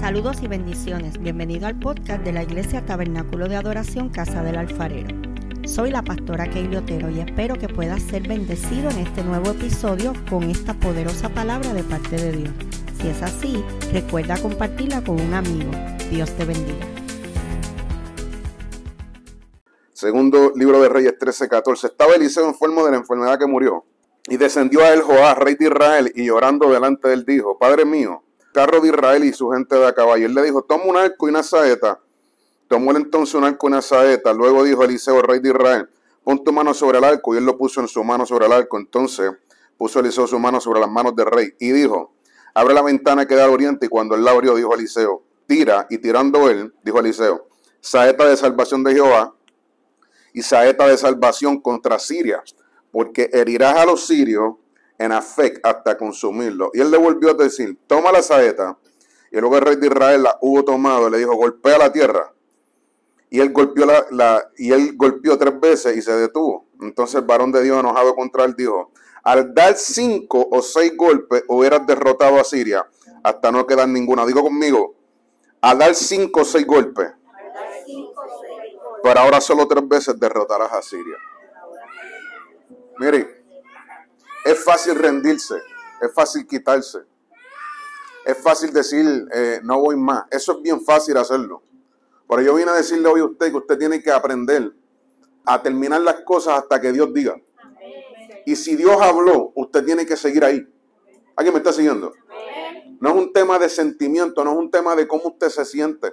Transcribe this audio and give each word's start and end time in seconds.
Saludos 0.00 0.42
y 0.42 0.46
bendiciones. 0.46 1.18
Bienvenido 1.18 1.66
al 1.66 1.78
podcast 1.78 2.22
de 2.22 2.32
la 2.32 2.42
Iglesia 2.42 2.84
Tabernáculo 2.84 3.48
de 3.48 3.56
Adoración 3.56 4.10
Casa 4.10 4.42
del 4.42 4.56
Alfarero. 4.56 5.08
Soy 5.64 5.90
la 5.90 6.02
pastora 6.02 6.48
Keili 6.48 6.76
Otero 6.76 7.08
y 7.10 7.20
espero 7.20 7.56
que 7.56 7.68
puedas 7.68 8.02
ser 8.02 8.28
bendecido 8.28 8.90
en 8.90 8.98
este 8.98 9.24
nuevo 9.24 9.50
episodio 9.50 10.12
con 10.28 10.44
esta 10.44 10.74
poderosa 10.74 11.30
palabra 11.30 11.72
de 11.72 11.82
parte 11.82 12.16
de 12.16 12.32
Dios. 12.32 12.50
Si 13.00 13.08
es 13.08 13.22
así, 13.22 13.64
recuerda 13.92 14.36
compartirla 14.36 15.02
con 15.02 15.18
un 15.18 15.32
amigo. 15.32 15.70
Dios 16.10 16.30
te 16.36 16.44
bendiga. 16.44 16.86
Segundo 19.92 20.52
libro 20.54 20.80
de 20.82 20.90
Reyes 20.90 21.14
13:14. 21.18 21.86
Estaba 21.86 22.14
Eliseo 22.14 22.46
enfermo 22.46 22.84
de 22.84 22.90
la 22.92 22.98
enfermedad 22.98 23.38
que 23.38 23.46
murió. 23.46 23.86
Y 24.28 24.36
descendió 24.36 24.80
a 24.80 24.92
él 24.92 25.00
Joás, 25.00 25.38
rey 25.38 25.54
de 25.54 25.66
Israel, 25.66 26.12
y 26.14 26.26
llorando 26.26 26.70
delante 26.70 27.08
de 27.08 27.14
él 27.14 27.24
dijo, 27.24 27.58
Padre 27.58 27.84
mío, 27.84 28.25
carro 28.56 28.80
de 28.80 28.88
Israel 28.88 29.22
y 29.22 29.34
su 29.34 29.50
gente 29.50 29.76
de 29.76 29.86
a 29.86 29.92
caballo. 29.92 30.24
Él 30.24 30.34
le 30.34 30.42
dijo, 30.42 30.62
toma 30.62 30.84
un 30.86 30.96
arco 30.96 31.26
y 31.26 31.30
una 31.30 31.42
saeta. 31.42 32.00
Tomó 32.68 32.90
él 32.92 32.96
entonces 32.96 33.34
un 33.34 33.44
arco 33.44 33.66
y 33.66 33.68
una 33.68 33.82
saeta. 33.82 34.32
Luego 34.32 34.64
dijo 34.64 34.82
Eliseo, 34.82 35.20
rey 35.20 35.40
de 35.40 35.50
Israel, 35.50 35.90
pon 36.24 36.42
tu 36.42 36.54
mano 36.54 36.72
sobre 36.72 36.96
el 36.96 37.04
arco. 37.04 37.34
Y 37.34 37.36
él 37.36 37.44
lo 37.44 37.58
puso 37.58 37.82
en 37.82 37.88
su 37.88 38.02
mano 38.02 38.24
sobre 38.24 38.46
el 38.46 38.52
arco. 38.52 38.78
Entonces 38.78 39.30
puso 39.76 40.00
Eliseo 40.00 40.26
su 40.26 40.38
mano 40.38 40.58
sobre 40.58 40.80
las 40.80 40.88
manos 40.88 41.14
del 41.14 41.26
rey. 41.26 41.52
Y 41.58 41.70
dijo, 41.72 42.14
abre 42.54 42.72
la 42.72 42.80
ventana 42.80 43.26
que 43.26 43.34
da 43.34 43.44
al 43.44 43.50
oriente. 43.50 43.86
Y 43.86 43.88
cuando 43.90 44.14
él 44.14 44.24
la 44.24 44.30
abrió, 44.30 44.54
dijo 44.54 44.74
Eliseo, 44.74 45.22
tira. 45.46 45.86
Y 45.90 45.98
tirando 45.98 46.48
él, 46.48 46.72
dijo 46.82 46.98
Eliseo, 46.98 47.48
saeta 47.82 48.26
de 48.26 48.38
salvación 48.38 48.82
de 48.84 48.94
Jehová 48.94 49.34
y 50.32 50.40
saeta 50.40 50.88
de 50.88 50.96
salvación 50.96 51.60
contra 51.60 51.98
Siria. 51.98 52.42
Porque 52.90 53.28
herirás 53.34 53.76
a 53.76 53.84
los 53.84 54.06
sirios 54.06 54.54
en 54.98 55.12
Afec 55.12 55.60
hasta 55.62 55.96
consumirlo. 55.96 56.70
Y 56.74 56.80
él 56.80 56.90
le 56.90 56.98
volvió 56.98 57.30
a 57.30 57.34
decir, 57.34 57.78
toma 57.86 58.12
la 58.12 58.22
saeta. 58.22 58.78
Y 59.30 59.38
luego 59.38 59.56
el 59.56 59.62
rey 59.62 59.76
de 59.76 59.86
Israel 59.86 60.22
la 60.22 60.38
hubo 60.40 60.64
tomado 60.64 61.10
le 61.10 61.18
dijo, 61.18 61.34
golpea 61.34 61.78
la 61.78 61.92
tierra. 61.92 62.32
Y 63.28 63.40
él 63.40 63.52
golpeó 63.52 63.86
la, 63.86 64.50
y 64.56 64.72
él 64.72 64.96
golpeó 64.96 65.36
tres 65.36 65.58
veces 65.60 65.96
y 65.96 66.02
se 66.02 66.12
detuvo. 66.12 66.66
Entonces 66.80 67.16
el 67.16 67.26
varón 67.26 67.52
de 67.52 67.62
Dios 67.62 67.78
enojado 67.78 68.14
contra 68.14 68.44
él 68.44 68.54
dijo, 68.56 68.92
al 69.24 69.52
dar 69.52 69.74
cinco 69.74 70.46
o 70.50 70.62
seis 70.62 70.96
golpes 70.96 71.42
hubieras 71.48 71.84
derrotado 71.86 72.38
a 72.38 72.44
Siria 72.44 72.86
hasta 73.24 73.50
no 73.50 73.66
quedar 73.66 73.88
ninguna. 73.88 74.24
Digo 74.24 74.42
conmigo, 74.42 74.94
al 75.60 75.78
dar 75.78 75.94
cinco 75.94 76.42
o 76.42 76.44
seis 76.44 76.64
golpes, 76.64 77.08
pero 79.02 79.20
ahora 79.20 79.40
solo 79.40 79.66
tres 79.66 79.86
veces 79.88 80.18
derrotarás 80.18 80.72
a 80.72 80.82
Siria. 80.82 81.16
Mire, 82.98 83.45
es 84.46 84.62
fácil 84.62 84.94
rendirse, 84.94 85.56
es 86.00 86.12
fácil 86.14 86.46
quitarse, 86.46 87.00
es 88.24 88.38
fácil 88.38 88.72
decir 88.72 89.26
eh, 89.32 89.60
no 89.62 89.80
voy 89.80 89.96
más. 89.96 90.24
Eso 90.30 90.52
es 90.52 90.62
bien 90.62 90.80
fácil 90.80 91.16
hacerlo. 91.16 91.62
Pero 92.28 92.42
yo 92.42 92.54
vine 92.54 92.70
a 92.70 92.74
decirle 92.74 93.08
hoy 93.08 93.20
a 93.20 93.24
usted 93.24 93.50
que 93.50 93.56
usted 93.56 93.78
tiene 93.78 94.02
que 94.02 94.10
aprender 94.10 94.72
a 95.44 95.62
terminar 95.62 96.00
las 96.00 96.20
cosas 96.22 96.58
hasta 96.58 96.80
que 96.80 96.92
Dios 96.92 97.12
diga. 97.12 97.36
Y 98.44 98.56
si 98.56 98.76
Dios 98.76 99.00
habló, 99.00 99.52
usted 99.54 99.84
tiene 99.84 100.06
que 100.06 100.16
seguir 100.16 100.44
ahí. 100.44 100.66
¿Alguien 101.36 101.52
me 101.52 101.58
está 101.58 101.72
siguiendo? 101.72 102.12
No 103.00 103.10
es 103.10 103.14
un 103.16 103.32
tema 103.32 103.58
de 103.58 103.68
sentimiento, 103.68 104.44
no 104.44 104.52
es 104.52 104.58
un 104.58 104.70
tema 104.70 104.96
de 104.96 105.06
cómo 105.06 105.28
usted 105.28 105.48
se 105.48 105.64
siente. 105.64 106.12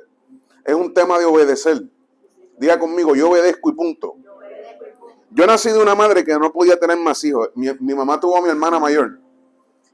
Es 0.65 0.75
un 0.75 0.93
tema 0.93 1.17
de 1.19 1.25
obedecer. 1.25 1.83
Diga 2.57 2.79
conmigo, 2.79 3.15
yo 3.15 3.29
obedezco 3.29 3.69
y 3.69 3.73
punto. 3.73 4.15
Yo 5.33 5.47
nací 5.47 5.69
de 5.69 5.79
una 5.79 5.95
madre 5.95 6.23
que 6.23 6.37
no 6.37 6.51
podía 6.51 6.79
tener 6.79 6.97
más 6.97 7.23
hijos. 7.23 7.49
Mi, 7.55 7.95
mamá 7.95 8.19
tuvo 8.19 8.37
a 8.37 8.41
mi 8.41 8.49
hermana 8.49 8.79
mayor. 8.79 9.19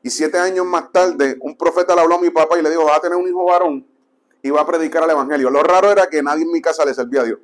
Y 0.03 0.09
siete 0.09 0.37
años 0.37 0.65
más 0.65 0.91
tarde, 0.91 1.37
un 1.41 1.55
profeta 1.55 1.95
le 1.95 2.01
habló 2.01 2.15
a 2.15 2.19
mi 2.19 2.29
papá 2.29 2.59
y 2.59 2.61
le 2.61 2.69
dijo, 2.69 2.85
va 2.85 2.97
a 2.97 2.99
tener 2.99 3.17
un 3.17 3.27
hijo 3.27 3.45
varón 3.45 3.87
y 4.41 4.49
va 4.49 4.61
a 4.61 4.65
predicar 4.65 5.03
el 5.03 5.11
evangelio. 5.11 5.49
Lo 5.49 5.63
raro 5.63 5.91
era 5.91 6.07
que 6.07 6.21
nadie 6.21 6.43
en 6.43 6.51
mi 6.51 6.61
casa 6.61 6.83
le 6.85 6.93
servía 6.93 7.21
a 7.21 7.23
Dios. 7.23 7.39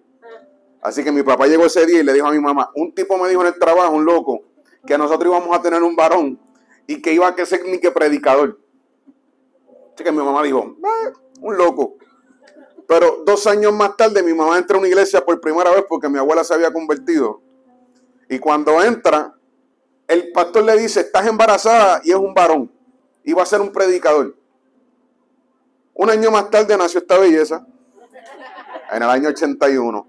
Así 0.81 1.03
que 1.03 1.11
mi 1.11 1.23
papá 1.23 1.47
llegó 1.47 1.65
ese 1.65 1.85
día 1.85 2.01
y 2.01 2.03
le 2.03 2.13
dijo 2.13 2.27
a 2.27 2.31
mi 2.31 2.39
mamá, 2.39 2.69
un 2.75 2.93
tipo 2.93 3.17
me 3.17 3.29
dijo 3.29 3.41
en 3.41 3.47
el 3.47 3.59
trabajo, 3.59 3.93
un 3.93 4.05
loco, 4.05 4.41
que 4.85 4.97
nosotros 4.97 5.33
íbamos 5.33 5.57
a 5.57 5.61
tener 5.61 5.81
un 5.81 5.95
varón 5.95 6.39
y 6.87 7.01
que 7.01 7.13
iba 7.13 7.27
a 7.27 7.45
ser 7.45 7.65
ni 7.65 7.79
que 7.79 7.91
predicador. 7.91 8.59
Así 9.93 10.03
que 10.03 10.11
mi 10.11 10.17
mamá 10.17 10.43
dijo, 10.43 10.75
eh, 10.83 11.13
un 11.41 11.57
loco. 11.57 11.95
Pero 12.87 13.23
dos 13.25 13.47
años 13.47 13.73
más 13.73 13.95
tarde 13.97 14.21
mi 14.21 14.33
mamá 14.33 14.57
entra 14.57 14.75
a 14.75 14.79
una 14.79 14.87
iglesia 14.87 15.23
por 15.23 15.39
primera 15.39 15.71
vez 15.71 15.85
porque 15.87 16.09
mi 16.09 16.19
abuela 16.19 16.43
se 16.43 16.53
había 16.53 16.71
convertido. 16.71 17.41
Y 18.29 18.39
cuando 18.39 18.81
entra, 18.81 19.35
el 20.07 20.31
pastor 20.31 20.63
le 20.63 20.77
dice, 20.77 21.01
estás 21.01 21.25
embarazada 21.25 22.01
y 22.03 22.11
es 22.11 22.17
un 22.17 22.33
varón. 22.33 22.71
Y 23.23 23.33
va 23.33 23.43
a 23.43 23.45
ser 23.45 23.61
un 23.61 23.71
predicador. 23.71 24.35
Un 25.93 26.09
año 26.09 26.29
más 26.31 26.49
tarde 26.49 26.77
nació 26.77 26.99
esta 26.99 27.17
belleza. 27.17 27.65
En 28.91 29.01
el 29.01 29.09
año 29.09 29.29
81. 29.29 30.07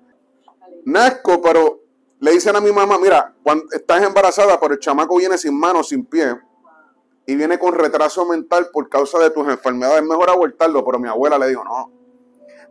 Nazco, 0.85 1.41
pero 1.41 1.81
le 2.21 2.33
dicen 2.33 2.57
a 2.57 2.61
mi 2.61 2.73
mamá, 2.73 2.99
mira, 2.99 3.35
cuando 3.43 3.67
estás 3.73 4.03
embarazada, 4.03 4.59
pero 4.61 4.75
el 4.75 4.81
chamaco 4.81 5.17
viene 5.17 5.39
sin 5.39 5.59
manos, 5.59 5.89
sin 5.89 6.05
pie. 6.05 6.37
Y 7.27 7.35
viene 7.35 7.59
con 7.59 7.75
retraso 7.75 8.25
mental 8.25 8.69
por 8.73 8.89
causa 8.89 9.19
de 9.19 9.31
tus 9.31 9.49
enfermedades. 9.49 10.03
Es 10.03 10.09
mejor 10.09 10.31
abortarlo, 10.31 10.85
pero 10.85 10.99
mi 10.99 11.09
abuela 11.09 11.39
le 11.39 11.49
dijo, 11.49 11.65
no. 11.65 11.93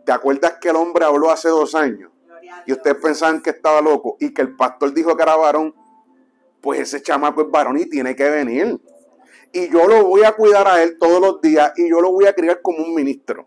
¿Te 0.04 0.12
acuerdas 0.12 0.54
que 0.60 0.68
el 0.68 0.76
hombre 0.76 1.04
habló 1.04 1.30
hace 1.30 1.48
dos 1.48 1.74
años? 1.74 2.10
Y 2.64 2.72
ustedes 2.72 2.96
pensaban 2.96 3.42
que 3.42 3.50
estaba 3.50 3.80
loco 3.80 4.16
y 4.20 4.32
que 4.32 4.42
el 4.42 4.56
pastor 4.56 4.92
dijo 4.94 5.16
que 5.16 5.22
era 5.22 5.36
varón, 5.36 5.74
pues 6.60 6.80
ese 6.80 7.02
chamaco 7.02 7.42
es 7.42 7.50
varón 7.50 7.78
y 7.78 7.86
tiene 7.86 8.16
que 8.16 8.28
venir. 8.28 8.80
Y 9.52 9.70
yo 9.70 9.86
lo 9.86 10.04
voy 10.04 10.24
a 10.24 10.32
cuidar 10.32 10.66
a 10.66 10.82
él 10.82 10.96
todos 10.98 11.20
los 11.20 11.40
días 11.40 11.72
y 11.76 11.88
yo 11.88 12.00
lo 12.00 12.12
voy 12.12 12.26
a 12.26 12.34
criar 12.34 12.60
como 12.60 12.78
un 12.78 12.94
ministro. 12.94 13.46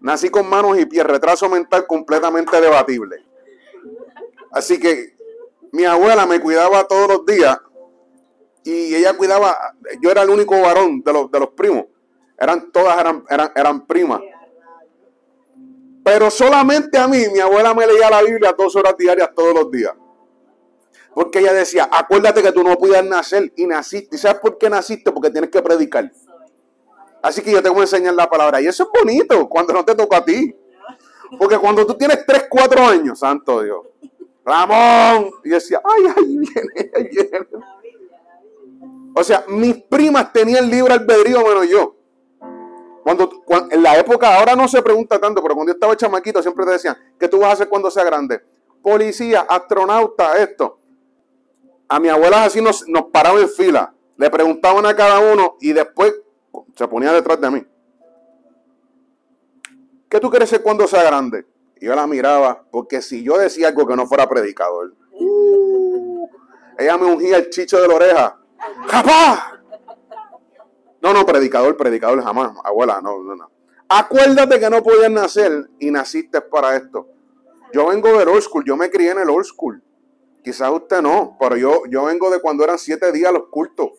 Nací 0.00 0.30
con 0.30 0.48
manos 0.48 0.78
y 0.78 0.86
pies, 0.86 1.04
retraso 1.04 1.48
mental 1.48 1.86
completamente 1.86 2.60
debatible. 2.60 3.24
Así 4.50 4.78
que 4.78 5.16
mi 5.72 5.84
abuela 5.84 6.26
me 6.26 6.40
cuidaba 6.40 6.86
todos 6.86 7.08
los 7.08 7.26
días 7.26 7.58
y 8.64 8.94
ella 8.94 9.16
cuidaba, 9.16 9.74
yo 10.00 10.10
era 10.10 10.22
el 10.22 10.30
único 10.30 10.60
varón 10.60 11.02
de 11.02 11.12
los, 11.12 11.30
de 11.30 11.40
los 11.40 11.50
primos. 11.50 11.86
Eran 12.38 12.70
todas 12.70 12.98
eran, 12.98 13.24
eran, 13.28 13.52
eran 13.54 13.86
primas. 13.86 14.20
Pero 16.04 16.30
solamente 16.30 16.98
a 16.98 17.06
mí, 17.06 17.24
mi 17.32 17.40
abuela 17.40 17.74
me 17.74 17.86
leía 17.86 18.10
la 18.10 18.22
Biblia 18.22 18.54
dos 18.56 18.74
horas 18.76 18.96
diarias 18.96 19.30
todos 19.34 19.54
los 19.54 19.70
días. 19.70 19.92
Porque 21.14 21.40
ella 21.40 21.52
decía, 21.52 21.88
acuérdate 21.92 22.42
que 22.42 22.52
tú 22.52 22.64
no 22.64 22.76
puedes 22.76 23.04
nacer 23.04 23.52
y 23.56 23.66
naciste. 23.66 24.16
¿Y 24.16 24.18
sabes 24.18 24.40
por 24.40 24.58
qué 24.58 24.70
naciste? 24.70 25.12
Porque 25.12 25.30
tienes 25.30 25.50
que 25.50 25.62
predicar. 25.62 26.10
Así 27.22 27.42
que 27.42 27.52
yo 27.52 27.62
te 27.62 27.68
voy 27.68 27.80
a 27.80 27.82
enseñar 27.82 28.14
la 28.14 28.28
palabra. 28.28 28.60
Y 28.60 28.66
eso 28.66 28.84
es 28.84 28.88
bonito 29.00 29.48
cuando 29.48 29.72
no 29.74 29.84
te 29.84 29.94
toca 29.94 30.16
a 30.16 30.24
ti. 30.24 30.56
Porque 31.38 31.58
cuando 31.58 31.86
tú 31.86 31.94
tienes 31.94 32.26
3, 32.26 32.46
4 32.50 32.86
años, 32.86 33.18
santo 33.18 33.62
Dios, 33.62 33.80
Ramón, 34.44 35.30
y 35.44 35.50
decía, 35.50 35.80
ay, 35.84 36.12
ay, 36.16 36.36
viene, 36.36 36.90
ahí 36.96 37.08
viene. 37.08 37.46
O 39.14 39.22
sea, 39.22 39.44
mis 39.48 39.76
primas 39.84 40.32
tenían 40.32 40.68
libre 40.68 40.94
albedrío 40.94 41.42
menos 41.42 41.68
yo. 41.68 41.96
Cuando, 43.02 43.42
en 43.70 43.82
la 43.82 43.98
época, 43.98 44.38
ahora 44.38 44.54
no 44.54 44.68
se 44.68 44.80
pregunta 44.80 45.18
tanto, 45.18 45.42
pero 45.42 45.54
cuando 45.54 45.72
yo 45.72 45.74
estaba 45.74 45.96
chamaquito 45.96 46.40
siempre 46.40 46.64
te 46.64 46.72
decían, 46.72 46.96
¿qué 47.18 47.28
tú 47.28 47.38
vas 47.40 47.50
a 47.50 47.52
hacer 47.54 47.68
cuando 47.68 47.90
sea 47.90 48.04
grande? 48.04 48.40
Policía, 48.80 49.40
astronauta, 49.48 50.36
esto. 50.36 50.78
A 51.88 51.98
mi 51.98 52.08
abuela 52.08 52.44
así 52.44 52.60
nos, 52.60 52.88
nos 52.88 53.06
paraba 53.06 53.40
en 53.40 53.48
fila, 53.48 53.92
le 54.16 54.30
preguntaban 54.30 54.86
a 54.86 54.94
cada 54.94 55.18
uno 55.32 55.56
y 55.60 55.72
después 55.72 56.14
se 56.76 56.86
ponía 56.86 57.12
detrás 57.12 57.40
de 57.40 57.50
mí. 57.50 57.66
¿Qué 60.08 60.20
tú 60.20 60.30
quieres 60.30 60.48
ser 60.48 60.62
cuando 60.62 60.86
sea 60.86 61.02
grande? 61.02 61.46
Y 61.80 61.86
yo 61.86 61.94
la 61.94 62.06
miraba, 62.06 62.64
porque 62.70 63.02
si 63.02 63.24
yo 63.24 63.36
decía 63.36 63.68
algo 63.68 63.86
que 63.86 63.96
no 63.96 64.06
fuera 64.06 64.28
predicador, 64.28 64.94
uh, 65.12 66.28
ella 66.78 66.96
me 66.96 67.06
ungía 67.06 67.38
el 67.38 67.50
chicho 67.50 67.80
de 67.80 67.88
la 67.88 67.94
oreja. 67.94 68.38
¡Capaz! 68.88 69.61
No, 71.02 71.12
no, 71.12 71.26
predicador, 71.26 71.76
predicador 71.76 72.22
jamás, 72.22 72.52
abuela, 72.62 73.00
no, 73.02 73.20
no, 73.22 73.34
no. 73.34 73.50
Acuérdate 73.88 74.60
que 74.60 74.70
no 74.70 74.82
podías 74.82 75.10
nacer 75.10 75.68
y 75.80 75.90
naciste 75.90 76.40
para 76.40 76.76
esto. 76.76 77.08
Yo 77.72 77.88
vengo 77.88 78.16
del 78.16 78.28
old 78.28 78.42
school, 78.42 78.64
yo 78.64 78.76
me 78.76 78.88
crié 78.88 79.10
en 79.10 79.18
el 79.18 79.28
old 79.28 79.44
school. 79.44 79.82
Quizás 80.44 80.70
usted 80.70 81.02
no, 81.02 81.36
pero 81.40 81.56
yo, 81.56 81.82
yo 81.90 82.04
vengo 82.04 82.30
de 82.30 82.40
cuando 82.40 82.62
eran 82.62 82.78
siete 82.78 83.10
días 83.10 83.32
los 83.32 83.48
cultos. 83.48 83.90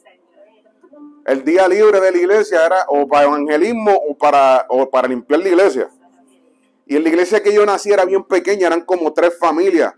El 1.26 1.44
día 1.44 1.68
libre 1.68 2.00
de 2.00 2.12
la 2.12 2.18
iglesia 2.18 2.66
era 2.66 2.86
o 2.88 3.08
para 3.08 3.26
evangelismo 3.26 3.92
o 3.92 4.18
para, 4.18 4.66
o 4.70 4.90
para 4.90 5.08
limpiar 5.08 5.42
la 5.42 5.50
iglesia. 5.50 5.90
Y 6.86 6.96
en 6.96 7.04
la 7.04 7.10
iglesia 7.10 7.44
que 7.44 7.54
yo 7.54 7.66
nací 7.66 7.92
era 7.92 8.06
bien 8.06 8.24
pequeña, 8.24 8.68
eran 8.68 8.82
como 8.82 9.12
tres 9.14 9.38
familias. 9.38 9.94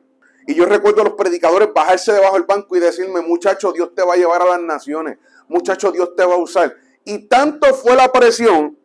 Y 0.48 0.56
yo 0.56 0.66
recuerdo 0.66 1.02
a 1.02 1.06
los 1.06 1.14
predicadores 1.14 1.70
bajarse 1.74 2.14
debajo 2.14 2.36
del 2.36 2.44
banco 2.44 2.76
y 2.76 2.80
decirme, 2.80 3.22
muchacho, 3.22 3.72
Dios 3.72 3.94
te 3.96 4.04
va 4.04 4.14
a 4.14 4.18
llevar 4.18 4.42
a 4.42 4.46
las 4.46 4.62
naciones. 4.62 5.18
Muchacho, 5.48 5.92
Dios 5.92 6.16
te 6.16 6.26
va 6.26 6.36
a 6.36 6.38
usar. 6.38 6.76
Y 7.06 7.28
tanto 7.28 7.74
fue 7.74 7.96
la 7.96 8.12
presión 8.12 8.78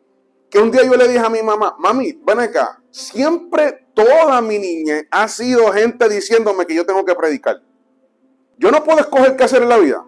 que 0.49 0.59
un 0.59 0.69
día 0.69 0.83
yo 0.83 0.95
le 0.95 1.07
dije 1.07 1.19
a 1.19 1.29
mi 1.29 1.41
mamá, 1.41 1.75
mami, 1.79 2.13
ven 2.25 2.39
acá, 2.39 2.81
siempre 2.91 3.87
toda 3.93 4.41
mi 4.41 4.59
niña 4.59 5.01
ha 5.09 5.27
sido 5.27 5.71
gente 5.71 6.07
diciéndome 6.07 6.65
que 6.65 6.75
yo 6.75 6.85
tengo 6.85 7.03
que 7.03 7.15
predicar. 7.15 7.61
Yo 8.57 8.69
no 8.69 8.83
puedo 8.83 8.99
escoger 8.99 9.35
qué 9.35 9.43
hacer 9.43 9.63
en 9.63 9.69
la 9.69 9.77
vida. 9.77 10.05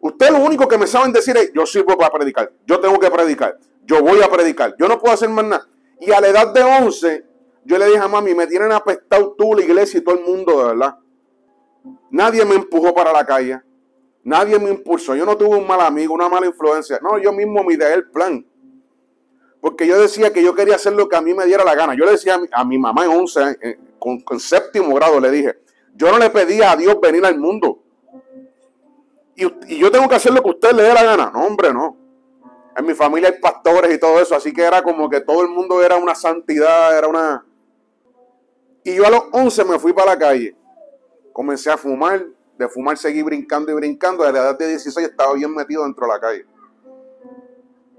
Ustedes 0.00 0.32
lo 0.32 0.40
único 0.40 0.66
que 0.66 0.76
me 0.76 0.88
saben 0.88 1.12
decir 1.12 1.36
es, 1.36 1.52
yo 1.54 1.64
sirvo 1.64 1.96
para 1.96 2.10
predicar, 2.10 2.52
yo 2.66 2.80
tengo 2.80 2.98
que 2.98 3.10
predicar, 3.10 3.56
Yo 3.84 4.02
voy 4.02 4.20
a 4.22 4.28
predicar. 4.28 4.74
Yo 4.78 4.88
no 4.88 4.98
puedo 4.98 5.14
hacer 5.14 5.28
más 5.28 5.44
nada. 5.44 5.68
Y 6.00 6.10
a 6.10 6.20
la 6.20 6.28
edad 6.28 6.52
de 6.52 6.62
11, 6.62 7.26
yo 7.64 7.78
le 7.78 7.86
dije 7.86 7.98
a 7.98 8.08
mami, 8.08 8.34
me 8.34 8.46
tienen 8.46 8.72
apestado 8.72 9.34
tú, 9.38 9.54
la 9.54 9.62
iglesia 9.62 9.98
y 9.98 10.00
todo 10.02 10.16
el 10.16 10.24
mundo, 10.24 10.58
de 10.58 10.64
verdad. 10.68 10.98
Nadie 12.10 12.44
me 12.44 12.56
empujó 12.56 12.94
para 12.94 13.12
la 13.12 13.24
calle. 13.24 13.60
Nadie 14.24 14.58
me 14.58 14.70
impulsó. 14.70 15.14
Yo 15.14 15.26
no 15.26 15.36
tuve 15.36 15.56
un 15.56 15.66
mal 15.66 15.80
amigo, 15.80 16.14
una 16.14 16.28
mala 16.28 16.46
influencia. 16.46 16.98
No, 17.02 17.18
yo 17.18 17.32
mismo 17.32 17.62
me 17.64 17.74
ideé 17.74 17.94
el 17.94 18.10
plan. 18.10 18.46
Porque 19.60 19.86
yo 19.86 20.00
decía 20.00 20.32
que 20.32 20.42
yo 20.42 20.54
quería 20.54 20.76
hacer 20.76 20.92
lo 20.92 21.08
que 21.08 21.16
a 21.16 21.20
mí 21.20 21.34
me 21.34 21.46
diera 21.46 21.64
la 21.64 21.74
gana. 21.74 21.94
Yo 21.94 22.04
le 22.04 22.12
decía 22.12 22.38
a 22.52 22.64
mi, 22.64 22.78
mamá 22.78 23.04
en 23.04 23.12
11, 23.12 23.58
eh, 23.62 23.78
con, 23.98 24.20
con, 24.20 24.40
séptimo 24.40 24.94
grado, 24.94 25.20
le 25.20 25.30
dije, 25.30 25.58
yo 25.94 26.10
no 26.10 26.18
le 26.18 26.30
pedía 26.30 26.72
a 26.72 26.76
Dios 26.76 27.00
venir 27.00 27.24
al 27.24 27.38
mundo. 27.38 27.80
Y, 29.36 29.46
y, 29.68 29.78
yo 29.78 29.90
tengo 29.90 30.08
que 30.08 30.16
hacer 30.16 30.32
lo 30.32 30.42
que 30.42 30.50
usted 30.50 30.72
le 30.72 30.82
dé 30.82 30.92
la 30.92 31.04
gana. 31.04 31.30
No, 31.32 31.44
hombre, 31.44 31.72
no. 31.72 31.96
En 32.76 32.86
mi 32.86 32.94
familia 32.94 33.28
hay 33.28 33.40
pastores 33.40 33.94
y 33.94 34.00
todo 34.00 34.18
eso, 34.18 34.34
así 34.34 34.52
que 34.52 34.62
era 34.62 34.82
como 34.82 35.08
que 35.08 35.20
todo 35.20 35.42
el 35.42 35.48
mundo 35.48 35.82
era 35.82 35.96
una 35.96 36.14
santidad, 36.14 36.96
era 36.96 37.06
una... 37.06 37.44
Y 38.82 38.94
yo 38.96 39.06
a 39.06 39.10
los 39.10 39.24
11 39.30 39.64
me 39.64 39.78
fui 39.78 39.92
para 39.92 40.12
la 40.12 40.18
calle. 40.18 40.56
Comencé 41.32 41.70
a 41.70 41.76
fumar, 41.76 42.26
de 42.58 42.68
fumar 42.68 42.96
seguí 42.96 43.22
brincando 43.22 43.72
y 43.72 43.74
brincando. 43.74 44.24
A 44.24 44.32
la 44.32 44.38
edad 44.40 44.58
de 44.58 44.68
16 44.68 45.08
estaba 45.08 45.34
bien 45.34 45.54
metido 45.54 45.84
dentro 45.84 46.06
de 46.06 46.12
la 46.12 46.20
calle. 46.20 46.46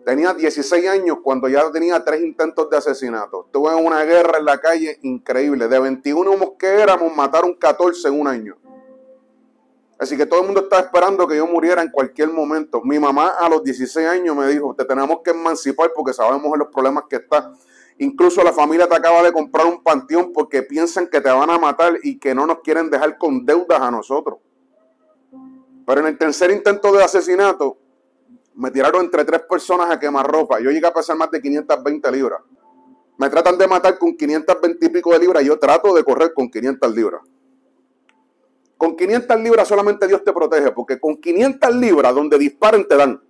Tenía 0.05 0.33
16 0.33 0.87
años 0.89 1.17
cuando 1.23 1.47
ya 1.47 1.71
tenía 1.71 2.03
tres 2.03 2.21
intentos 2.21 2.69
de 2.69 2.77
asesinato. 2.77 3.45
Estuve 3.45 3.77
en 3.77 3.85
una 3.85 4.03
guerra 4.03 4.39
en 4.39 4.45
la 4.45 4.57
calle 4.59 4.99
increíble. 5.01 5.67
De 5.69 5.79
21 5.79 6.57
que 6.57 6.67
éramos, 6.67 7.15
mataron 7.15 7.53
14 7.53 8.09
en 8.09 8.19
un 8.19 8.27
año. 8.27 8.57
Así 9.97 10.17
que 10.17 10.25
todo 10.25 10.41
el 10.41 10.47
mundo 10.47 10.61
estaba 10.61 10.81
esperando 10.81 11.25
que 11.25 11.37
yo 11.37 11.47
muriera 11.47 11.81
en 11.81 11.89
cualquier 11.89 12.29
momento. 12.29 12.81
Mi 12.83 12.99
mamá 12.99 13.29
a 13.39 13.47
los 13.47 13.63
16 13.63 14.05
años 14.05 14.35
me 14.35 14.47
dijo, 14.47 14.75
te 14.75 14.83
tenemos 14.83 15.19
que 15.23 15.31
emancipar 15.31 15.91
porque 15.95 16.13
sabemos 16.13 16.57
los 16.57 16.67
problemas 16.67 17.05
que 17.09 17.17
está. 17.17 17.53
Incluso 17.99 18.43
la 18.43 18.53
familia 18.53 18.87
te 18.87 18.95
acaba 18.95 19.21
de 19.21 19.31
comprar 19.31 19.65
un 19.67 19.83
panteón 19.83 20.33
porque 20.33 20.63
piensan 20.63 21.07
que 21.07 21.21
te 21.21 21.29
van 21.29 21.49
a 21.49 21.57
matar 21.57 21.93
y 22.03 22.17
que 22.17 22.33
no 22.33 22.45
nos 22.45 22.59
quieren 22.59 22.89
dejar 22.89 23.17
con 23.17 23.45
deudas 23.45 23.81
a 23.81 23.91
nosotros. 23.91 24.39
Pero 25.85 26.01
en 26.01 26.07
el 26.07 26.17
tercer 26.17 26.51
intento 26.51 26.91
de 26.91 27.03
asesinato, 27.03 27.77
me 28.55 28.71
tiraron 28.71 29.03
entre 29.05 29.25
tres 29.25 29.41
personas 29.49 29.91
a 29.91 29.99
quemar 29.99 30.25
ropa. 30.25 30.59
Yo 30.59 30.71
llegué 30.71 30.87
a 30.87 30.93
pasar 30.93 31.17
más 31.17 31.29
de 31.31 31.41
520 31.41 32.11
libras. 32.11 32.41
Me 33.17 33.29
tratan 33.29 33.57
de 33.57 33.67
matar 33.67 33.97
con 33.97 34.15
520 34.15 34.85
y 34.85 34.89
pico 34.89 35.11
de 35.11 35.19
libras 35.19 35.43
y 35.43 35.47
yo 35.47 35.59
trato 35.59 35.93
de 35.93 36.03
correr 36.03 36.33
con 36.33 36.49
500 36.49 36.95
libras. 36.95 37.21
Con 38.77 38.95
500 38.95 39.39
libras 39.39 39.67
solamente 39.67 40.07
Dios 40.07 40.23
te 40.23 40.33
protege, 40.33 40.71
porque 40.71 40.99
con 40.99 41.17
500 41.17 41.75
libras 41.75 42.13
donde 42.13 42.37
disparen 42.37 42.87
te 42.87 42.97
dan. 42.97 43.21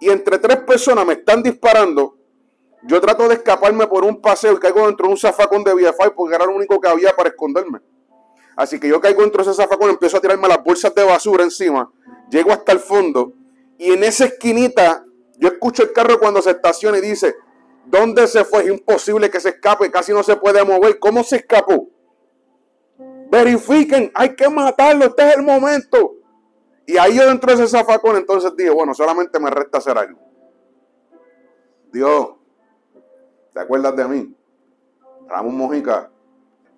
Y 0.00 0.08
entre 0.08 0.38
tres 0.38 0.58
personas 0.58 1.04
me 1.04 1.14
están 1.14 1.42
disparando. 1.42 2.16
Yo 2.82 3.00
trato 3.00 3.28
de 3.28 3.34
escaparme 3.34 3.86
por 3.86 4.04
un 4.04 4.20
paseo 4.20 4.54
y 4.54 4.58
caigo 4.58 4.86
dentro 4.86 5.06
de 5.06 5.12
un 5.12 5.18
zafacón 5.18 5.62
de 5.64 5.74
Wi-Fi 5.74 6.10
porque 6.16 6.34
era 6.34 6.46
lo 6.46 6.54
único 6.54 6.80
que 6.80 6.88
había 6.88 7.14
para 7.14 7.28
esconderme. 7.28 7.80
Así 8.56 8.80
que 8.80 8.88
yo 8.88 9.00
caigo 9.00 9.22
dentro 9.22 9.44
de 9.44 9.50
ese 9.50 9.62
zafacón, 9.62 9.90
empiezo 9.90 10.16
a 10.16 10.20
tirarme 10.20 10.48
las 10.48 10.62
bolsas 10.62 10.94
de 10.94 11.04
basura 11.04 11.44
encima, 11.44 11.90
llego 12.30 12.52
hasta 12.52 12.72
el 12.72 12.80
fondo 12.80 13.34
y 13.78 13.92
en 13.92 14.04
esa 14.04 14.26
esquinita, 14.26 15.04
yo 15.38 15.48
escucho 15.48 15.82
el 15.82 15.92
carro 15.92 16.18
cuando 16.18 16.42
se 16.42 16.50
estaciona 16.50 16.98
y 16.98 17.00
dice, 17.00 17.34
¿dónde 17.86 18.26
se 18.26 18.44
fue? 18.44 18.64
Es 18.64 18.68
imposible 18.68 19.30
que 19.30 19.40
se 19.40 19.48
escape, 19.50 19.90
casi 19.90 20.12
no 20.12 20.22
se 20.22 20.36
puede 20.36 20.62
mover. 20.62 20.98
¿Cómo 20.98 21.24
se 21.24 21.36
escapó? 21.36 21.88
Verifiquen, 23.30 24.10
hay 24.14 24.36
que 24.36 24.50
matarlo, 24.50 25.06
este 25.06 25.28
es 25.28 25.36
el 25.36 25.42
momento. 25.42 26.16
Y 26.86 26.98
ahí 26.98 27.16
yo 27.16 27.26
dentro 27.26 27.56
de 27.56 27.64
ese 27.64 27.78
zafacón 27.78 28.16
entonces 28.16 28.52
dije, 28.54 28.68
bueno, 28.68 28.92
solamente 28.92 29.40
me 29.40 29.48
resta 29.48 29.78
hacer 29.78 29.96
algo. 29.96 30.20
Dios, 31.90 32.28
¿te 33.52 33.60
acuerdas 33.60 33.96
de 33.96 34.04
mí? 34.06 34.36
Ramón 35.28 35.56
Mojica, 35.56 36.10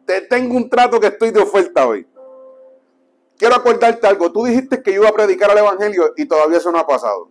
te 0.04 0.20
tengo 0.22 0.56
un 0.56 0.68
trato 0.68 1.00
que 1.00 1.06
estoy 1.08 1.30
de 1.30 1.40
oferta 1.40 1.86
hoy 1.86 2.06
quiero 3.42 3.56
acordarte 3.56 4.06
algo. 4.06 4.30
Tú 4.30 4.44
dijiste 4.44 4.80
que 4.80 4.92
yo 4.92 5.00
iba 5.00 5.08
a 5.08 5.12
predicar 5.12 5.50
el 5.50 5.58
Evangelio 5.58 6.12
y 6.16 6.26
todavía 6.26 6.58
eso 6.58 6.70
no 6.70 6.78
ha 6.78 6.86
pasado. 6.86 7.28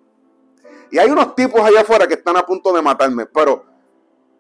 Y 0.92 1.00
hay 1.00 1.10
unos 1.10 1.36
tipos 1.36 1.62
allá 1.62 1.82
afuera 1.82 2.06
que 2.06 2.16
están 2.16 2.36
a 2.36 2.46
punto 2.46 2.74
de 2.74 2.82
matarme. 2.82 3.28
Pero, 3.28 3.64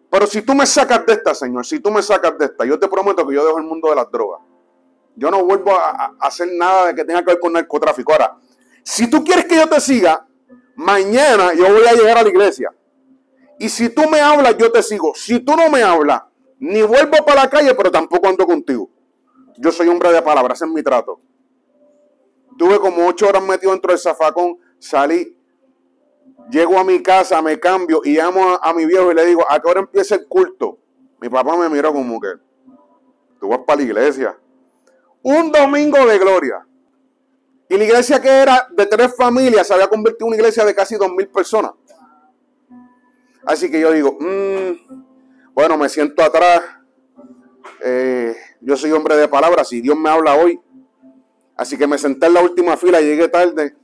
pero 0.09 0.27
si 0.27 0.41
tú 0.41 0.53
me 0.53 0.65
sacas 0.65 1.05
de 1.05 1.13
esta, 1.13 1.33
Señor, 1.33 1.65
si 1.65 1.79
tú 1.79 1.89
me 1.89 2.01
sacas 2.01 2.37
de 2.37 2.45
esta, 2.45 2.65
yo 2.65 2.77
te 2.77 2.89
prometo 2.89 3.25
que 3.25 3.35
yo 3.35 3.45
dejo 3.45 3.57
el 3.57 3.63
mundo 3.63 3.89
de 3.89 3.95
las 3.95 4.11
drogas. 4.11 4.41
Yo 5.15 5.31
no 5.31 5.45
vuelvo 5.45 5.71
a, 5.71 6.13
hacer 6.19 6.49
nada 6.51 6.87
de 6.87 6.95
que 6.95 7.05
tenga 7.05 7.21
que 7.21 7.27
ver 7.27 7.39
con 7.39 7.53
narcotráfico. 7.53 8.11
Ahora, 8.11 8.35
si 8.83 9.09
tú 9.09 9.23
quieres 9.23 9.45
que 9.45 9.55
yo 9.55 9.69
te 9.69 9.79
siga, 9.79 10.27
mañana 10.75 11.53
yo 11.53 11.71
voy 11.71 11.85
a 11.87 11.93
llegar 11.93 12.17
a 12.17 12.23
la 12.23 12.29
iglesia. 12.29 12.69
Y 13.61 13.69
si 13.69 13.89
tú 13.89 14.09
me 14.09 14.19
hablas, 14.19 14.57
yo 14.57 14.71
te 14.71 14.81
sigo. 14.81 15.13
Si 15.13 15.39
tú 15.39 15.55
no 15.55 15.69
me 15.69 15.83
hablas, 15.83 16.23
ni 16.57 16.81
vuelvo 16.81 17.23
para 17.23 17.43
la 17.43 17.47
calle, 17.47 17.75
pero 17.75 17.91
tampoco 17.91 18.27
ando 18.27 18.43
contigo. 18.47 18.89
Yo 19.55 19.71
soy 19.71 19.87
hombre 19.87 20.11
de 20.11 20.19
palabras, 20.23 20.59
es 20.63 20.67
mi 20.67 20.81
trato. 20.81 21.21
Tuve 22.57 22.79
como 22.79 23.05
ocho 23.05 23.27
horas 23.27 23.43
metido 23.43 23.71
dentro 23.71 23.91
del 23.91 23.99
zafacón, 23.99 24.57
salí, 24.79 25.37
llego 26.49 26.79
a 26.79 26.83
mi 26.83 27.03
casa, 27.03 27.39
me 27.43 27.59
cambio 27.59 28.01
y 28.03 28.15
llamo 28.15 28.57
a, 28.59 28.73
mi 28.73 28.87
viejo 28.87 29.11
y 29.11 29.13
le 29.13 29.27
digo, 29.27 29.45
¿a 29.47 29.59
qué 29.59 29.69
hora 29.69 29.81
empieza 29.81 30.15
el 30.15 30.27
culto? 30.27 30.79
Mi 31.19 31.29
papá 31.29 31.55
me 31.55 31.69
miró 31.69 31.93
como 31.93 32.19
que, 32.19 32.29
tú 33.39 33.47
vas 33.47 33.59
para 33.59 33.77
la 33.77 33.83
iglesia. 33.83 34.39
Un 35.21 35.51
domingo 35.51 36.03
de 36.07 36.17
gloria. 36.17 36.65
Y 37.69 37.77
la 37.77 37.83
iglesia 37.83 38.19
que 38.19 38.27
era 38.27 38.67
de 38.71 38.87
tres 38.87 39.15
familias 39.15 39.67
se 39.67 39.75
había 39.75 39.87
convertido 39.87 40.25
en 40.25 40.29
una 40.29 40.37
iglesia 40.37 40.65
de 40.65 40.73
casi 40.73 40.95
dos 40.95 41.11
mil 41.11 41.27
personas. 41.29 41.73
Así 43.45 43.71
que 43.71 43.79
yo 43.79 43.91
digo, 43.91 44.17
mm, 44.19 45.53
bueno, 45.53 45.77
me 45.77 45.89
siento 45.89 46.23
atrás. 46.23 46.61
Eh, 47.83 48.35
yo 48.61 48.77
soy 48.77 48.91
hombre 48.91 49.15
de 49.17 49.27
palabras. 49.27 49.67
Si 49.69 49.81
Dios 49.81 49.97
me 49.97 50.09
habla 50.09 50.35
hoy, 50.35 50.61
Así 51.61 51.77
que 51.77 51.85
me 51.85 51.99
senté 51.99 52.25
en 52.25 52.33
la 52.33 52.41
última 52.41 52.75
fila, 52.75 53.01
llegué 53.01 53.27
tarde. 53.27 53.75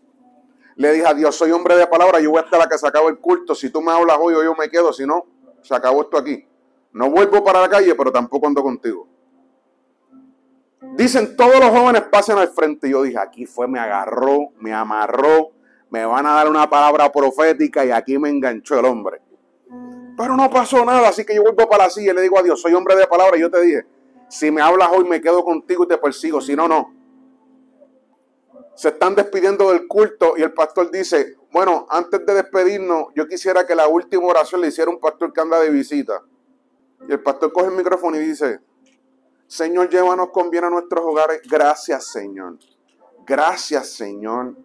Le 0.77 0.93
dije 0.93 1.05
a 1.05 1.13
Dios, 1.13 1.35
soy 1.35 1.51
hombre 1.51 1.75
de 1.75 1.85
palabra, 1.85 2.19
yo 2.19 2.31
voy 2.31 2.41
hasta 2.41 2.57
la 2.57 2.67
que 2.67 2.75
se 2.75 2.87
acabó 2.87 3.07
el 3.07 3.19
culto. 3.19 3.53
Si 3.53 3.69
tú 3.69 3.83
me 3.83 3.91
hablas 3.91 4.17
hoy 4.19 4.33
yo 4.33 4.55
me 4.55 4.67
quedo, 4.67 4.91
si 4.91 5.05
no, 5.05 5.27
se 5.61 5.75
acabó 5.75 6.01
esto 6.01 6.17
aquí. 6.17 6.43
No 6.91 7.11
vuelvo 7.11 7.43
para 7.43 7.61
la 7.61 7.69
calle, 7.69 7.93
pero 7.93 8.11
tampoco 8.11 8.47
ando 8.47 8.63
contigo. 8.63 9.07
Dicen 10.95 11.37
todos 11.37 11.59
los 11.59 11.69
jóvenes 11.69 12.01
pasen 12.11 12.39
al 12.39 12.47
frente. 12.47 12.87
Y 12.87 12.91
yo 12.93 13.03
dije, 13.03 13.19
aquí 13.19 13.45
fue, 13.45 13.67
me 13.67 13.77
agarró, 13.77 14.49
me 14.59 14.73
amarró, 14.73 15.51
me 15.91 16.03
van 16.03 16.25
a 16.25 16.33
dar 16.33 16.49
una 16.49 16.67
palabra 16.67 17.11
profética 17.11 17.85
y 17.85 17.91
aquí 17.91 18.17
me 18.17 18.29
enganchó 18.29 18.79
el 18.79 18.85
hombre. 18.85 19.21
Pero 20.17 20.35
no 20.35 20.49
pasó 20.49 20.83
nada, 20.83 21.07
así 21.07 21.23
que 21.23 21.35
yo 21.35 21.43
vuelvo 21.43 21.69
para 21.69 21.85
la 21.85 21.89
silla 21.89 22.11
y 22.11 22.15
le 22.15 22.21
digo 22.23 22.39
a 22.39 22.43
Dios, 22.43 22.59
soy 22.59 22.73
hombre 22.73 22.95
de 22.95 23.05
palabra. 23.07 23.37
Yo 23.37 23.51
te 23.51 23.61
dije, 23.61 23.85
si 24.29 24.49
me 24.51 24.61
hablas 24.61 24.89
hoy 24.91 25.05
me 25.05 25.21
quedo 25.21 25.43
contigo 25.45 25.83
y 25.83 25.87
te 25.87 25.97
persigo, 25.97 26.41
si 26.41 26.55
no, 26.55 26.67
no 26.67 26.97
se 28.77 28.89
están 28.89 29.15
despidiendo 29.15 29.71
del 29.71 29.87
culto 29.87 30.35
y 30.37 30.43
el 30.43 30.53
pastor 30.53 30.91
dice, 30.91 31.35
bueno, 31.51 31.87
antes 31.89 32.23
de 32.23 32.33
despedirnos, 32.35 33.07
yo 33.15 33.27
quisiera 33.27 33.65
que 33.65 33.73
la 33.73 33.87
última 33.87 34.27
oración 34.27 34.61
le 34.61 34.67
hiciera 34.67 34.91
un 34.91 34.99
pastor 34.99 35.33
que 35.33 35.41
anda 35.41 35.59
de 35.59 35.71
visita. 35.71 36.21
Y 37.09 37.11
el 37.11 37.19
pastor 37.23 37.51
coge 37.51 37.69
el 37.69 37.73
micrófono 37.73 38.17
y 38.17 38.19
dice, 38.19 38.59
Señor, 39.47 39.89
llévanos 39.89 40.29
con 40.29 40.51
bien 40.51 40.65
a 40.65 40.69
nuestros 40.69 41.03
hogares. 41.03 41.41
Gracias, 41.49 42.11
Señor. 42.11 42.59
Gracias, 43.25 43.93
Señor. 43.93 44.55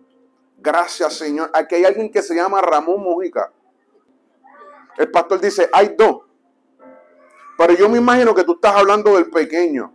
Gracias, 0.58 1.14
Señor. 1.14 1.50
Aquí 1.54 1.76
hay 1.76 1.86
alguien 1.86 2.10
que 2.12 2.20
se 2.20 2.34
llama 2.34 2.60
Ramón 2.60 3.00
Mujica. 3.00 3.50
El 4.96 5.10
pastor 5.10 5.40
dice, 5.40 5.68
hay 5.72 5.94
dos. 5.96 6.22
Pero 7.58 7.74
yo 7.74 7.88
me 7.88 7.98
imagino 7.98 8.34
que 8.34 8.44
tú 8.44 8.54
estás 8.54 8.76
hablando 8.76 9.14
del 9.14 9.30
pequeño. 9.30 9.92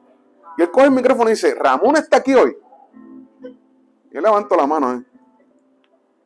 Y 0.58 0.62
él 0.64 0.72
coge 0.72 0.86
el 0.86 0.92
micrófono 0.92 1.30
y 1.30 1.34
dice, 1.34 1.54
Ramón 1.56 1.98
está 1.98 2.18
aquí 2.18 2.34
hoy. 2.34 2.58
Yo 4.12 4.22
levanto 4.22 4.56
la 4.56 4.66
mano. 4.66 4.94
¿eh? 4.94 5.04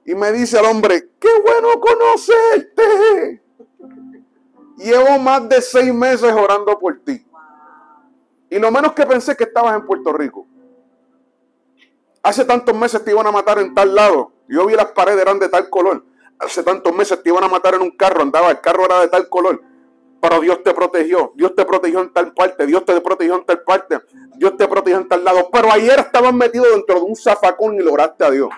Y 0.05 0.15
me 0.15 0.31
dice 0.31 0.59
el 0.59 0.65
hombre, 0.65 1.09
qué 1.19 1.29
bueno 1.41 1.69
conocerte. 1.79 3.43
Llevo 4.77 5.19
más 5.19 5.47
de 5.47 5.61
seis 5.61 5.93
meses 5.93 6.31
orando 6.33 6.77
por 6.79 6.99
ti. 6.99 7.25
Y 8.49 8.59
lo 8.59 8.71
menos 8.71 8.93
que 8.93 9.05
pensé 9.05 9.35
que 9.35 9.43
estabas 9.45 9.75
en 9.75 9.85
Puerto 9.85 10.11
Rico. 10.13 10.47
Hace 12.23 12.45
tantos 12.45 12.75
meses 12.75 13.03
te 13.03 13.11
iban 13.11 13.25
a 13.27 13.31
matar 13.31 13.59
en 13.59 13.73
tal 13.73 13.93
lado. 13.95 14.31
Yo 14.47 14.65
vi 14.65 14.75
las 14.75 14.91
paredes 14.91 15.21
eran 15.21 15.39
de 15.39 15.49
tal 15.49 15.69
color. 15.69 16.03
Hace 16.41 16.63
tantos 16.63 16.93
meses 16.93 17.21
te 17.21 17.29
iban 17.29 17.43
a 17.43 17.47
matar 17.47 17.75
en 17.75 17.81
un 17.81 17.91
carro. 17.91 18.21
Andaba, 18.21 18.49
el 18.49 18.59
carro 18.59 18.85
era 18.85 19.01
de 19.01 19.07
tal 19.07 19.29
color. 19.29 19.61
Pero 20.19 20.39
Dios 20.39 20.63
te 20.63 20.73
protegió. 20.73 21.31
Dios 21.35 21.55
te 21.55 21.65
protegió 21.65 22.01
en 22.01 22.13
tal 22.13 22.33
parte. 22.33 22.65
Dios 22.65 22.83
te 22.85 22.99
protegió 23.01 23.35
en 23.35 23.45
tal 23.45 23.61
parte. 23.61 23.99
Dios 24.35 24.57
te 24.57 24.67
protegió 24.67 24.99
en 24.99 25.07
tal 25.07 25.23
lado. 25.23 25.49
Pero 25.51 25.71
ayer 25.71 25.99
estabas 25.99 26.33
metido 26.33 26.65
dentro 26.71 26.95
de 26.95 27.01
un 27.01 27.15
zafacón 27.15 27.75
y 27.75 27.79
lograste 27.79 28.25
a 28.25 28.31
Dios. 28.31 28.49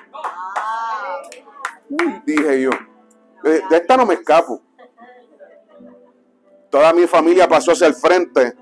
dije 2.25 2.61
yo. 2.61 2.71
De, 3.43 3.61
esta 3.71 3.97
no 3.97 4.05
me 4.05 4.15
escapo. 4.15 4.61
Toda 6.69 6.93
mi 6.93 7.05
familia 7.05 7.47
pasó 7.47 7.73
hacia 7.73 7.87
el 7.87 7.95
frente. 7.95 8.53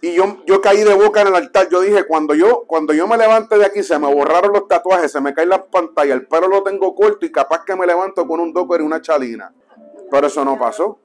Y 0.00 0.14
yo, 0.14 0.44
yo 0.46 0.60
caí 0.60 0.84
de 0.84 0.94
boca 0.94 1.22
en 1.22 1.28
el 1.28 1.34
altar. 1.34 1.68
Yo 1.70 1.80
dije, 1.80 2.04
cuando 2.04 2.34
yo, 2.34 2.64
cuando 2.66 2.92
yo 2.92 3.08
me 3.08 3.16
levante 3.16 3.58
de 3.58 3.66
aquí, 3.66 3.82
se 3.82 3.98
me 3.98 4.12
borraron 4.12 4.52
los 4.52 4.68
tatuajes, 4.68 5.10
se 5.10 5.20
me 5.20 5.34
caen 5.34 5.48
las 5.48 5.62
pantallas, 5.62 6.14
el 6.14 6.26
pelo 6.26 6.46
lo 6.46 6.62
tengo 6.62 6.94
corto 6.94 7.26
y 7.26 7.32
capaz 7.32 7.64
que 7.64 7.74
me 7.74 7.86
levanto 7.86 8.26
con 8.26 8.38
un 8.38 8.52
docker 8.52 8.80
y 8.80 8.84
una 8.84 9.00
chalina. 9.02 9.52
Pero 10.10 10.26
eso 10.26 10.44
no 10.44 10.56
pasó. 10.56 10.98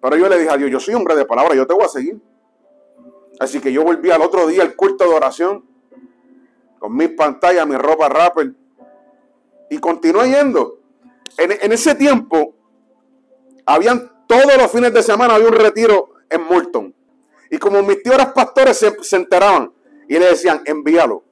Pero 0.00 0.16
yo 0.16 0.28
le 0.28 0.38
dije 0.38 0.50
a 0.50 0.56
Dios, 0.56 0.70
yo 0.70 0.80
soy 0.80 0.94
hombre 0.94 1.16
de 1.16 1.24
palabra, 1.24 1.54
yo 1.54 1.66
te 1.66 1.74
voy 1.74 1.84
a 1.84 1.88
seguir. 1.88 2.20
Así 3.40 3.60
que 3.60 3.72
yo 3.72 3.82
volví 3.82 4.10
al 4.10 4.22
otro 4.22 4.46
día 4.46 4.62
al 4.62 4.76
culto 4.76 5.04
de 5.08 5.14
oración, 5.14 5.64
con 6.78 6.96
mis 6.96 7.08
pantallas, 7.10 7.66
mi 7.66 7.76
ropa 7.76 8.08
rapper, 8.08 8.52
y 9.68 9.78
continué 9.78 10.30
yendo. 10.30 10.78
En, 11.36 11.52
en 11.60 11.72
ese 11.72 11.94
tiempo, 11.94 12.54
habían 13.66 14.26
todos 14.26 14.56
los 14.56 14.70
fines 14.70 14.92
de 14.92 15.02
semana, 15.02 15.34
había 15.34 15.48
un 15.48 15.54
retiro 15.54 16.10
en 16.28 16.42
Morton. 16.42 16.94
Y 17.50 17.58
como 17.58 17.82
mis 17.82 18.02
tíos 18.02 18.14
eran 18.14 18.32
pastores, 18.32 18.78
se, 18.78 19.16
enteraban 19.16 19.72
y 20.08 20.18
le 20.18 20.26
decían, 20.26 20.62
envíalo. 20.64 21.24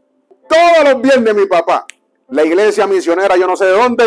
Todos 0.49 0.93
los 0.93 1.01
viernes, 1.01 1.35
mi 1.35 1.47
papá, 1.47 1.87
la 2.31 2.45
iglesia 2.45 2.87
misionera, 2.87 3.37
yo 3.37 3.47
no 3.47 3.57
sé 3.57 3.67
de 3.67 3.73
dónde, 3.73 4.05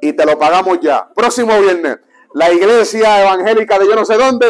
y 0.00 0.12
te 0.12 0.24
lo 0.24 0.38
pagamos 0.38 0.78
ya. 0.80 1.08
Próximo 1.12 1.58
viernes, 1.60 1.98
la 2.34 2.52
iglesia 2.52 3.22
evangélica 3.22 3.78
de 3.78 3.86
yo 3.86 3.96
no 3.96 4.04
sé 4.04 4.14
dónde, 4.14 4.46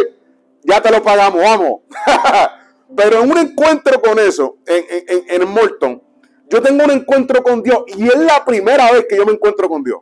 ya 0.62 0.82
te 0.82 0.90
lo 0.90 1.02
pagamos, 1.02 1.40
vamos. 1.40 1.80
Pero 2.96 3.22
en 3.22 3.30
un 3.30 3.38
encuentro 3.38 4.02
con 4.02 4.18
eso, 4.18 4.58
en, 4.66 4.84
en, 5.08 5.42
en 5.42 5.48
Morton, 5.48 6.02
yo 6.50 6.60
tengo 6.60 6.84
un 6.84 6.90
encuentro 6.90 7.42
con 7.42 7.62
Dios 7.62 7.84
y 7.86 8.06
es 8.06 8.16
la 8.16 8.44
primera 8.44 8.92
vez 8.92 9.06
que 9.08 9.16
yo 9.16 9.24
me 9.24 9.32
encuentro 9.32 9.70
con 9.70 9.82
Dios. 9.82 10.00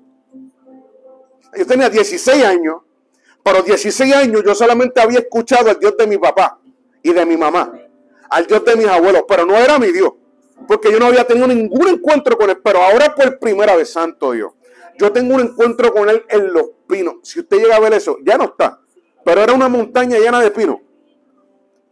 Yo 1.56 1.64
tenía 1.66 1.88
16 1.88 2.44
años 2.44 2.82
pero 3.42 3.62
16 3.62 4.14
años 4.14 4.42
yo 4.44 4.54
solamente 4.54 5.00
había 5.00 5.20
escuchado 5.20 5.70
al 5.70 5.78
Dios 5.78 5.96
de 5.96 6.06
mi 6.06 6.18
papá 6.18 6.58
y 7.02 7.12
de 7.12 7.24
mi 7.24 7.36
mamá, 7.36 7.72
al 8.28 8.46
Dios 8.46 8.64
de 8.64 8.76
mis 8.76 8.86
abuelos, 8.86 9.24
pero 9.28 9.44
no 9.44 9.56
era 9.56 9.78
mi 9.78 9.92
Dios, 9.92 10.12
porque 10.68 10.90
yo 10.92 10.98
no 10.98 11.06
había 11.06 11.24
tenido 11.24 11.46
ningún 11.46 11.88
encuentro 11.88 12.36
con 12.36 12.50
él, 12.50 12.60
pero 12.62 12.80
ahora 12.80 13.14
por 13.14 13.38
primera 13.38 13.76
vez, 13.76 13.92
santo 13.92 14.32
Dios, 14.32 14.52
yo 14.98 15.10
tengo 15.12 15.34
un 15.34 15.40
encuentro 15.40 15.92
con 15.92 16.08
él 16.08 16.24
en 16.28 16.52
los 16.52 16.70
pinos. 16.86 17.16
Si 17.22 17.40
usted 17.40 17.58
llega 17.58 17.76
a 17.76 17.80
ver 17.80 17.94
eso, 17.94 18.18
ya 18.22 18.36
no 18.36 18.44
está, 18.44 18.80
pero 19.24 19.42
era 19.42 19.52
una 19.54 19.68
montaña 19.68 20.18
llena 20.18 20.40
de 20.40 20.50
pinos. 20.50 20.76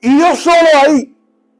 Y 0.01 0.21
yo 0.21 0.37
solo 0.37 0.57
ahí, 0.85 1.17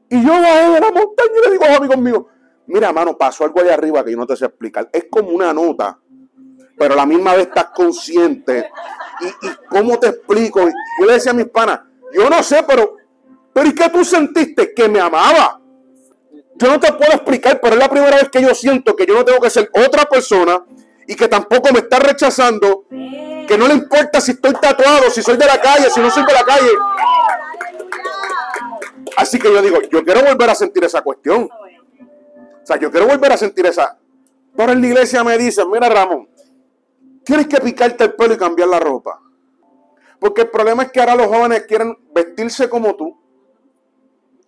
y 0.09 0.23
yo 0.23 0.29
bajé 0.29 0.69
de 0.71 0.79
la 0.79 0.91
montaña 0.91 1.31
y 1.35 1.45
le 1.45 1.51
digo 1.51 1.65
a 1.65 1.75
amigos 1.75 1.97
míos, 1.97 2.25
mira, 2.67 2.93
mano, 2.93 3.17
pasó 3.17 3.43
algo 3.43 3.59
allá 3.59 3.73
arriba 3.73 4.03
que 4.03 4.11
yo 4.11 4.17
no 4.17 4.27
te 4.27 4.35
sé 4.35 4.45
explicar. 4.45 4.89
Es 4.93 5.05
como 5.09 5.29
una 5.29 5.53
nota 5.53 5.99
pero 6.79 6.93
a 6.93 6.97
la 6.97 7.05
misma 7.05 7.35
vez 7.35 7.47
estás 7.47 7.65
consciente. 7.75 8.71
¿Y, 9.19 9.49
cómo 9.67 9.99
te 9.99 10.07
explico? 10.07 10.61
Yo 10.61 11.05
le 11.05 11.13
decía 11.13 11.31
a 11.31 11.35
mis 11.35 11.49
panas, 11.49 11.81
yo 12.13 12.29
no 12.29 12.41
sé, 12.41 12.63
pero, 12.65 12.95
pero 13.51 13.67
¿y 13.67 13.75
qué 13.75 13.89
tú 13.89 14.05
sentiste? 14.05 14.73
Que 14.73 14.87
me 14.87 15.01
amaba. 15.01 15.59
Yo 16.55 16.67
no 16.69 16.79
te 16.79 16.93
puedo 16.93 17.11
explicar, 17.11 17.59
pero 17.61 17.75
es 17.75 17.79
la 17.79 17.89
primera 17.89 18.15
vez 18.15 18.29
que 18.29 18.41
yo 18.41 18.55
siento 18.55 18.95
que 18.95 19.05
yo 19.05 19.13
no 19.13 19.25
tengo 19.25 19.41
que 19.41 19.49
ser 19.49 19.69
otra 19.73 20.05
persona 20.05 20.63
y 21.05 21.15
que 21.15 21.27
tampoco 21.27 21.71
me 21.73 21.79
está 21.79 21.99
rechazando, 21.99 22.85
que 22.89 23.57
no 23.57 23.67
le 23.67 23.73
importa 23.73 24.21
si 24.21 24.31
estoy 24.31 24.53
tatuado, 24.53 25.09
si 25.09 25.21
soy 25.21 25.35
de 25.35 25.45
la 25.45 25.59
calle, 25.59 25.89
si 25.89 25.99
no 25.99 26.09
soy 26.09 26.25
de 26.25 26.33
la 26.33 26.43
calle. 26.43 26.71
Así 29.17 29.37
que 29.37 29.51
yo 29.51 29.61
digo, 29.61 29.81
yo 29.91 30.03
quiero 30.03 30.23
volver 30.23 30.49
a 30.49 30.55
sentir 30.55 30.83
esa 30.85 31.01
cuestión. 31.01 31.49
O 31.51 32.65
sea, 32.65 32.77
yo 32.77 32.89
quiero 32.89 33.07
volver 33.07 33.33
a 33.33 33.37
sentir 33.37 33.65
esa. 33.65 33.97
Pero 34.55 34.71
en 34.71 34.81
la 34.81 34.87
iglesia 34.87 35.23
me 35.23 35.37
dicen, 35.37 35.69
mira 35.69 35.89
Ramón, 35.89 36.29
Tienes 37.29 37.45
que 37.45 37.61
picarte 37.61 38.05
el 38.05 38.15
pelo 38.15 38.33
y 38.33 38.37
cambiar 38.37 38.69
la 38.69 38.79
ropa. 38.79 39.21
Porque 40.19 40.41
el 40.41 40.49
problema 40.49 40.81
es 40.81 40.91
que 40.91 40.99
ahora 40.99 41.13
los 41.13 41.27
jóvenes 41.27 41.67
quieren 41.67 41.95
vestirse 42.11 42.67
como 42.67 42.95
tú. 42.95 43.21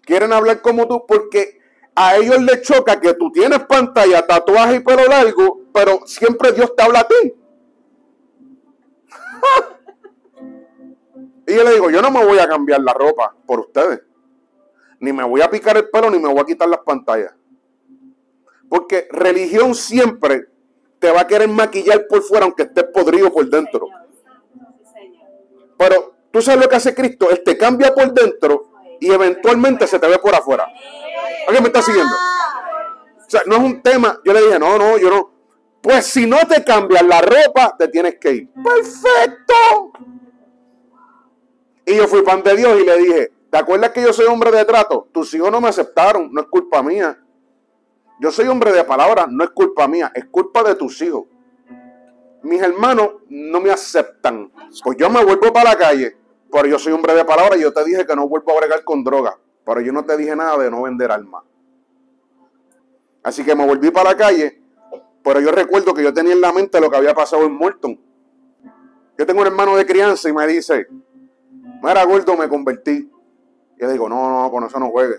Quieren 0.01 0.33
hablar 0.33 0.63
como 0.63 0.87
tú 0.87 1.05
porque 1.07 1.59
a 1.93 2.15
ellos 2.15 2.41
les 2.41 2.63
choca 2.63 2.99
que 2.99 3.13
tú 3.13 3.31
tienes 3.31 3.59
pantalla, 3.65 4.25
tatuaje 4.25 4.77
y 4.77 4.79
pelo 4.79 5.05
largo, 5.05 5.61
pero 5.71 6.07
siempre 6.07 6.53
Dios 6.53 6.75
te 6.75 6.81
habla 6.81 7.01
a 7.01 7.07
ti. 7.07 7.35
y 11.45 11.53
yo 11.53 11.63
le 11.63 11.73
digo, 11.73 11.91
yo 11.91 12.01
no 12.01 12.09
me 12.09 12.25
voy 12.25 12.39
a 12.39 12.47
cambiar 12.47 12.81
la 12.81 12.95
ropa 12.95 13.35
por 13.45 13.59
ustedes. 13.59 14.01
Ni 14.99 15.13
me 15.13 15.23
voy 15.23 15.41
a 15.41 15.51
picar 15.51 15.77
el 15.77 15.87
pelo, 15.87 16.09
ni 16.09 16.17
me 16.17 16.29
voy 16.29 16.39
a 16.39 16.45
quitar 16.45 16.67
las 16.67 16.79
pantallas. 16.79 17.35
Porque 18.67 19.07
religión 19.11 19.75
siempre 19.75 20.50
te 21.01 21.09
va 21.11 21.21
a 21.21 21.27
querer 21.27 21.49
maquillar 21.49 22.05
por 22.07 22.21
fuera 22.21 22.45
aunque 22.45 22.61
estés 22.63 22.83
podrido 22.93 23.33
por 23.33 23.49
dentro. 23.49 23.87
Pero 25.75 26.13
tú 26.29 26.43
sabes 26.43 26.61
lo 26.61 26.69
que 26.69 26.75
hace 26.75 26.93
Cristo, 26.93 27.27
Él 27.31 27.41
te 27.43 27.57
cambia 27.57 27.91
por 27.93 28.13
dentro 28.13 28.69
y 28.99 29.11
eventualmente 29.11 29.87
se 29.87 29.97
te 29.97 30.07
ve 30.07 30.19
por 30.19 30.35
afuera. 30.35 30.67
¿Alguien 31.47 31.63
me 31.63 31.69
está 31.69 31.81
siguiendo? 31.81 32.13
O 32.13 33.29
sea, 33.29 33.41
no 33.47 33.55
es 33.55 33.61
un 33.63 33.81
tema. 33.81 34.19
Yo 34.23 34.31
le 34.31 34.43
dije, 34.43 34.59
no, 34.59 34.77
no, 34.77 34.99
yo 34.99 35.09
no. 35.09 35.31
Pues 35.81 36.05
si 36.05 36.27
no 36.27 36.37
te 36.47 36.63
cambias 36.63 37.01
la 37.01 37.19
ropa, 37.19 37.75
te 37.79 37.87
tienes 37.87 38.19
que 38.19 38.31
ir. 38.33 38.49
Perfecto. 38.53 39.91
Y 41.83 41.95
yo 41.95 42.07
fui 42.07 42.21
pan 42.21 42.43
de 42.43 42.55
Dios 42.55 42.79
y 42.79 42.85
le 42.85 42.97
dije, 42.99 43.33
¿te 43.49 43.57
acuerdas 43.57 43.89
que 43.89 44.03
yo 44.03 44.13
soy 44.13 44.27
hombre 44.27 44.51
de 44.51 44.63
trato? 44.65 45.07
Tus 45.11 45.33
hijos 45.33 45.51
no 45.51 45.59
me 45.59 45.69
aceptaron, 45.69 46.31
no 46.31 46.41
es 46.41 46.47
culpa 46.47 46.83
mía. 46.83 47.17
Yo 48.21 48.29
soy 48.29 48.47
hombre 48.47 48.71
de 48.71 48.83
palabra, 48.83 49.25
no 49.27 49.43
es 49.43 49.49
culpa 49.49 49.87
mía, 49.87 50.11
es 50.13 50.25
culpa 50.25 50.61
de 50.61 50.75
tus 50.75 51.01
hijos. 51.01 51.23
Mis 52.43 52.61
hermanos 52.61 53.13
no 53.29 53.59
me 53.59 53.71
aceptan. 53.71 54.51
Pues 54.83 54.95
yo 54.99 55.09
me 55.09 55.25
vuelvo 55.25 55.51
para 55.51 55.71
la 55.71 55.75
calle, 55.75 56.15
pero 56.51 56.67
yo 56.67 56.77
soy 56.77 56.93
hombre 56.93 57.15
de 57.15 57.25
palabra 57.25 57.57
y 57.57 57.61
yo 57.61 57.73
te 57.73 57.83
dije 57.83 58.05
que 58.05 58.15
no 58.15 58.27
vuelvo 58.27 58.51
a 58.51 58.59
bregar 58.59 58.83
con 58.83 59.03
droga. 59.03 59.39
Pero 59.65 59.81
yo 59.81 59.91
no 59.91 60.05
te 60.05 60.15
dije 60.17 60.35
nada 60.35 60.55
de 60.59 60.69
no 60.69 60.83
vender 60.83 61.11
alma. 61.11 61.43
Así 63.23 63.43
que 63.43 63.55
me 63.55 63.65
volví 63.65 63.89
para 63.89 64.11
la 64.11 64.17
calle, 64.17 64.61
pero 65.23 65.39
yo 65.39 65.51
recuerdo 65.51 65.91
que 65.91 66.03
yo 66.03 66.13
tenía 66.13 66.33
en 66.33 66.41
la 66.41 66.53
mente 66.53 66.79
lo 66.79 66.91
que 66.91 66.97
había 66.97 67.15
pasado 67.15 67.43
en 67.45 67.53
Morton. 67.53 67.99
Yo 69.17 69.25
tengo 69.25 69.41
un 69.41 69.47
hermano 69.47 69.75
de 69.75 69.85
crianza 69.87 70.29
y 70.29 70.33
me 70.33 70.45
dice, 70.45 70.85
mira 71.81 72.03
gordo, 72.03 72.37
me 72.37 72.47
convertí. 72.47 73.11
Y 73.77 73.81
yo 73.81 73.89
digo, 73.89 74.07
no, 74.07 74.43
no, 74.43 74.51
con 74.51 74.63
eso 74.63 74.79
no 74.79 74.91
juegue. 74.91 75.15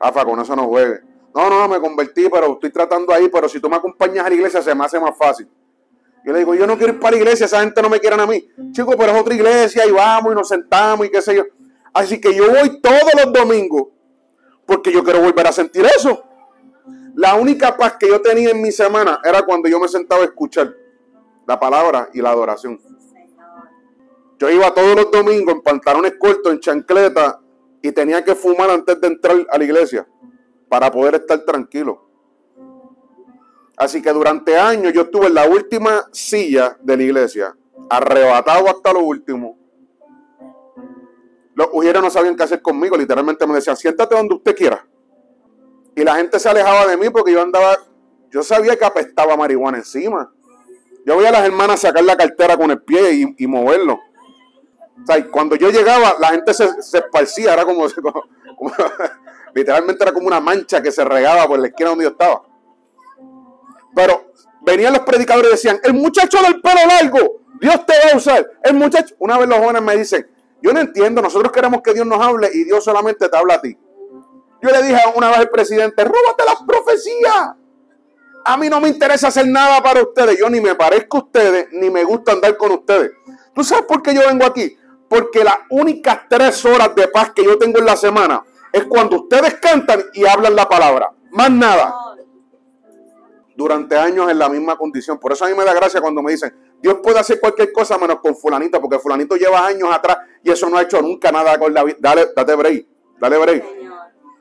Rafa, 0.00 0.24
con 0.24 0.40
eso 0.40 0.56
no 0.56 0.66
juegue. 0.66 1.05
No, 1.36 1.50
no, 1.50 1.68
me 1.68 1.78
convertí, 1.78 2.30
pero 2.30 2.54
estoy 2.54 2.70
tratando 2.70 3.12
ahí, 3.12 3.28
pero 3.28 3.46
si 3.46 3.60
tú 3.60 3.68
me 3.68 3.76
acompañas 3.76 4.24
a 4.24 4.30
la 4.30 4.34
iglesia 4.34 4.62
se 4.62 4.74
me 4.74 4.86
hace 4.86 4.98
más 4.98 5.14
fácil. 5.18 5.46
Yo 6.24 6.32
le 6.32 6.38
digo, 6.38 6.54
yo 6.54 6.66
no 6.66 6.78
quiero 6.78 6.94
ir 6.94 6.98
para 6.98 7.10
la 7.10 7.18
iglesia, 7.18 7.44
esa 7.44 7.60
gente 7.60 7.82
no 7.82 7.90
me 7.90 8.00
quiere 8.00 8.18
a 8.18 8.26
mí. 8.26 8.48
Chico, 8.72 8.94
pero 8.96 9.12
es 9.12 9.20
otra 9.20 9.34
iglesia 9.34 9.84
y 9.84 9.90
vamos 9.90 10.32
y 10.32 10.34
nos 10.34 10.48
sentamos 10.48 11.06
y 11.06 11.10
qué 11.10 11.20
sé 11.20 11.36
yo. 11.36 11.44
Así 11.92 12.18
que 12.22 12.34
yo 12.34 12.48
voy 12.48 12.80
todos 12.80 13.12
los 13.22 13.34
domingos 13.34 13.88
porque 14.64 14.90
yo 14.90 15.04
quiero 15.04 15.20
volver 15.20 15.46
a 15.46 15.52
sentir 15.52 15.84
eso. 15.84 16.24
La 17.16 17.34
única 17.34 17.76
paz 17.76 17.96
que 18.00 18.08
yo 18.08 18.22
tenía 18.22 18.52
en 18.52 18.62
mi 18.62 18.72
semana 18.72 19.20
era 19.22 19.42
cuando 19.42 19.68
yo 19.68 19.78
me 19.78 19.88
sentaba 19.88 20.22
a 20.22 20.24
escuchar 20.24 20.74
la 21.46 21.60
palabra 21.60 22.08
y 22.14 22.22
la 22.22 22.30
adoración. 22.30 22.80
Yo 24.38 24.48
iba 24.48 24.72
todos 24.72 24.96
los 24.96 25.10
domingos 25.10 25.56
en 25.56 25.60
pantalones 25.60 26.14
cortos, 26.18 26.50
en 26.50 26.60
chancleta 26.60 27.40
y 27.82 27.92
tenía 27.92 28.24
que 28.24 28.34
fumar 28.34 28.70
antes 28.70 28.98
de 28.98 29.06
entrar 29.06 29.36
a 29.50 29.58
la 29.58 29.64
iglesia 29.64 30.08
para 30.68 30.90
poder 30.90 31.16
estar 31.16 31.38
tranquilo. 31.40 32.06
Así 33.76 34.00
que 34.00 34.10
durante 34.12 34.56
años 34.56 34.92
yo 34.92 35.02
estuve 35.02 35.26
en 35.26 35.34
la 35.34 35.46
última 35.46 36.06
silla 36.10 36.76
de 36.80 36.96
la 36.96 37.02
iglesia, 37.02 37.56
arrebatado 37.90 38.68
hasta 38.68 38.92
lo 38.92 39.00
último. 39.00 39.58
Los 41.54 41.68
ujieres 41.72 42.02
no 42.02 42.10
sabían 42.10 42.36
qué 42.36 42.42
hacer 42.42 42.62
conmigo, 42.62 42.96
literalmente 42.96 43.46
me 43.46 43.54
decían, 43.54 43.76
siéntate 43.76 44.14
donde 44.14 44.34
usted 44.34 44.56
quiera. 44.56 44.86
Y 45.94 46.04
la 46.04 46.16
gente 46.16 46.38
se 46.38 46.48
alejaba 46.48 46.86
de 46.86 46.96
mí 46.96 47.10
porque 47.10 47.32
yo 47.32 47.42
andaba, 47.42 47.76
yo 48.30 48.42
sabía 48.42 48.76
que 48.76 48.84
apestaba 48.84 49.36
marihuana 49.36 49.78
encima. 49.78 50.30
Yo 51.06 51.16
veía 51.16 51.28
a 51.28 51.32
las 51.32 51.44
hermanas 51.44 51.80
sacar 51.80 52.04
la 52.04 52.16
cartera 52.16 52.56
con 52.56 52.70
el 52.70 52.82
pie 52.82 53.34
y, 53.38 53.46
moverlo. 53.46 53.94
O 53.94 55.06
sea, 55.06 55.24
cuando 55.30 55.54
yo 55.56 55.70
llegaba, 55.70 56.16
la 56.18 56.28
gente 56.28 56.52
se, 56.52 56.64
esparcía, 56.64 57.52
era 57.54 57.64
como, 57.64 57.86
como 58.58 58.72
Literalmente 59.54 60.02
era 60.02 60.12
como 60.12 60.26
una 60.26 60.40
mancha 60.40 60.82
que 60.82 60.92
se 60.92 61.04
regaba 61.04 61.46
por 61.46 61.58
la 61.58 61.68
esquina 61.68 61.90
donde 61.90 62.04
yo 62.04 62.10
estaba. 62.10 62.42
Pero 63.94 64.32
venían 64.62 64.92
los 64.92 65.02
predicadores 65.02 65.48
y 65.48 65.52
decían, 65.52 65.80
el 65.82 65.94
muchacho 65.94 66.42
del 66.42 66.60
pelo 66.60 66.80
largo, 66.86 67.40
Dios 67.60 67.86
te 67.86 67.94
va 68.04 68.12
a 68.12 68.16
usar. 68.16 68.46
El 68.62 68.74
muchacho, 68.74 69.14
una 69.18 69.38
vez 69.38 69.48
los 69.48 69.58
jóvenes 69.58 69.82
me 69.82 69.96
dicen, 69.96 70.28
yo 70.62 70.72
no 70.72 70.80
entiendo, 70.80 71.22
nosotros 71.22 71.52
queremos 71.52 71.80
que 71.82 71.94
Dios 71.94 72.06
nos 72.06 72.20
hable 72.20 72.50
y 72.52 72.64
Dios 72.64 72.84
solamente 72.84 73.28
te 73.28 73.36
habla 73.36 73.54
a 73.54 73.60
ti. 73.60 73.78
Yo 74.62 74.70
le 74.70 74.82
dije 74.82 75.00
una 75.14 75.28
vez 75.28 75.38
al 75.38 75.50
presidente, 75.50 76.04
róbate 76.04 76.44
las 76.44 76.62
profecías. 76.66 77.52
A 78.44 78.56
mí 78.56 78.68
no 78.68 78.80
me 78.80 78.88
interesa 78.88 79.28
hacer 79.28 79.46
nada 79.46 79.82
para 79.82 80.02
ustedes. 80.02 80.38
Yo 80.38 80.48
ni 80.48 80.60
me 80.60 80.74
parezco 80.74 81.18
a 81.18 81.20
ustedes, 81.20 81.68
ni 81.72 81.90
me 81.90 82.04
gusta 82.04 82.32
andar 82.32 82.56
con 82.56 82.72
ustedes. 82.72 83.12
¿Tú 83.54 83.64
sabes 83.64 83.84
por 83.86 84.02
qué 84.02 84.14
yo 84.14 84.20
vengo 84.26 84.44
aquí? 84.44 84.76
Porque 85.08 85.44
las 85.44 85.56
únicas 85.70 86.20
tres 86.28 86.64
horas 86.64 86.94
de 86.94 87.08
paz 87.08 87.32
que 87.32 87.44
yo 87.44 87.58
tengo 87.58 87.78
en 87.78 87.86
la 87.86 87.96
semana 87.96 88.42
es 88.76 88.84
cuando 88.84 89.16
ustedes 89.16 89.54
cantan 89.54 90.04
y 90.12 90.26
hablan 90.26 90.54
la 90.54 90.68
palabra. 90.68 91.10
Más 91.30 91.50
nada. 91.50 91.94
durante 93.58 93.96
años 93.96 94.30
en 94.30 94.38
la 94.38 94.50
misma 94.50 94.76
condición. 94.76 95.18
Por 95.18 95.32
eso 95.32 95.46
a 95.46 95.48
mí 95.48 95.54
me 95.54 95.64
da 95.64 95.72
gracia 95.72 95.98
cuando 95.98 96.22
me 96.22 96.32
dicen, 96.32 96.54
Dios 96.82 96.98
puede 97.02 97.18
hacer 97.18 97.40
cualquier 97.40 97.72
cosa 97.72 97.96
menos 97.96 98.20
con 98.20 98.36
fulanito, 98.36 98.78
porque 98.82 98.98
fulanito 98.98 99.34
lleva 99.34 99.66
años 99.66 99.88
atrás 99.90 100.18
y 100.42 100.50
eso 100.50 100.68
no 100.68 100.76
ha 100.76 100.82
hecho 100.82 101.00
nunca 101.00 101.32
nada 101.32 101.58
con 101.58 101.72
la 101.72 101.82
vida. 101.82 101.96
Dale, 101.98 102.26
date 102.36 102.54
break, 102.54 102.86
dale 103.18 103.38
break. 103.38 103.64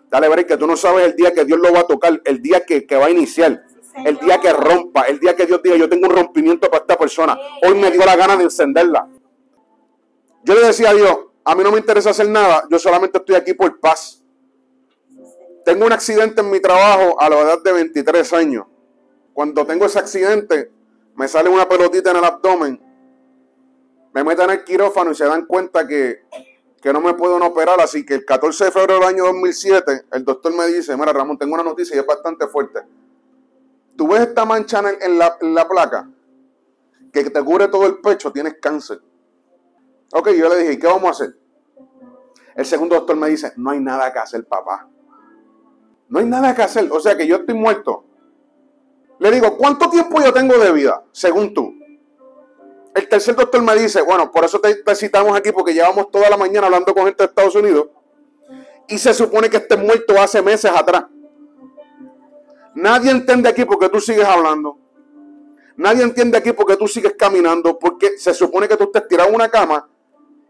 Dale 0.09 0.27
break, 0.27 0.47
que 0.47 0.57
tú 0.57 0.67
no 0.67 0.75
sabes 0.75 1.05
el 1.05 1.15
día 1.15 1.33
que 1.33 1.45
Dios 1.45 1.57
lo 1.59 1.71
va 1.71 1.79
a 1.79 1.87
tocar, 1.87 2.21
el 2.25 2.41
día 2.41 2.65
que, 2.65 2.85
que 2.85 2.97
va 2.97 3.05
a 3.05 3.09
iniciar, 3.09 3.63
el 4.03 4.17
día 4.17 4.37
que 4.41 4.51
rompa, 4.51 5.03
el 5.03 5.17
día 5.17 5.33
que 5.33 5.45
Dios 5.45 5.63
diga, 5.63 5.77
yo 5.77 5.87
tengo 5.87 6.07
un 6.09 6.13
rompimiento 6.13 6.69
para 6.69 6.81
esta 6.81 6.97
persona. 6.97 7.39
Hoy 7.65 7.73
me 7.75 7.89
dio 7.91 8.05
la 8.05 8.17
gana 8.17 8.35
de 8.35 8.43
encenderla. 8.43 9.07
Yo 10.43 10.53
le 10.55 10.67
decía 10.67 10.89
a 10.89 10.93
Dios, 10.93 11.17
a 11.45 11.55
mí 11.55 11.63
no 11.63 11.71
me 11.71 11.77
interesa 11.77 12.09
hacer 12.09 12.27
nada, 12.27 12.65
yo 12.69 12.77
solamente 12.79 13.17
estoy 13.19 13.35
aquí 13.35 13.53
por 13.53 13.79
paz. 13.79 14.14
Tengo 15.65 15.87
un 15.87 15.91
accidente 15.91 16.41
en 16.41 16.51
mi 16.51 16.59
trabajo 16.59 17.19
a 17.19 17.27
la 17.27 17.39
edad 17.39 17.63
de 17.63 17.73
23 17.73 18.33
años. 18.33 18.67
Cuando 19.33 19.65
tengo 19.65 19.85
ese 19.85 19.97
accidente, 19.97 20.71
me 21.15 21.27
sale 21.27 21.49
una 21.49 21.67
pelotita 21.67 22.11
en 22.11 22.17
el 22.17 22.23
abdomen, 22.23 22.81
me 24.13 24.23
meten 24.23 24.45
en 24.45 24.59
el 24.59 24.63
quirófano 24.63 25.11
y 25.11 25.15
se 25.15 25.25
dan 25.25 25.45
cuenta 25.47 25.87
que, 25.87 26.23
que 26.79 26.93
no 26.93 27.01
me 27.01 27.15
pueden 27.15 27.41
operar. 27.41 27.81
Así 27.81 28.05
que 28.05 28.13
el 28.13 28.25
14 28.25 28.65
de 28.65 28.71
febrero 28.71 28.99
del 28.99 29.09
año 29.09 29.25
2007, 29.25 30.05
el 30.11 30.23
doctor 30.23 30.55
me 30.55 30.67
dice, 30.67 30.95
mira 30.95 31.11
Ramón, 31.11 31.37
tengo 31.37 31.55
una 31.55 31.63
noticia 31.63 31.95
y 31.95 31.99
es 31.99 32.05
bastante 32.05 32.47
fuerte. 32.47 32.81
¿Tú 33.97 34.07
ves 34.07 34.21
esta 34.21 34.45
mancha 34.45 34.83
en, 35.01 35.17
la, 35.17 35.35
en 35.41 35.55
la 35.55 35.67
placa? 35.67 36.07
Que 37.11 37.23
te 37.23 37.43
cubre 37.43 37.69
todo 37.69 37.87
el 37.87 37.97
pecho, 37.97 38.31
tienes 38.31 38.57
cáncer. 38.61 39.01
Ok, 40.13 40.29
yo 40.29 40.47
le 40.47 40.57
dije, 40.57 40.73
¿y 40.73 40.79
qué 40.79 40.85
vamos 40.85 41.07
a 41.07 41.09
hacer? 41.09 41.35
El 42.55 42.65
segundo 42.65 42.95
doctor 42.95 43.15
me 43.15 43.29
dice, 43.29 43.51
no 43.57 43.71
hay 43.71 43.79
nada 43.79 44.13
que 44.13 44.19
hacer, 44.19 44.45
papá. 44.45 44.89
No 46.09 46.19
hay 46.19 46.25
nada 46.25 46.53
que 46.55 46.61
hacer. 46.61 46.87
O 46.91 46.99
sea 46.99 47.17
que 47.17 47.27
yo 47.27 47.37
estoy 47.37 47.55
muerto. 47.55 48.05
Le 49.19 49.31
digo, 49.31 49.57
¿cuánto 49.57 49.89
tiempo 49.89 50.21
yo 50.21 50.33
tengo 50.33 50.57
de 50.57 50.71
vida, 50.71 51.03
según 51.11 51.53
tú? 51.53 51.73
El 52.93 53.07
tercer 53.09 53.35
doctor 53.35 53.61
me 53.61 53.75
dice, 53.75 54.01
bueno, 54.01 54.31
por 54.31 54.45
eso 54.45 54.59
te, 54.59 54.95
citamos 54.95 55.37
aquí, 55.37 55.51
porque 55.51 55.73
llevamos 55.73 56.09
toda 56.11 56.29
la 56.29 56.37
mañana 56.37 56.67
hablando 56.67 56.93
con 56.93 57.05
gente 57.05 57.23
de 57.23 57.27
Estados 57.27 57.55
Unidos. 57.55 57.87
Y 58.87 58.97
se 58.97 59.13
supone 59.13 59.49
que 59.49 59.57
estés 59.57 59.79
muerto 59.79 60.19
hace 60.19 60.41
meses 60.41 60.71
atrás. 60.73 61.05
Nadie 62.73 63.11
entiende 63.11 63.49
aquí 63.49 63.65
porque 63.65 63.89
tú 63.89 63.99
sigues 63.99 64.25
hablando. 64.25 64.77
Nadie 65.77 66.03
entiende 66.03 66.37
aquí 66.37 66.53
porque 66.53 66.77
tú 66.77 66.87
sigues 66.87 67.15
caminando, 67.17 67.77
porque 67.77 68.17
se 68.17 68.33
supone 68.33 68.67
que 68.67 68.77
tú 68.77 68.85
estés 68.85 69.07
tirado 69.07 69.29
en 69.29 69.35
una 69.35 69.49
cama 69.49 69.89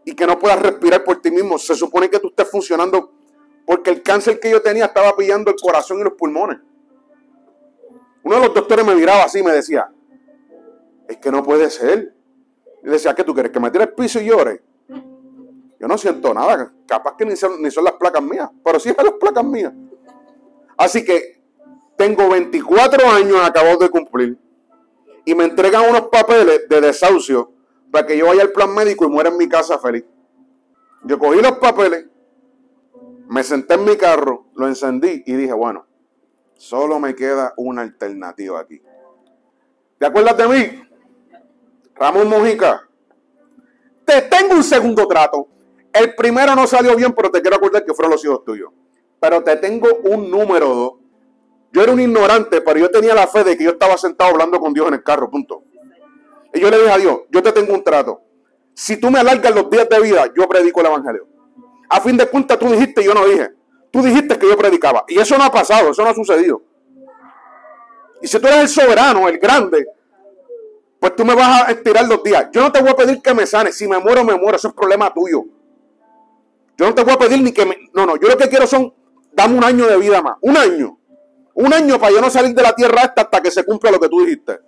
y 0.04 0.14
que 0.14 0.26
no 0.26 0.38
puedas 0.38 0.60
respirar 0.60 1.02
por 1.02 1.20
ti 1.20 1.30
mismo. 1.30 1.58
Se 1.58 1.74
supone 1.74 2.08
que 2.08 2.20
tú 2.20 2.28
estés 2.28 2.48
funcionando 2.48 3.12
porque 3.66 3.90
el 3.90 4.02
cáncer 4.02 4.38
que 4.38 4.50
yo 4.50 4.62
tenía 4.62 4.86
estaba 4.86 5.14
pillando 5.16 5.50
el 5.50 5.56
corazón 5.60 5.98
y 6.00 6.04
los 6.04 6.14
pulmones. 6.14 6.58
Uno 8.22 8.36
de 8.36 8.42
los 8.42 8.54
doctores 8.54 8.86
me 8.86 8.94
miraba 8.94 9.24
así 9.24 9.40
y 9.40 9.42
me 9.42 9.52
decía, 9.52 9.90
es 11.08 11.16
que 11.18 11.30
no 11.30 11.42
puede 11.42 11.68
ser. 11.70 12.14
Y 12.82 12.88
decía, 12.88 13.14
¿qué 13.14 13.24
tú 13.24 13.34
quieres? 13.34 13.52
¿Que 13.52 13.60
me 13.60 13.70
tire 13.70 13.84
el 13.84 13.92
piso 13.92 14.20
y 14.20 14.26
llore? 14.26 14.62
Yo 15.78 15.88
no 15.88 15.98
siento 15.98 16.32
nada. 16.32 16.72
Capaz 16.86 17.16
que 17.16 17.26
ni 17.26 17.36
son, 17.36 17.60
ni 17.60 17.70
son 17.70 17.84
las 17.84 17.94
placas 17.94 18.22
mías, 18.22 18.48
pero 18.64 18.80
sí 18.80 18.92
son 18.94 19.04
las 19.04 19.14
placas 19.14 19.44
mías. 19.44 19.72
Así 20.76 21.04
que 21.04 21.42
tengo 21.96 22.28
24 22.28 23.08
años 23.08 23.38
acabo 23.42 23.76
de 23.76 23.88
cumplir 23.88 24.38
y 25.24 25.34
me 25.34 25.44
entregan 25.44 25.88
unos 25.88 26.08
papeles 26.08 26.68
de 26.68 26.80
desahucio 26.80 27.52
para 27.90 28.06
que 28.06 28.16
yo 28.16 28.26
vaya 28.26 28.42
al 28.42 28.52
plan 28.52 28.72
médico 28.74 29.04
y 29.04 29.08
muera 29.08 29.30
en 29.30 29.36
mi 29.36 29.48
casa 29.48 29.78
feliz. 29.78 30.04
Yo 31.04 31.18
cogí 31.18 31.40
los 31.40 31.58
papeles, 31.58 32.06
me 33.28 33.42
senté 33.42 33.74
en 33.74 33.84
mi 33.84 33.96
carro, 33.96 34.46
lo 34.54 34.66
encendí 34.66 35.22
y 35.26 35.34
dije, 35.34 35.52
bueno, 35.52 35.86
solo 36.56 36.98
me 36.98 37.14
queda 37.14 37.52
una 37.56 37.82
alternativa 37.82 38.60
aquí. 38.60 38.80
¿Te 39.98 40.06
acuerdas 40.06 40.36
de 40.36 40.48
mí? 40.48 40.82
Ramón 41.94 42.28
Mojica. 42.28 42.88
Te 44.04 44.22
tengo 44.22 44.54
un 44.54 44.62
segundo 44.62 45.06
trato. 45.08 45.48
El 45.92 46.14
primero 46.14 46.54
no 46.54 46.66
salió 46.66 46.94
bien, 46.94 47.12
pero 47.12 47.30
te 47.30 47.40
quiero 47.40 47.56
acordar 47.56 47.84
que 47.84 47.94
fueron 47.94 48.12
los 48.12 48.24
hijos 48.24 48.44
tuyos. 48.44 48.70
Pero 49.18 49.42
te 49.42 49.56
tengo 49.56 49.88
un 50.04 50.30
número 50.30 50.68
dos. 50.68 50.92
Yo 51.72 51.82
era 51.82 51.92
un 51.92 52.00
ignorante, 52.00 52.60
pero 52.60 52.78
yo 52.78 52.90
tenía 52.90 53.14
la 53.14 53.26
fe 53.26 53.42
de 53.42 53.56
que 53.56 53.64
yo 53.64 53.70
estaba 53.70 53.96
sentado 53.96 54.30
hablando 54.30 54.60
con 54.60 54.72
Dios 54.72 54.86
en 54.88 54.94
el 54.94 55.02
carro, 55.02 55.30
punto. 55.30 55.64
Y 56.54 56.60
yo 56.60 56.70
le 56.70 56.78
dije 56.78 56.90
a 56.90 56.98
Dios, 56.98 57.20
yo 57.30 57.42
te 57.42 57.52
tengo 57.52 57.74
un 57.74 57.82
trato. 57.82 58.22
Si 58.74 58.98
tú 58.98 59.10
me 59.10 59.18
alargas 59.18 59.54
los 59.54 59.68
días 59.70 59.88
de 59.88 60.00
vida, 60.00 60.32
yo 60.36 60.46
predico 60.46 60.80
el 60.80 60.86
Evangelio. 60.86 61.35
A 61.88 62.00
fin 62.00 62.16
de 62.16 62.26
cuentas, 62.26 62.58
tú 62.58 62.70
dijiste, 62.70 63.04
yo 63.04 63.14
no 63.14 63.26
dije. 63.26 63.50
Tú 63.90 64.02
dijiste 64.02 64.38
que 64.38 64.48
yo 64.48 64.56
predicaba. 64.56 65.04
Y 65.08 65.18
eso 65.18 65.38
no 65.38 65.44
ha 65.44 65.50
pasado, 65.50 65.90
eso 65.90 66.02
no 66.02 66.10
ha 66.10 66.14
sucedido. 66.14 66.62
Y 68.20 68.26
si 68.26 68.38
tú 68.38 68.46
eres 68.46 68.60
el 68.60 68.68
soberano, 68.68 69.28
el 69.28 69.38
grande, 69.38 69.86
pues 70.98 71.14
tú 71.14 71.24
me 71.24 71.34
vas 71.34 71.68
a 71.68 71.70
estirar 71.70 72.06
los 72.06 72.22
días. 72.22 72.48
Yo 72.52 72.62
no 72.62 72.72
te 72.72 72.80
voy 72.80 72.90
a 72.90 72.96
pedir 72.96 73.22
que 73.22 73.34
me 73.34 73.46
sanes. 73.46 73.76
Si 73.76 73.86
me 73.86 73.98
muero, 73.98 74.24
me 74.24 74.34
muero. 74.36 74.56
Eso 74.56 74.68
es 74.68 74.74
problema 74.74 75.12
tuyo. 75.12 75.44
Yo 76.76 76.86
no 76.86 76.94
te 76.94 77.04
voy 77.04 77.14
a 77.14 77.18
pedir 77.18 77.42
ni 77.42 77.52
que 77.52 77.64
me... 77.64 77.76
No, 77.94 78.06
no. 78.06 78.16
Yo 78.16 78.28
lo 78.28 78.36
que 78.36 78.48
quiero 78.48 78.66
son... 78.66 78.92
Dame 79.32 79.56
un 79.56 79.64
año 79.64 79.86
de 79.86 79.96
vida 79.98 80.22
más. 80.22 80.36
Un 80.40 80.56
año. 80.56 80.98
Un 81.54 81.72
año 81.72 81.98
para 81.98 82.12
yo 82.12 82.20
no 82.20 82.30
salir 82.30 82.54
de 82.54 82.62
la 82.62 82.74
tierra 82.74 83.02
esta 83.02 83.22
hasta 83.22 83.40
que 83.40 83.50
se 83.50 83.64
cumpla 83.64 83.90
lo 83.90 84.00
que 84.00 84.08
tú 84.08 84.20
dijiste. 84.20 84.58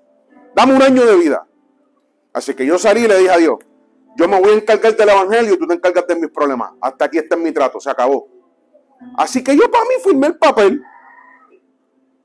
Dame 0.55 0.75
un 0.75 0.83
año 0.83 1.05
de 1.05 1.17
vida. 1.17 1.47
Así 2.33 2.55
que 2.55 2.65
yo 2.65 2.79
salí 2.79 3.05
y 3.05 3.09
le 3.09 3.19
dije 3.19 3.31
a 3.31 3.37
Dios, 3.37 3.59
yo 4.19 4.27
me 4.27 4.41
voy 4.41 4.51
a 4.51 4.55
encargar 4.55 4.97
del 4.97 5.09
evangelio 5.09 5.55
y 5.55 5.59
tú 5.59 5.67
te 5.69 5.75
encargas 5.75 6.05
de 6.09 6.17
mis 6.17 6.31
problemas. 6.31 6.73
Hasta 6.81 7.05
aquí 7.05 7.19
está 7.19 7.37
mi 7.37 7.53
trato, 7.53 7.79
se 7.79 7.89
acabó. 7.89 8.29
Así 9.17 9.45
que 9.45 9.57
yo 9.57 9.71
para 9.71 9.85
mí 9.85 9.95
firmé 10.03 10.27
el 10.27 10.37
papel 10.37 10.83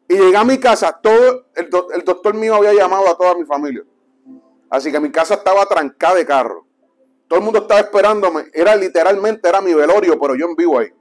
y 0.10 0.16
llegué 0.16 0.36
a 0.36 0.44
mi 0.44 0.58
casa. 0.58 1.00
Todo 1.02 1.46
el, 1.54 1.70
el 1.94 2.04
doctor 2.04 2.34
mío 2.34 2.56
había 2.56 2.74
llamado 2.74 3.08
a 3.08 3.16
toda 3.16 3.36
mi 3.36 3.46
familia. 3.46 3.84
Así 4.72 4.92
que 4.92 5.00
mi 5.00 5.12
casa 5.12 5.36
estaba 5.36 5.68
trancada 5.68 6.16
de 6.16 6.26
carro. 6.26 6.66
Todo 7.28 7.38
el 7.38 7.46
mundo 7.46 7.60
estaba 7.60 7.82
esperándome. 7.82 8.46
Era 8.54 8.76
literalmente, 8.76 9.48
era 9.48 9.62
mi 9.62 9.76
velorio, 9.76 10.20
pero 10.20 10.34
yo 10.34 10.48
en 10.48 10.56
vivo 10.56 10.80
ahí. 10.80 10.92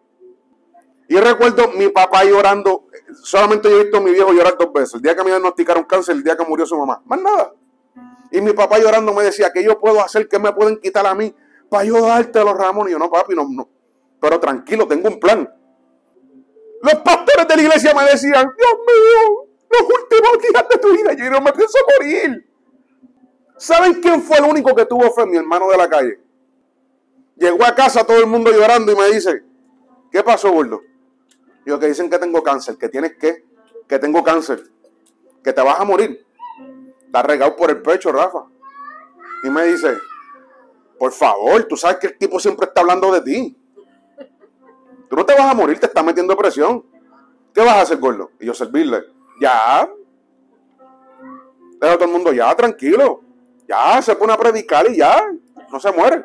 Y 1.08 1.16
recuerdo 1.16 1.68
mi 1.72 1.88
papá 1.88 2.22
llorando, 2.24 2.84
solamente 3.22 3.70
yo 3.70 3.80
he 3.80 3.82
visto 3.84 3.96
a 3.96 4.00
mi 4.02 4.12
viejo 4.12 4.32
llorar 4.32 4.56
dos 4.58 4.72
veces, 4.72 4.94
el 4.94 5.02
día 5.02 5.16
que 5.16 5.22
me 5.22 5.30
diagnosticaron 5.30 5.84
cáncer, 5.84 6.16
el 6.16 6.22
día 6.22 6.36
que 6.36 6.44
murió 6.44 6.64
su 6.64 6.76
mamá, 6.76 7.02
más 7.04 7.20
nada. 7.20 7.52
Y 8.32 8.40
mi 8.40 8.54
papá 8.54 8.78
llorando 8.78 9.12
me 9.12 9.22
decía, 9.22 9.52
¿qué 9.52 9.62
yo 9.62 9.78
puedo 9.78 10.02
hacer? 10.02 10.26
¿Qué 10.26 10.38
me 10.38 10.52
pueden 10.52 10.78
quitar 10.78 11.06
a 11.06 11.14
mí 11.14 11.34
para 11.68 11.84
yo 11.84 12.00
darte 12.00 12.42
los 12.42 12.56
Ramón? 12.56 12.88
Y 12.88 12.92
yo, 12.92 12.98
no, 12.98 13.10
papi, 13.10 13.34
no, 13.34 13.46
no. 13.48 13.68
Pero 14.18 14.40
tranquilo, 14.40 14.88
tengo 14.88 15.08
un 15.08 15.20
plan. 15.20 15.54
Los 16.80 16.94
pastores 16.96 17.46
de 17.46 17.56
la 17.56 17.62
iglesia 17.62 17.94
me 17.94 18.04
decían, 18.04 18.50
Dios 18.56 18.74
mío, 18.86 19.48
los 19.70 19.82
últimos 19.82 20.42
días 20.42 20.66
de 20.70 20.78
tu 20.78 20.92
vida, 20.92 21.12
yo 21.12 21.30
no 21.30 21.40
me 21.42 21.52
pienso 21.52 21.78
morir. 21.98 22.48
¿Saben 23.58 24.00
quién 24.00 24.22
fue 24.22 24.38
el 24.38 24.44
único 24.44 24.74
que 24.74 24.86
tuvo 24.86 25.10
fe? 25.12 25.26
Mi 25.26 25.36
hermano 25.36 25.68
de 25.70 25.76
la 25.76 25.88
calle. 25.88 26.18
Llegó 27.36 27.64
a 27.64 27.74
casa 27.74 28.04
todo 28.04 28.18
el 28.18 28.26
mundo 28.26 28.50
llorando 28.50 28.92
y 28.92 28.96
me 28.96 29.10
dice, 29.10 29.44
¿qué 30.10 30.22
pasó, 30.22 30.50
gordo? 30.50 30.80
Yo 31.66 31.78
que 31.78 31.86
dicen 31.86 32.08
que 32.08 32.18
tengo 32.18 32.42
cáncer, 32.42 32.78
que 32.78 32.88
tienes 32.88 33.16
que, 33.16 33.44
que 33.86 33.98
tengo 33.98 34.24
cáncer, 34.24 34.64
que 35.44 35.52
te 35.52 35.60
vas 35.60 35.78
a 35.78 35.84
morir. 35.84 36.26
Está 37.12 37.24
regado 37.24 37.54
por 37.54 37.68
el 37.68 37.82
pecho, 37.82 38.10
Rafa. 38.10 38.46
Y 39.44 39.50
me 39.50 39.66
dice, 39.66 39.98
por 40.98 41.12
favor, 41.12 41.62
tú 41.64 41.76
sabes 41.76 41.98
que 41.98 42.06
el 42.06 42.16
tipo 42.16 42.40
siempre 42.40 42.64
está 42.64 42.80
hablando 42.80 43.12
de 43.12 43.20
ti. 43.20 43.58
Tú 45.10 45.16
no 45.16 45.26
te 45.26 45.34
vas 45.34 45.50
a 45.50 45.52
morir, 45.52 45.78
te 45.78 45.84
está 45.84 46.02
metiendo 46.02 46.34
presión. 46.34 46.82
¿Qué 47.52 47.60
vas 47.60 47.74
a 47.74 47.80
hacer, 47.82 47.98
gordo? 47.98 48.30
Y 48.40 48.46
yo 48.46 48.54
servirle. 48.54 49.04
Ya. 49.38 49.86
Deja 51.78 51.92
a 51.92 51.96
todo 51.96 52.06
el 52.06 52.12
mundo, 52.12 52.32
ya, 52.32 52.56
tranquilo. 52.56 53.20
Ya, 53.68 54.00
se 54.00 54.16
pone 54.16 54.32
a 54.32 54.38
predicar 54.38 54.90
y 54.90 54.96
ya. 54.96 55.22
No 55.70 55.78
se 55.78 55.92
muere. 55.92 56.24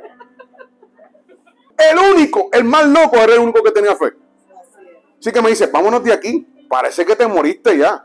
El 1.77 2.15
único, 2.15 2.47
el 2.53 2.63
más 2.63 2.87
loco 2.87 3.17
era 3.17 3.33
el 3.33 3.39
único 3.39 3.61
que 3.61 3.71
tenía 3.71 3.93
fe. 3.93 4.13
Así 5.19 5.33
que 5.33 5.41
me 5.41 5.49
dice, 5.49 5.67
vámonos 5.67 6.01
de 6.01 6.13
aquí. 6.13 6.47
Parece 6.69 7.05
que 7.05 7.17
te 7.17 7.27
moriste 7.27 7.77
ya. 7.77 8.01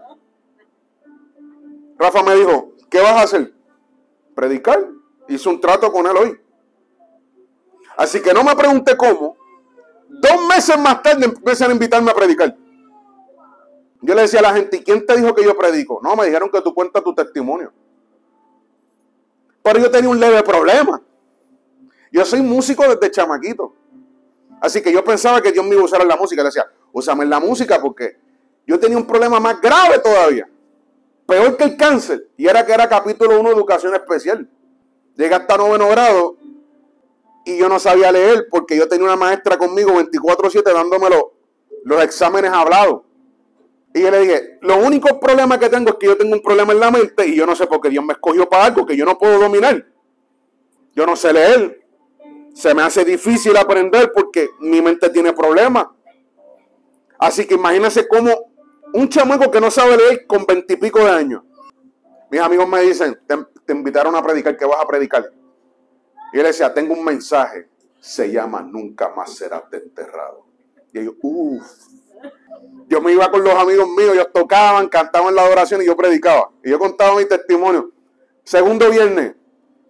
Rafa 1.97 2.25
me 2.25 2.35
dijo, 2.35 2.72
¿qué 2.93 3.01
vas 3.01 3.13
a 3.15 3.23
hacer? 3.23 3.53
Predicar. 4.37 4.87
Hice 5.27 5.49
un 5.49 5.59
trato 5.61 5.91
con 5.91 6.07
él 6.07 6.15
hoy. 6.15 6.41
Así 7.97 8.21
que 8.21 8.35
no 8.35 8.45
me 8.45 8.55
pregunte 8.55 8.95
cómo. 8.97 9.37
Dos 10.09 10.47
meses 10.47 10.79
más 10.79 11.03
tarde 11.03 11.25
empiezan 11.25 11.71
a 11.71 11.73
invitarme 11.73 12.11
a 12.11 12.15
predicar. 12.15 12.55
Yo 14.03 14.15
le 14.15 14.23
decía 14.23 14.41
a 14.41 14.43
la 14.43 14.53
gente, 14.53 14.77
¿y 14.77 14.83
quién 14.83 15.07
te 15.07 15.17
dijo 15.17 15.35
que 15.35 15.43
yo 15.43 15.57
predico? 15.57 16.01
No, 16.03 16.15
me 16.15 16.27
dijeron 16.27 16.51
que 16.51 16.61
tú 16.61 16.75
cuentas 16.75 17.03
tu 17.03 17.15
testimonio. 17.15 17.73
Pero 19.63 19.79
yo 19.79 19.91
tenía 19.91 20.11
un 20.11 20.21
leve 20.21 20.43
problema. 20.43 21.01
Yo 22.11 22.25
soy 22.27 22.43
músico 22.43 22.83
desde 22.83 23.11
chamaquito. 23.11 23.75
Así 24.61 24.83
que 24.83 24.93
yo 24.93 25.03
pensaba 25.03 25.41
que 25.41 25.51
Dios 25.51 25.65
me 25.65 25.73
iba 25.73 25.83
a 25.83 25.85
usar 25.87 26.03
en 26.03 26.09
la 26.09 26.17
música. 26.17 26.43
Le 26.43 26.49
decía, 26.49 26.67
úsame 26.93 27.25
en 27.25 27.31
la 27.31 27.41
música 27.41 27.81
porque 27.81 28.19
yo 28.67 28.79
tenía 28.79 28.99
un 28.99 29.07
problema 29.07 29.41
más 29.41 29.61
grave 29.61 29.99
todavía. 30.01 30.49
Peor 31.33 31.57
que 31.57 31.65
el 31.65 31.79
cáncer. 31.79 32.29
Y 32.37 32.47
era 32.47 32.67
que 32.67 32.75
era 32.75 32.87
capítulo 32.91 33.41
1 33.41 33.49
de 33.49 33.55
educación 33.55 33.95
especial. 33.95 34.47
Llegué 35.17 35.35
hasta 35.35 35.57
noveno 35.57 35.89
grado 35.89 36.37
y 37.47 37.57
yo 37.57 37.71
no 37.71 37.79
sabía 37.79 38.13
leer 38.13 38.49
porque 38.51 38.77
yo 38.77 38.87
tenía 38.87 39.07
una 39.07 39.17
maestra 39.17 39.57
conmigo 39.57 39.93
24-7 39.93 40.63
dándome 40.63 41.07
los, 41.09 42.03
exámenes 42.05 42.51
hablados. 42.53 43.05
Y 43.95 44.03
yo 44.03 44.11
le 44.11 44.21
dije, 44.21 44.59
lo 44.61 44.77
único 44.85 45.19
problema 45.19 45.59
que 45.59 45.71
tengo 45.71 45.93
es 45.93 45.97
que 45.99 46.09
yo 46.09 46.19
tengo 46.19 46.35
un 46.35 46.43
problema 46.43 46.75
en 46.75 46.81
la 46.81 46.91
mente 46.91 47.27
y 47.27 47.35
yo 47.35 47.47
no 47.47 47.57
sé 47.57 47.67
por 47.67 47.81
qué 47.81 47.89
Dios 47.89 48.05
me 48.05 48.13
escogió 48.13 48.47
para 48.47 48.67
algo 48.67 48.85
que 48.85 48.95
yo 48.95 49.07
no 49.07 49.17
puedo 49.17 49.39
dominar. 49.39 49.87
Yo 50.95 51.07
no 51.07 51.17
sé 51.17 51.33
leer. 51.33 51.83
Se 52.53 52.75
me 52.75 52.83
hace 52.83 53.07
difícil 53.07 53.57
aprender 53.57 54.13
porque 54.15 54.51
mi 54.61 54.83
mente 54.83 55.09
tiene 55.09 55.33
problemas. 55.33 55.87
Así 57.19 57.47
que 57.47 57.55
imagínense 57.55 58.07
cómo 58.07 58.52
un 58.95 59.09
chamaco 59.09 59.51
que 59.51 59.61
no 59.61 59.71
sabe 59.71 59.97
leer 59.97 60.27
con 60.27 60.45
veintipico 60.47 60.99
de 61.01 61.11
años. 61.11 61.43
Mis 62.31 62.41
amigos 62.41 62.69
me 62.69 62.81
dicen, 62.81 63.19
te, 63.27 63.73
invitaron 63.73 64.15
a 64.17 64.23
predicar, 64.23 64.57
¿qué 64.57 64.65
vas 64.65 64.83
a 64.83 64.87
predicar? 64.87 65.25
Y 66.33 66.39
él 66.39 66.45
decía, 66.45 66.73
tengo 66.73 66.95
un 66.95 67.05
mensaje, 67.05 67.69
se 68.01 68.31
llama 68.31 68.63
Nunca 68.63 69.11
más 69.11 69.35
serás 69.35 69.69
desterrado. 69.71 70.47
Y 70.93 71.05
yo, 71.05 71.13
uff. 71.23 71.63
Yo 72.89 73.01
me 73.01 73.13
iba 73.13 73.31
con 73.31 73.43
los 73.43 73.55
amigos 73.55 73.89
míos, 73.89 74.15
ellos 74.15 74.29
tocaban, 74.33 74.89
cantaban 74.89 75.35
la 75.35 75.43
adoración 75.43 75.83
y 75.83 75.87
yo 75.87 75.97
predicaba. 75.97 76.51
Y 76.63 76.71
yo 76.71 76.79
contaba 76.79 77.17
mi 77.17 77.25
testimonio. 77.27 77.91
Segundo 78.45 78.91
viernes, 78.91 79.35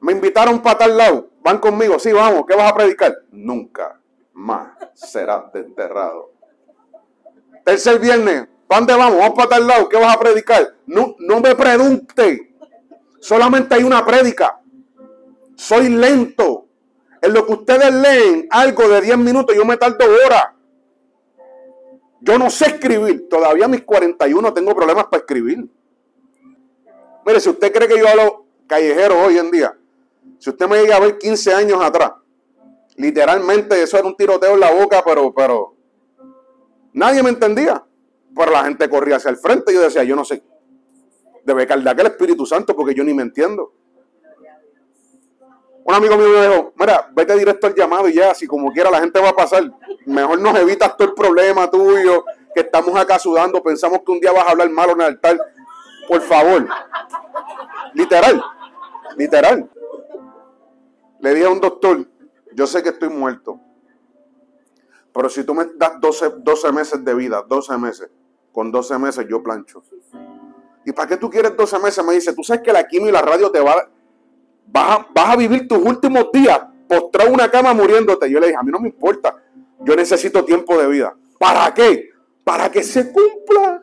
me 0.01 0.13
invitaron 0.13 0.61
para 0.63 0.79
tal 0.79 0.97
lado. 0.97 1.31
Van 1.43 1.59
conmigo, 1.59 1.99
sí, 1.99 2.13
vamos, 2.13 2.45
¿qué 2.47 2.55
vas 2.55 2.71
a 2.71 2.75
predicar? 2.75 3.17
Nunca 3.31 4.01
más 4.33 4.73
serás 4.95 5.53
desterrado. 5.53 6.33
Tercer 7.65 7.99
viernes, 7.99 8.49
dónde 8.77 8.95
vamos? 8.95 9.19
Vamos 9.19 9.35
para 9.35 9.49
tal 9.49 9.67
lado, 9.67 9.89
¿qué 9.89 9.97
vas 9.97 10.15
a 10.15 10.19
predicar? 10.19 10.75
No, 10.87 11.17
no 11.19 11.41
me 11.41 11.55
pregunte. 11.55 12.55
Solamente 13.21 13.75
hay 13.75 13.85
una 13.85 14.05
prédica. 14.05 14.61
Soy 15.57 15.89
lento. 15.89 16.67
En 17.21 17.33
lo 17.33 17.47
que 17.47 17.53
ustedes 17.53 17.95
leen 17.95 18.49
algo 18.51 18.89
de 18.89 19.01
10 19.01 19.19
minutos, 19.19 19.55
yo 19.55 19.65
me 19.65 19.77
tardo 19.77 20.05
horas. 20.27 20.45
Yo 22.21 22.39
no 22.39 22.51
sé 22.51 22.67
escribir. 22.67 23.29
Todavía 23.29 23.67
a 23.67 23.69
mis 23.69 23.83
41 23.83 24.53
tengo 24.53 24.75
problemas 24.75 25.07
para 25.07 25.21
escribir. 25.21 25.69
Mire, 27.25 27.41
si 27.41 27.49
usted 27.49 27.73
cree 27.73 27.89
que 27.89 27.99
yo 27.99 28.09
hablo 28.09 28.47
callejero 28.67 29.21
hoy 29.21 29.39
en 29.39 29.51
día, 29.51 29.77
si 30.39 30.51
usted 30.51 30.69
me 30.69 30.81
llega 30.81 30.97
a 30.97 31.01
ver 31.01 31.19
15 31.19 31.55
años 31.55 31.81
atrás, 31.81 32.13
literalmente 32.97 33.81
eso 33.81 33.99
era 33.99 34.07
un 34.07 34.17
tiroteo 34.17 34.55
en 34.55 34.61
la 34.61 34.73
boca, 34.73 35.03
pero, 35.05 35.33
pero 35.33 35.77
nadie 36.93 37.23
me 37.23 37.31
entendía. 37.31 37.85
Pero 38.35 38.53
la 38.53 38.65
gente 38.65 38.89
corría 38.89 39.17
hacia 39.17 39.31
el 39.31 39.37
frente 39.37 39.73
y 39.73 39.75
yo 39.75 39.83
decía, 39.83 40.05
yo 40.05 40.17
no 40.17 40.25
sé. 40.25 40.43
Debe 41.45 41.67
cargar 41.67 41.99
el 42.01 42.07
Espíritu 42.07 42.47
Santo 42.47 42.75
porque 42.75 42.95
yo 42.95 43.05
ni 43.05 43.13
me 43.13 43.23
entiendo. 43.23 43.73
Un 45.85 45.95
amigo 45.95 46.17
mío 46.17 46.29
me 46.29 46.49
dijo, 46.49 46.73
mira, 46.77 47.11
vete 47.13 47.37
directo 47.37 47.67
al 47.67 47.75
llamado 47.75 48.09
y 48.09 48.15
ya, 48.15 48.35
si 48.35 48.47
como 48.47 48.73
quiera 48.73 48.91
la 48.91 49.01
gente 49.01 49.21
va 49.21 49.31
a 49.31 49.35
pasar. 49.35 49.65
Mejor 50.07 50.41
nos 50.41 50.57
evitas 50.59 50.97
todo 50.97 51.09
el 51.09 51.15
problema 51.15 51.69
tuyo, 51.69 52.25
que 52.55 52.61
estamos 52.61 52.95
acá 52.97 53.19
sudando, 53.19 53.63
pensamos 53.63 54.01
que 54.07 54.13
un 54.13 54.21
día 54.21 54.31
vas 54.31 54.47
a 54.47 54.51
hablar 54.51 54.71
malo 54.71 54.93
en 54.93 55.01
el 55.01 55.07
altar. 55.09 55.39
Por 56.09 56.21
favor. 56.23 56.69
Literal. 57.95 58.43
Literal. 59.17 59.71
Le 61.21 61.35
dije 61.35 61.47
a 61.47 61.51
un 61.51 61.61
doctor, 61.61 62.07
yo 62.55 62.67
sé 62.67 62.83
que 62.83 62.91
estoy 62.91 63.09
muerto, 63.09 63.61
pero 65.13 65.29
si 65.29 65.45
tú 65.45 65.55
me 65.55 65.67
das 65.77 66.01
12, 66.01 66.35
12 66.39 66.73
meses 66.73 67.05
de 67.05 67.15
vida, 67.15 67.45
12 67.47 67.79
meses, 67.79 68.11
con 68.53 68.71
12 68.71 68.99
meses 68.99 69.27
yo 69.29 69.43
plancho. 69.43 69.83
¿Y 70.85 70.93
para 70.93 71.09
qué 71.09 71.17
tú 71.17 71.31
quieres 71.31 71.57
12 71.57 71.79
meses? 71.79 72.05
Me 72.05 72.15
dice, 72.15 72.35
tú 72.35 72.43
sabes 72.43 72.63
que 72.63 72.73
la 72.73 72.87
quimio 72.87 73.09
y 73.09 73.13
la 73.13 73.23
radio 73.23 73.51
te 73.51 73.61
va, 73.61 73.89
vas 74.67 75.07
a, 75.15 75.33
a 75.33 75.37
vivir 75.37 75.67
tus 75.69 75.79
últimos 75.79 76.31
días 76.33 76.61
postrado 76.89 77.29
en 77.29 77.35
una 77.35 77.51
cama 77.51 77.73
muriéndote. 77.73 78.31
Yo 78.31 78.41
le 78.41 78.49
dije, 78.49 78.59
a 78.59 78.63
mí 78.63 78.71
no 78.71 78.81
me 78.81 78.89
importa, 78.89 79.37
yo 79.81 79.97
necesito 79.97 80.45
tiempo 80.45 80.77
de 80.79 80.89
vida. 80.89 81.17
¿Para 81.39 81.73
qué? 81.73 82.11
Para 82.45 82.71
que 82.71 82.83
se 82.83 83.13
cumpla. 83.13 83.83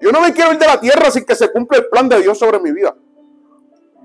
Yo 0.00 0.12
no 0.12 0.20
me 0.20 0.32
quiero 0.32 0.52
ir 0.52 0.58
de 0.58 0.66
la 0.66 0.80
tierra 0.80 1.10
sin 1.10 1.24
que 1.24 1.34
se 1.34 1.50
cumpla 1.50 1.78
el 1.78 1.88
plan 1.88 2.08
de 2.08 2.22
Dios 2.22 2.38
sobre 2.38 2.58
mi 2.58 2.72
vida. 2.72 2.94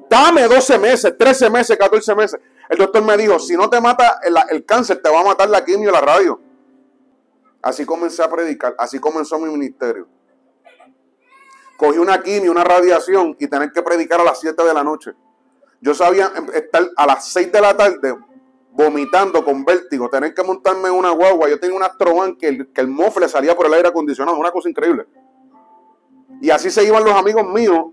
Dame 0.09 0.43
12 0.43 0.77
meses, 0.77 1.17
13 1.17 1.49
meses, 1.49 1.77
14 1.77 2.15
meses. 2.15 2.39
El 2.69 2.77
doctor 2.77 3.03
me 3.03 3.17
dijo, 3.17 3.39
si 3.39 3.55
no 3.55 3.69
te 3.69 3.79
mata 3.79 4.19
el, 4.49 4.65
cáncer, 4.65 5.01
te 5.01 5.09
va 5.09 5.21
a 5.21 5.23
matar 5.23 5.49
la 5.49 5.63
quimio 5.63 5.89
y 5.89 5.91
la 5.91 6.01
radio. 6.01 6.39
Así 7.65 7.83
comencé 7.83 8.21
a 8.21 8.29
predicar, 8.29 8.75
así 8.77 8.99
comenzó 8.99 9.39
mi 9.39 9.49
ministerio. 9.49 10.07
Cogí 11.77 11.97
una 11.97 12.21
quimio, 12.21 12.51
una 12.51 12.63
radiación 12.63 13.35
y 13.39 13.47
tener 13.47 13.71
que 13.71 13.81
predicar 13.81 14.21
a 14.21 14.23
las 14.23 14.39
7 14.39 14.63
de 14.63 14.71
la 14.71 14.83
noche. 14.83 15.13
Yo 15.81 15.95
sabía 15.95 16.31
estar 16.53 16.87
a 16.95 17.07
las 17.07 17.27
6 17.29 17.51
de 17.51 17.61
la 17.61 17.75
tarde 17.75 18.15
vomitando 18.69 19.43
con 19.43 19.65
vértigo, 19.65 20.07
tener 20.11 20.35
que 20.35 20.43
montarme 20.43 20.89
en 20.89 20.93
una 20.93 21.09
guagua. 21.09 21.49
Yo 21.49 21.59
tenía 21.59 21.75
un 21.75 21.81
astroban 21.81 22.35
que 22.35 22.49
el, 22.49 22.71
que 22.71 22.81
el 22.81 22.87
mofle 22.87 23.27
salía 23.27 23.55
por 23.55 23.65
el 23.65 23.73
aire 23.73 23.87
acondicionado, 23.87 24.37
una 24.37 24.51
cosa 24.51 24.69
increíble. 24.69 25.07
Y 26.41 26.51
así 26.51 26.69
se 26.69 26.83
iban 26.83 27.03
los 27.03 27.15
amigos 27.15 27.47
míos, 27.47 27.85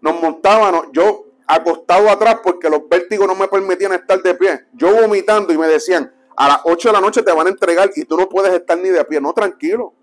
nos 0.00 0.20
montaban, 0.20 0.90
yo 0.90 1.26
acostado 1.46 2.10
atrás 2.10 2.40
porque 2.42 2.68
los 2.68 2.88
vértigos 2.88 3.28
no 3.28 3.36
me 3.36 3.46
permitían 3.46 3.92
estar 3.92 4.20
de 4.20 4.34
pie. 4.34 4.66
Yo 4.72 4.92
vomitando 4.92 5.52
y 5.52 5.58
me 5.58 5.68
decían, 5.68 6.12
a 6.36 6.48
las 6.48 6.60
8 6.64 6.88
de 6.88 6.92
la 6.92 7.00
noche 7.00 7.22
te 7.22 7.32
van 7.32 7.46
a 7.46 7.50
entregar 7.50 7.90
y 7.94 8.04
tú 8.04 8.16
no 8.16 8.28
puedes 8.28 8.52
estar 8.52 8.76
ni 8.78 8.88
de 8.88 9.04
pie. 9.04 9.20
No, 9.20 9.32
tranquilo. 9.32 9.94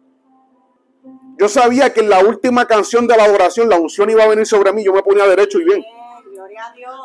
Yo 1.38 1.50
sabía 1.50 1.91
que 1.91 2.02
en 2.02 2.10
la 2.10 2.20
última 2.20 2.65
canción 2.65 3.08
de 3.08 3.17
la 3.17 3.24
adoración 3.24 3.67
la 3.67 3.80
unción 3.80 4.10
iba 4.10 4.24
a 4.24 4.28
venir 4.28 4.46
sobre 4.46 4.72
mí. 4.72 4.84
Yo 4.84 4.94
me 4.94 5.02
ponía 5.02 5.26
derecho 5.26 5.60
y 5.60 5.65
bien. 5.65 5.84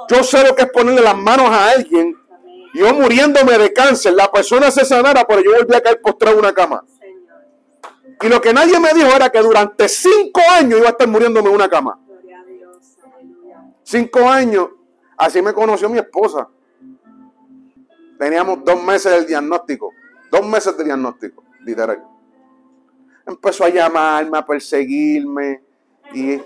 Yo 0.08 0.22
sé 0.22 0.46
lo 0.46 0.54
que 0.54 0.62
es 0.62 0.70
ponerle 0.70 1.00
las 1.00 1.16
manos 1.16 1.46
a 1.50 1.70
alguien. 1.70 2.14
Yo 2.74 2.92
muriéndome 2.92 3.56
de 3.56 3.72
cáncer, 3.72 4.12
la 4.12 4.30
persona 4.30 4.70
se 4.70 4.84
sanara, 4.84 5.24
pero 5.26 5.40
yo 5.40 5.52
volví 5.52 5.74
a 5.74 5.80
caer 5.80 6.00
postrado 6.02 6.34
en 6.34 6.40
una 6.40 6.52
cama. 6.52 6.84
Y 8.20 8.28
lo 8.28 8.40
que 8.40 8.52
nadie 8.52 8.78
me 8.78 8.92
dijo 8.92 9.08
era 9.14 9.30
que 9.30 9.40
durante 9.40 9.88
cinco 9.88 10.40
años 10.50 10.78
iba 10.78 10.88
a 10.88 10.90
estar 10.90 11.08
muriéndome 11.08 11.48
en 11.48 11.54
una 11.54 11.68
cama. 11.68 11.98
Cinco 13.82 14.28
años. 14.28 14.68
Así 15.16 15.40
me 15.40 15.54
conoció 15.54 15.88
mi 15.88 15.98
esposa. 15.98 16.48
Teníamos 18.18 18.64
dos 18.64 18.82
meses 18.82 19.12
del 19.12 19.26
diagnóstico. 19.26 19.92
Dos 20.30 20.46
meses 20.46 20.76
de 20.76 20.84
diagnóstico, 20.84 21.44
literal. 21.60 22.02
Empezó 23.26 23.64
a 23.64 23.68
llamarme, 23.68 24.38
a 24.38 24.44
perseguirme. 24.44 25.62
Y, 26.12 26.34
y 26.34 26.42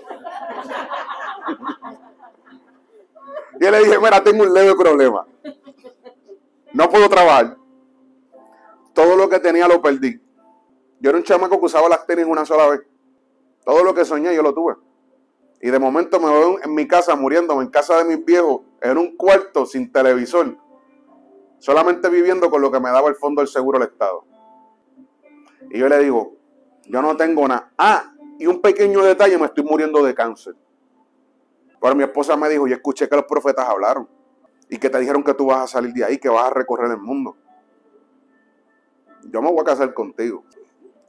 yo 3.59 3.71
le 3.71 3.79
dije, 3.79 3.99
mira, 3.99 4.23
tengo 4.23 4.43
un 4.43 4.53
leve 4.53 4.75
problema. 4.75 5.25
No 6.73 6.89
puedo 6.89 7.09
trabajar. 7.09 7.57
Todo 8.93 9.15
lo 9.15 9.29
que 9.29 9.39
tenía 9.39 9.67
lo 9.67 9.81
perdí. 9.81 10.21
Yo 10.99 11.09
era 11.09 11.17
un 11.17 11.23
chamaco 11.23 11.59
que 11.59 11.65
usaba 11.65 11.89
las 11.89 12.05
tenis 12.05 12.25
una 12.25 12.45
sola 12.45 12.67
vez. 12.67 12.81
Todo 13.65 13.83
lo 13.83 13.93
que 13.93 14.05
soñé 14.05 14.35
yo 14.35 14.41
lo 14.41 14.53
tuve. 14.53 14.75
Y 15.61 15.69
de 15.69 15.79
momento 15.79 16.19
me 16.19 16.31
veo 16.31 16.59
en 16.63 16.73
mi 16.73 16.87
casa 16.87 17.15
muriéndome, 17.15 17.63
en 17.63 17.69
casa 17.69 17.97
de 17.97 18.05
mis 18.05 18.25
viejos, 18.25 18.61
en 18.81 18.97
un 18.97 19.15
cuarto 19.15 19.65
sin 19.65 19.91
televisor, 19.91 20.57
solamente 21.61 22.09
viviendo 22.09 22.49
con 22.49 22.61
lo 22.61 22.71
que 22.71 22.79
me 22.79 22.89
daba 22.89 23.07
el 23.07 23.15
fondo 23.15 23.41
del 23.41 23.47
seguro 23.47 23.79
del 23.79 23.87
Estado. 23.89 24.25
Y 25.69 25.77
yo 25.79 25.87
le 25.87 25.99
digo, 25.99 26.35
yo 26.87 27.01
no 27.01 27.15
tengo 27.15 27.47
nada. 27.47 27.71
Ah, 27.77 28.13
y 28.37 28.47
un 28.47 28.59
pequeño 28.59 29.01
detalle, 29.03 29.37
me 29.37 29.45
estoy 29.45 29.63
muriendo 29.63 30.03
de 30.03 30.13
cáncer. 30.13 30.55
Pero 31.79 31.95
mi 31.95 32.03
esposa 32.03 32.35
me 32.35 32.49
dijo, 32.49 32.67
yo 32.67 32.75
escuché 32.75 33.07
que 33.07 33.15
los 33.15 33.25
profetas 33.25 33.69
hablaron 33.69 34.09
y 34.67 34.77
que 34.77 34.89
te 34.89 34.99
dijeron 34.99 35.23
que 35.23 35.33
tú 35.33 35.45
vas 35.45 35.63
a 35.63 35.67
salir 35.67 35.93
de 35.93 36.03
ahí, 36.03 36.17
que 36.17 36.29
vas 36.29 36.47
a 36.47 36.53
recorrer 36.53 36.91
el 36.91 36.97
mundo. 36.97 37.37
Yo 39.23 39.41
me 39.41 39.49
voy 39.51 39.61
a 39.61 39.65
casar 39.65 39.93
contigo. 39.93 40.43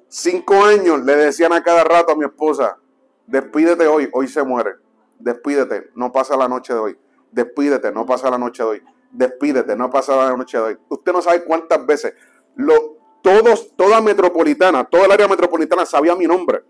Cinco 0.09 0.63
años 0.63 1.03
le 1.05 1.17
decían 1.17 1.53
a 1.53 1.63
cada 1.63 1.83
rato 1.83 2.13
a 2.13 2.17
mi 2.17 2.25
esposa, 2.25 2.79
Despídete 3.27 3.87
hoy, 3.87 4.11
hoy 4.13 4.29
se 4.29 4.43
muere. 4.43 4.75
Despídete, 5.19 5.91
no 5.95 6.13
pasa 6.13 6.37
la 6.37 6.49
noche 6.49 6.75
de 6.75 6.79
hoy. 6.79 6.99
Despídete, 7.31 7.93
no 7.93 8.05
pasa 8.05 8.31
la 8.31 8.39
noche 8.39 8.63
de 8.63 8.69
hoy. 8.69 8.83
Despídete, 9.13 9.77
no 9.77 9.91
pasa 9.91 10.17
la 10.17 10.37
noche 10.37 10.57
de 10.57 10.65
hoy. 10.65 10.79
Usted 10.89 11.13
no 11.13 11.21
sabe 11.21 11.45
cuántas 11.45 11.85
veces 11.85 12.15
lo, 12.57 12.97
todos, 13.23 13.77
toda 13.77 14.01
metropolitana, 14.01 14.85
toda 14.85 15.05
el 15.05 15.13
área 15.13 15.29
metropolitana 15.29 15.85
sabía 15.85 16.17
mi 16.17 16.27
nombre. 16.27 16.63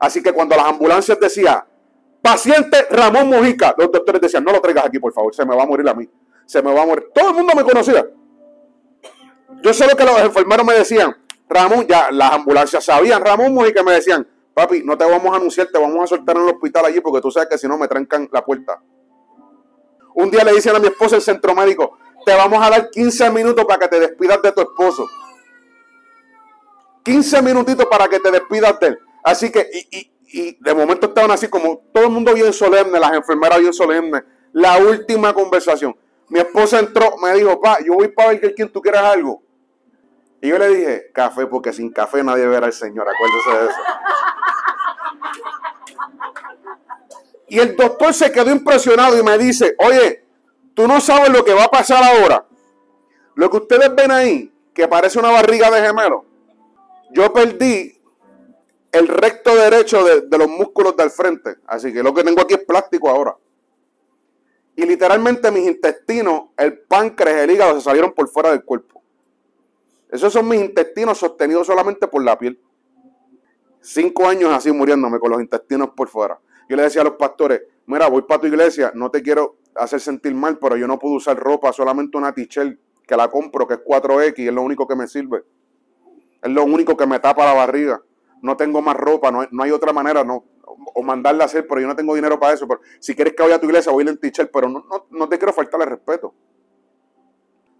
Así 0.00 0.22
que 0.22 0.32
cuando 0.32 0.56
las 0.56 0.66
ambulancias 0.66 1.18
decían, 1.20 1.62
paciente 2.20 2.86
Ramón 2.90 3.28
Mojica, 3.28 3.74
los 3.78 3.92
doctores 3.92 4.20
decían, 4.20 4.44
no 4.44 4.52
lo 4.52 4.60
traigas 4.60 4.86
aquí, 4.86 4.98
por 4.98 5.12
favor, 5.12 5.34
se 5.34 5.46
me 5.46 5.54
va 5.54 5.62
a 5.62 5.66
morir 5.66 5.88
a 5.88 5.94
mí. 5.94 6.08
Se 6.46 6.60
me 6.60 6.74
va 6.74 6.82
a 6.82 6.86
morir. 6.86 7.06
Todo 7.14 7.30
el 7.30 7.34
mundo 7.34 7.52
me 7.56 7.62
conocía. 7.62 8.06
Yo 9.62 9.72
sé 9.72 9.86
lo 9.86 9.96
que 9.96 10.04
los 10.04 10.18
enfermeros 10.20 10.66
me 10.66 10.74
decían, 10.74 11.16
Ramón, 11.48 11.86
ya 11.86 12.10
las 12.10 12.32
ambulancias 12.32 12.84
sabían, 12.84 13.24
Ramón 13.24 13.54
Mojica 13.54 13.82
me 13.82 13.92
decían, 13.92 14.26
papi, 14.52 14.82
no 14.84 14.98
te 14.98 15.04
vamos 15.04 15.32
a 15.32 15.36
anunciar, 15.36 15.68
te 15.68 15.78
vamos 15.78 16.02
a 16.02 16.06
soltar 16.08 16.36
en 16.36 16.42
el 16.42 16.48
hospital 16.48 16.86
allí 16.86 17.00
porque 17.00 17.20
tú 17.20 17.30
sabes 17.30 17.48
que 17.48 17.58
si 17.58 17.68
no 17.68 17.78
me 17.78 17.88
trancan 17.88 18.28
la 18.32 18.44
puerta. 18.44 18.82
Un 20.14 20.30
día 20.30 20.44
le 20.44 20.52
dicen 20.52 20.74
a 20.74 20.78
mi 20.78 20.86
esposa 20.86 21.16
el 21.16 21.22
centro 21.22 21.54
médico, 21.54 21.98
te 22.24 22.34
vamos 22.34 22.64
a 22.64 22.70
dar 22.70 22.90
15 22.90 23.30
minutos 23.30 23.64
para 23.64 23.80
que 23.80 23.88
te 23.88 24.00
despidas 24.00 24.40
de 24.42 24.52
tu 24.52 24.60
esposo. 24.62 25.08
15 27.02 27.42
minutitos 27.42 27.86
para 27.86 28.08
que 28.08 28.18
te 28.18 28.30
despidas 28.30 28.78
de 28.80 28.86
él. 28.88 28.98
Así 29.22 29.50
que, 29.52 29.68
y, 29.90 30.56
de 30.60 30.74
momento 30.74 31.06
estaban 31.06 31.30
así 31.30 31.48
como 31.48 31.82
todo 31.92 32.04
el 32.04 32.10
mundo 32.10 32.32
bien 32.34 32.52
solemne, 32.52 32.98
las 32.98 33.12
enfermeras 33.12 33.60
bien 33.60 33.72
solemnes. 33.72 34.22
La 34.52 34.78
última 34.78 35.32
conversación. 35.32 35.96
Mi 36.28 36.38
esposa 36.38 36.78
entró, 36.78 37.16
me 37.18 37.32
dijo, 37.34 37.60
pa, 37.60 37.78
yo 37.84 37.94
voy 37.94 38.08
para 38.08 38.30
ver 38.30 38.54
quien 38.54 38.72
tú 38.72 38.80
quieras 38.80 39.04
algo. 39.04 39.42
Y 40.40 40.48
yo 40.48 40.58
le 40.58 40.68
dije, 40.68 41.10
café, 41.12 41.46
porque 41.46 41.72
sin 41.72 41.90
café 41.92 42.22
nadie 42.22 42.46
verá 42.46 42.66
al 42.66 42.72
Señor, 42.72 43.06
acuérdese 43.08 43.50
de 43.50 43.70
eso. 43.70 43.80
Y 47.54 47.60
el 47.60 47.76
doctor 47.76 48.12
se 48.12 48.32
quedó 48.32 48.50
impresionado 48.50 49.16
y 49.16 49.22
me 49.22 49.38
dice, 49.38 49.76
oye, 49.78 50.24
tú 50.74 50.88
no 50.88 51.00
sabes 51.00 51.30
lo 51.30 51.44
que 51.44 51.54
va 51.54 51.66
a 51.66 51.70
pasar 51.70 52.02
ahora. 52.02 52.44
Lo 53.36 53.48
que 53.48 53.58
ustedes 53.58 53.94
ven 53.94 54.10
ahí, 54.10 54.52
que 54.74 54.88
parece 54.88 55.20
una 55.20 55.30
barriga 55.30 55.70
de 55.70 55.86
gemelo, 55.86 56.24
yo 57.12 57.32
perdí 57.32 57.96
el 58.90 59.06
recto 59.06 59.54
derecho 59.54 60.02
de, 60.02 60.22
de 60.22 60.36
los 60.36 60.48
músculos 60.48 60.96
del 60.96 61.10
frente. 61.10 61.58
Así 61.68 61.92
que 61.92 62.02
lo 62.02 62.12
que 62.12 62.24
tengo 62.24 62.42
aquí 62.42 62.54
es 62.54 62.64
plástico 62.64 63.08
ahora. 63.08 63.36
Y 64.74 64.84
literalmente 64.84 65.48
mis 65.52 65.68
intestinos, 65.68 66.46
el 66.56 66.80
páncreas, 66.80 67.42
el 67.42 67.52
hígado 67.52 67.76
se 67.76 67.82
salieron 67.82 68.12
por 68.14 68.28
fuera 68.28 68.50
del 68.50 68.64
cuerpo. 68.64 69.00
Esos 70.10 70.32
son 70.32 70.48
mis 70.48 70.60
intestinos 70.60 71.18
sostenidos 71.18 71.68
solamente 71.68 72.08
por 72.08 72.24
la 72.24 72.36
piel. 72.36 72.60
Cinco 73.80 74.26
años 74.26 74.50
así 74.50 74.72
muriéndome 74.72 75.20
con 75.20 75.30
los 75.30 75.40
intestinos 75.40 75.90
por 75.90 76.08
fuera. 76.08 76.36
Yo 76.68 76.76
le 76.76 76.82
decía 76.82 77.02
a 77.02 77.04
los 77.04 77.14
pastores, 77.14 77.62
mira, 77.86 78.08
voy 78.08 78.22
para 78.22 78.40
tu 78.40 78.46
iglesia, 78.46 78.92
no 78.94 79.10
te 79.10 79.22
quiero 79.22 79.56
hacer 79.74 80.00
sentir 80.00 80.34
mal, 80.34 80.58
pero 80.58 80.76
yo 80.76 80.86
no 80.86 80.98
puedo 80.98 81.14
usar 81.16 81.36
ropa, 81.36 81.72
solamente 81.72 82.16
una 82.16 82.32
t-shirt 82.32 82.78
que 83.06 83.16
la 83.16 83.28
compro, 83.28 83.66
que 83.66 83.74
es 83.74 83.80
4X, 83.80 84.38
es 84.38 84.52
lo 84.52 84.62
único 84.62 84.86
que 84.86 84.96
me 84.96 85.06
sirve. 85.06 85.44
Es 86.42 86.50
lo 86.50 86.64
único 86.64 86.96
que 86.96 87.06
me 87.06 87.18
tapa 87.20 87.44
la 87.44 87.54
barriga. 87.54 88.02
No 88.42 88.56
tengo 88.56 88.82
más 88.82 88.96
ropa, 88.96 89.30
no 89.30 89.40
hay, 89.42 89.48
no 89.50 89.62
hay 89.62 89.70
otra 89.70 89.92
manera, 89.92 90.24
no, 90.24 90.44
o 90.94 91.02
mandarla 91.02 91.44
a 91.44 91.46
hacer, 91.46 91.66
pero 91.66 91.80
yo 91.80 91.86
no 91.86 91.96
tengo 91.96 92.14
dinero 92.14 92.38
para 92.38 92.54
eso. 92.54 92.66
Pero 92.68 92.80
si 93.00 93.14
quieres 93.14 93.34
que 93.34 93.42
vaya 93.42 93.56
a 93.56 93.58
tu 93.58 93.66
iglesia, 93.66 93.92
voy 93.92 94.02
a 94.02 94.04
ir 94.04 94.10
en 94.10 94.18
t-shirt, 94.18 94.50
pero 94.52 94.68
no, 94.68 94.84
no, 94.90 95.06
no 95.10 95.28
te 95.28 95.38
quiero 95.38 95.52
faltarle 95.52 95.86
respeto. 95.86 96.34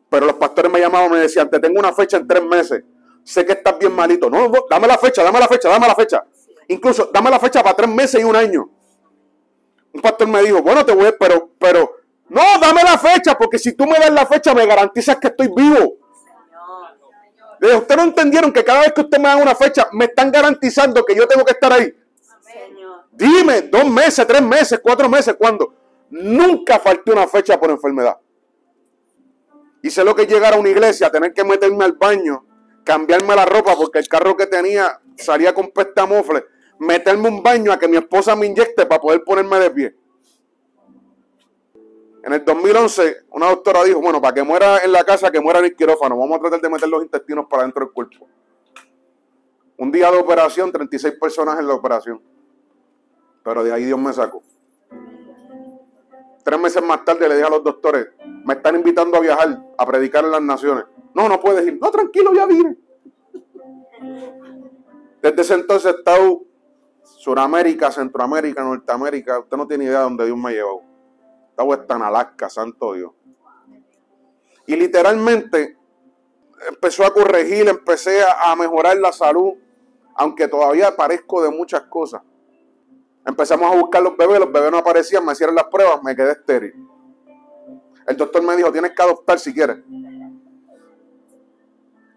Pero 0.08 0.26
los 0.26 0.36
pastores 0.36 0.70
me 0.70 0.80
llamaban 0.80 1.10
me 1.10 1.18
decían, 1.18 1.50
te 1.50 1.58
tengo 1.58 1.78
una 1.78 1.92
fecha 1.92 2.16
en 2.16 2.26
tres 2.26 2.44
meses. 2.44 2.84
Sé 3.24 3.44
que 3.44 3.52
estás 3.52 3.78
bien 3.78 3.92
malito. 3.92 4.30
No, 4.30 4.50
dame 4.70 4.86
la 4.86 4.98
fecha, 4.98 5.22
dame 5.22 5.40
la 5.40 5.48
fecha, 5.48 5.68
dame 5.68 5.88
la 5.88 5.94
fecha. 5.94 6.24
Incluso, 6.68 7.10
dame 7.12 7.30
la 7.30 7.38
fecha 7.38 7.62
para 7.62 7.76
tres 7.76 7.88
meses 7.88 8.20
y 8.20 8.24
un 8.24 8.36
año. 8.36 8.68
Un 9.92 10.00
pastor 10.00 10.26
me 10.28 10.42
dijo, 10.42 10.62
bueno, 10.62 10.84
te 10.84 10.94
voy, 10.94 11.14
pero, 11.18 11.50
pero, 11.58 11.96
no, 12.28 12.42
dame 12.60 12.82
la 12.82 12.98
fecha, 12.98 13.36
porque 13.36 13.58
si 13.58 13.72
tú 13.72 13.86
me 13.86 13.98
das 13.98 14.10
la 14.10 14.26
fecha, 14.26 14.54
me 14.54 14.66
garantizas 14.66 15.16
que 15.18 15.28
estoy 15.28 15.48
vivo. 15.48 15.98
Ustedes 17.60 17.96
no 17.96 18.02
entendieron 18.02 18.52
que 18.52 18.64
cada 18.64 18.80
vez 18.80 18.92
que 18.92 19.00
usted 19.00 19.18
me 19.18 19.28
da 19.28 19.36
una 19.36 19.54
fecha, 19.54 19.88
me 19.92 20.06
están 20.06 20.30
garantizando 20.30 21.04
que 21.04 21.14
yo 21.14 21.26
tengo 21.26 21.44
que 21.44 21.52
estar 21.52 21.72
ahí. 21.72 21.94
Dime, 23.12 23.62
dos 23.62 23.84
meses, 23.86 24.26
tres 24.26 24.42
meses, 24.42 24.80
cuatro 24.82 25.08
meses, 25.08 25.34
¿cuándo? 25.38 25.72
Nunca 26.10 26.78
falté 26.78 27.12
una 27.12 27.26
fecha 27.26 27.58
por 27.58 27.70
enfermedad. 27.70 28.18
Y 29.82 29.90
sé 29.90 30.02
lo 30.02 30.14
que 30.14 30.22
es 30.22 30.28
llegar 30.28 30.54
a 30.54 30.58
una 30.58 30.68
iglesia, 30.68 31.10
tener 31.10 31.32
que 31.32 31.44
meterme 31.44 31.84
al 31.84 31.92
baño, 31.92 32.44
cambiarme 32.84 33.36
la 33.36 33.44
ropa 33.44 33.76
porque 33.76 33.98
el 33.98 34.08
carro 34.08 34.36
que 34.36 34.46
tenía 34.46 35.00
salía 35.16 35.54
con 35.54 35.70
pestamofle, 35.70 36.44
meterme 36.78 37.28
un 37.28 37.42
baño 37.42 37.72
a 37.72 37.78
que 37.78 37.88
mi 37.88 37.96
esposa 37.96 38.34
me 38.36 38.46
inyecte 38.46 38.86
para 38.86 39.00
poder 39.00 39.22
ponerme 39.24 39.58
de 39.58 39.70
pie. 39.70 39.96
En 42.24 42.32
el 42.32 42.44
2011, 42.44 43.26
una 43.32 43.48
doctora 43.50 43.84
dijo, 43.84 44.00
bueno, 44.00 44.20
para 44.20 44.34
que 44.34 44.42
muera 44.42 44.78
en 44.78 44.92
la 44.92 45.04
casa, 45.04 45.30
que 45.30 45.40
muera 45.40 45.58
en 45.58 45.66
el 45.66 45.76
quirófano, 45.76 46.16
vamos 46.16 46.38
a 46.38 46.40
tratar 46.40 46.60
de 46.60 46.70
meter 46.70 46.88
los 46.88 47.02
intestinos 47.02 47.46
para 47.50 47.64
dentro 47.64 47.84
del 47.84 47.92
cuerpo. 47.92 48.26
Un 49.76 49.92
día 49.92 50.10
de 50.10 50.16
operación, 50.16 50.72
36 50.72 51.14
personas 51.20 51.58
en 51.58 51.66
la 51.66 51.74
operación. 51.74 52.22
Pero 53.42 53.62
de 53.62 53.72
ahí 53.72 53.84
Dios 53.84 53.98
me 53.98 54.12
sacó. 54.12 54.42
Tres 56.42 56.60
meses 56.60 56.82
más 56.82 57.04
tarde 57.04 57.28
le 57.28 57.34
dije 57.34 57.46
a 57.46 57.50
los 57.50 57.62
doctores, 57.62 58.08
me 58.44 58.54
están 58.54 58.76
invitando 58.76 59.16
a 59.18 59.20
viajar, 59.20 59.62
a 59.76 59.86
predicar 59.86 60.24
en 60.24 60.30
las 60.30 60.42
naciones. 60.42 60.84
No, 61.14 61.28
no 61.28 61.38
puedes 61.40 61.66
ir. 61.66 61.78
No, 61.80 61.90
tranquilo, 61.90 62.32
ya 62.34 62.46
vine. 62.46 62.76
Desde 65.20 65.42
ese 65.42 65.54
entonces 65.54 65.92
he 65.92 65.98
estado 65.98 66.42
Suramérica, 67.04 67.92
Centroamérica, 67.92 68.64
Norteamérica. 68.64 69.38
Usted 69.38 69.56
no 69.56 69.66
tiene 69.66 69.84
idea 69.84 69.98
de 69.98 70.04
dónde 70.04 70.26
Dios 70.26 70.36
me 70.36 70.52
llevado. 70.52 70.82
Estaba 71.50 71.74
hasta 71.74 71.96
en 71.96 72.02
Alaska, 72.02 72.48
santo 72.48 72.94
Dios. 72.94 73.12
Y 74.66 74.76
literalmente 74.76 75.78
empezó 76.68 77.04
a 77.04 77.12
corregir, 77.12 77.68
empecé 77.68 78.22
a 78.24 78.56
mejorar 78.56 78.96
la 78.96 79.12
salud, 79.12 79.52
aunque 80.14 80.48
todavía 80.48 80.96
parezco 80.96 81.42
de 81.42 81.50
muchas 81.50 81.82
cosas. 81.82 82.22
Empezamos 83.26 83.72
a 83.72 83.76
buscar 83.76 84.02
los 84.02 84.16
bebés, 84.16 84.40
los 84.40 84.52
bebés 84.52 84.70
no 84.70 84.78
aparecían, 84.78 85.24
me 85.24 85.32
hicieron 85.32 85.54
las 85.54 85.64
pruebas, 85.64 86.02
me 86.02 86.14
quedé 86.14 86.32
estéril. 86.32 86.74
El 88.06 88.16
doctor 88.16 88.42
me 88.42 88.56
dijo, 88.56 88.70
tienes 88.70 88.92
que 88.92 89.02
adoptar 89.02 89.38
si 89.38 89.54
quieres. 89.54 89.78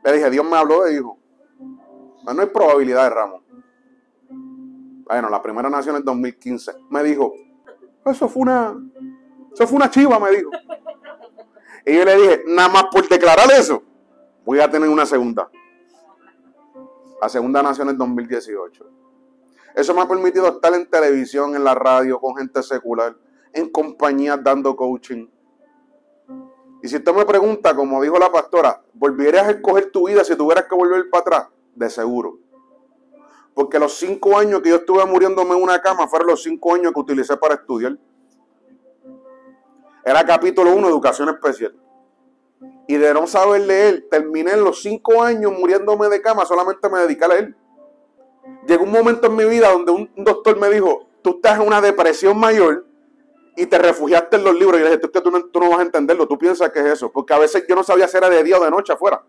Le 0.04 0.14
dije, 0.14 0.30
Dios 0.30 0.46
me 0.46 0.58
habló 0.58 0.84
de 0.84 0.96
hijo. 0.96 1.18
No, 2.24 2.42
hay 2.42 2.48
probabilidad 2.48 3.04
de 3.04 3.10
Ramón. 3.10 3.42
Bueno, 5.08 5.30
la 5.30 5.42
primera 5.42 5.70
nación 5.70 5.96
en 5.96 6.04
2015. 6.04 6.74
Me 6.90 7.04
dijo, 7.04 7.34
eso 8.06 8.28
fue 8.28 8.42
una, 8.44 8.76
eso 9.54 9.68
fue 9.68 9.78
una 9.78 9.90
chiva, 9.90 10.20
me 10.20 10.32
dijo. 10.32 10.50
Y 11.86 11.96
yo 11.96 12.04
le 12.04 12.16
dije, 12.16 12.44
nada 12.48 12.70
más 12.70 12.86
por 12.92 13.08
declarar 13.08 13.50
eso, 13.58 13.82
voy 14.46 14.60
a 14.60 14.70
tener 14.70 14.90
una 14.90 15.06
segunda. 15.06 15.50
La 17.22 17.30
segunda 17.30 17.64
nación 17.64 17.90
en 17.90 17.98
2018. 17.98 18.86
Eso 19.76 19.94
me 19.94 20.02
ha 20.02 20.08
permitido 20.08 20.48
estar 20.48 20.74
en 20.74 20.90
televisión, 20.90 21.56
en 21.56 21.64
la 21.64 21.76
radio, 21.76 22.20
con 22.20 22.36
gente 22.36 22.62
secular, 22.64 23.16
en 23.54 23.70
compañías 23.70 24.44
dando 24.44 24.76
coaching. 24.76 25.28
Y 26.84 26.88
si 26.88 26.98
usted 26.98 27.14
me 27.14 27.26
pregunta, 27.26 27.76
como 27.76 28.02
dijo 28.02 28.20
la 28.20 28.32
pastora, 28.32 28.82
¿volverías 28.94 29.48
a 29.48 29.52
escoger 29.52 29.92
tu 29.92 30.08
vida 30.08 30.24
si 30.24 30.36
tuvieras 30.36 30.66
que 30.66 30.76
volver 30.76 31.10
para 31.10 31.22
atrás? 31.22 31.48
De 31.74 31.90
seguro. 31.90 32.40
Porque 33.58 33.80
los 33.80 33.98
cinco 33.98 34.38
años 34.38 34.62
que 34.62 34.70
yo 34.70 34.76
estuve 34.76 35.04
muriéndome 35.04 35.56
en 35.56 35.64
una 35.64 35.82
cama 35.82 36.08
fueron 36.08 36.28
los 36.28 36.44
cinco 36.44 36.76
años 36.76 36.94
que 36.94 37.00
utilicé 37.00 37.36
para 37.38 37.56
estudiar. 37.56 37.98
Era 40.06 40.24
capítulo 40.24 40.76
1, 40.76 40.88
educación 40.88 41.30
especial. 41.30 41.76
Y 42.88 42.98
de 42.98 43.12
no 43.16 43.26
saber 43.26 43.62
leer, 43.62 44.06
terminé 44.12 44.56
los 44.58 44.84
cinco 44.84 45.24
años 45.24 45.52
muriéndome 45.58 46.08
de 46.08 46.22
cama, 46.22 46.46
solamente 46.46 46.88
me 46.88 47.00
dediqué 47.00 47.26
a 47.26 47.30
leer. 47.30 47.56
Llegó 48.68 48.84
un 48.84 48.92
momento 48.92 49.26
en 49.26 49.36
mi 49.36 49.46
vida 49.46 49.72
donde 49.72 49.92
un 49.92 50.12
doctor 50.18 50.56
me 50.60 50.70
dijo, 50.70 51.08
tú 51.24 51.32
estás 51.38 51.60
en 51.60 51.66
una 51.66 51.82
depresión 51.82 52.38
mayor 52.38 52.86
y 53.56 53.66
te 53.66 53.80
refugiaste 53.80 54.36
en 54.38 54.44
los 54.44 54.54
libros. 54.54 54.80
Y 54.80 54.84
le 54.84 54.98
dije, 54.98 55.00
tú, 55.00 55.32
no, 55.32 55.46
tú 55.46 55.60
no 55.60 55.72
vas 55.72 55.80
a 55.80 55.82
entenderlo, 55.82 56.28
tú 56.28 56.38
piensas 56.38 56.70
que 56.70 56.78
es 56.78 56.86
eso. 56.86 57.12
Porque 57.12 57.34
a 57.34 57.40
veces 57.40 57.66
yo 57.68 57.74
no 57.74 57.84
sabía 57.84 58.08
si 58.08 58.18
era 58.18 58.30
de 58.30 58.44
día 58.44 58.60
o 58.60 58.64
de 58.64 58.70
noche 58.70 58.94
afuera. 58.94 59.24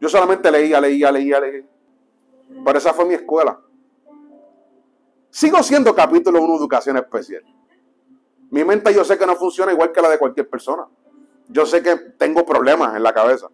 Yo 0.00 0.08
solamente 0.08 0.50
leía, 0.50 0.80
leía, 0.80 1.12
leía, 1.12 1.38
leía. 1.38 1.64
Pero 2.64 2.78
esa 2.78 2.92
fue 2.92 3.04
mi 3.04 3.14
escuela. 3.14 3.58
Sigo 5.30 5.62
siendo 5.62 5.94
capítulo 5.94 6.40
1 6.40 6.52
de 6.52 6.58
educación 6.58 6.96
especial. 6.96 7.42
Mi 8.50 8.64
mente 8.64 8.92
yo 8.92 9.04
sé 9.04 9.16
que 9.16 9.26
no 9.26 9.36
funciona 9.36 9.72
igual 9.72 9.92
que 9.92 10.02
la 10.02 10.08
de 10.08 10.18
cualquier 10.18 10.48
persona. 10.48 10.86
Yo 11.48 11.64
sé 11.66 11.82
que 11.82 11.96
tengo 12.18 12.44
problemas 12.44 12.96
en 12.96 13.02
la 13.02 13.12
cabeza. 13.12 13.48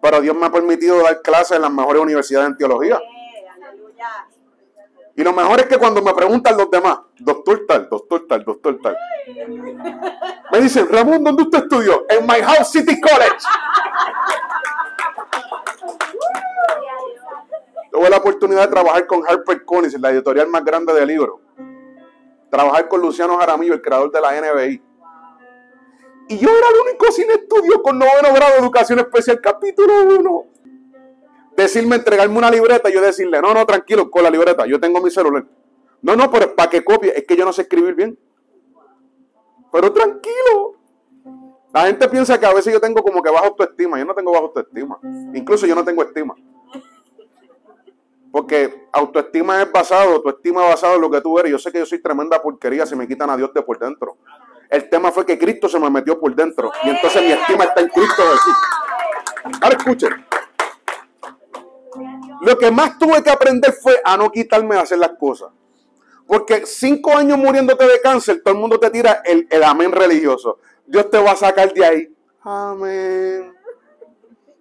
Pero 0.00 0.20
Dios 0.20 0.36
me 0.36 0.46
ha 0.46 0.52
permitido 0.52 1.02
dar 1.02 1.22
clases 1.22 1.56
en 1.56 1.62
las 1.62 1.72
mejores 1.72 2.02
universidades 2.02 2.50
en 2.50 2.56
teología. 2.56 3.00
Y 5.16 5.24
lo 5.24 5.32
mejor 5.32 5.58
es 5.58 5.66
que 5.66 5.78
cuando 5.78 6.00
me 6.00 6.14
preguntan 6.14 6.56
los 6.56 6.70
demás, 6.70 7.00
doctor 7.18 7.64
tal, 7.66 7.88
doctor 7.88 8.26
tal, 8.28 8.44
doctor 8.44 8.78
tal, 8.80 8.96
me 10.52 10.60
dicen, 10.60 10.86
Ramón, 10.88 11.24
¿dónde 11.24 11.42
usted 11.42 11.58
estudió? 11.58 12.06
En 12.08 12.24
My 12.24 12.40
House 12.40 12.70
City 12.70 13.00
College. 13.00 13.44
Tuve 17.98 18.10
la 18.10 18.18
oportunidad 18.18 18.60
de 18.62 18.68
trabajar 18.68 19.08
con 19.08 19.24
Harper 19.26 19.64
Collins, 19.64 20.00
la 20.00 20.10
editorial 20.10 20.46
más 20.46 20.64
grande 20.64 20.94
del 20.94 21.08
libro. 21.08 21.40
Trabajar 22.48 22.86
con 22.86 23.00
Luciano 23.00 23.36
Jaramillo, 23.38 23.74
el 23.74 23.82
creador 23.82 24.12
de 24.12 24.20
la 24.20 24.40
NBI. 24.40 24.82
Y 26.28 26.38
yo 26.38 26.48
era 26.48 26.68
el 26.68 26.88
único 26.88 27.10
sin 27.10 27.28
estudio 27.28 27.82
con 27.82 27.98
noveno 27.98 28.32
grado 28.32 28.52
de 28.52 28.58
educación 28.60 29.00
especial, 29.00 29.40
capítulo 29.40 29.92
1 30.16 30.44
decirme 31.56 31.96
entregarme 31.96 32.38
una 32.38 32.52
libreta 32.52 32.88
yo 32.88 33.00
decirle, 33.00 33.42
no, 33.42 33.52
no, 33.52 33.66
tranquilo, 33.66 34.08
con 34.08 34.22
la 34.22 34.30
libreta, 34.30 34.64
yo 34.64 34.78
tengo 34.78 35.00
mi 35.00 35.10
celular. 35.10 35.44
No, 36.00 36.14
no, 36.14 36.30
pero 36.30 36.54
para 36.54 36.70
que 36.70 36.84
copie, 36.84 37.12
es 37.16 37.26
que 37.26 37.36
yo 37.36 37.44
no 37.44 37.52
sé 37.52 37.62
escribir 37.62 37.96
bien. 37.96 38.16
Pero 39.72 39.92
tranquilo. 39.92 40.76
La 41.74 41.86
gente 41.86 42.08
piensa 42.08 42.38
que 42.38 42.46
a 42.46 42.54
veces 42.54 42.72
yo 42.72 42.80
tengo 42.80 43.02
como 43.02 43.20
que 43.20 43.30
bajo 43.30 43.46
autoestima. 43.46 43.98
Yo 43.98 44.04
no 44.04 44.14
tengo 44.14 44.30
bajo 44.30 44.44
autoestima. 44.44 45.00
Incluso 45.34 45.66
yo 45.66 45.74
no 45.74 45.84
tengo 45.84 46.04
estima. 46.04 46.36
Porque 48.30 48.88
autoestima 48.92 49.62
es 49.62 49.72
basado, 49.72 50.14
autoestima 50.16 50.64
es 50.64 50.70
basado 50.70 50.96
en 50.96 51.00
lo 51.00 51.10
que 51.10 51.20
tú 51.20 51.38
eres. 51.38 51.52
Yo 51.52 51.58
sé 51.58 51.72
que 51.72 51.78
yo 51.78 51.86
soy 51.86 52.00
tremenda 52.02 52.40
porquería 52.42 52.84
si 52.84 52.94
me 52.94 53.08
quitan 53.08 53.30
a 53.30 53.36
Dios 53.36 53.52
de 53.54 53.62
por 53.62 53.78
dentro. 53.78 54.18
El 54.68 54.88
tema 54.90 55.10
fue 55.10 55.24
que 55.24 55.38
Cristo 55.38 55.68
se 55.68 55.78
me 55.78 55.88
metió 55.88 56.20
por 56.20 56.34
dentro. 56.34 56.70
Y 56.84 56.90
entonces 56.90 57.22
mi 57.22 57.32
estima 57.32 57.64
está 57.64 57.80
en 57.80 57.88
Cristo 57.88 58.22
Jesús. 58.22 58.56
Ahora 59.62 59.76
escuchen. 59.76 60.26
Lo 62.42 62.58
que 62.58 62.70
más 62.70 62.98
tuve 62.98 63.22
que 63.22 63.30
aprender 63.30 63.72
fue 63.72 64.00
a 64.04 64.16
no 64.16 64.30
quitarme 64.30 64.74
de 64.74 64.82
hacer 64.82 64.98
las 64.98 65.12
cosas. 65.18 65.50
Porque 66.26 66.66
cinco 66.66 67.16
años 67.16 67.38
muriéndote 67.38 67.86
de 67.86 68.00
cáncer, 68.02 68.42
todo 68.44 68.52
el 68.52 68.60
mundo 68.60 68.78
te 68.78 68.90
tira 68.90 69.22
el, 69.24 69.48
amén 69.62 69.90
religioso. 69.90 70.58
Dios 70.86 71.08
te 71.10 71.18
va 71.18 71.30
a 71.30 71.36
sacar 71.36 71.72
de 71.72 71.84
ahí. 71.84 72.16
Amén. 72.42 73.54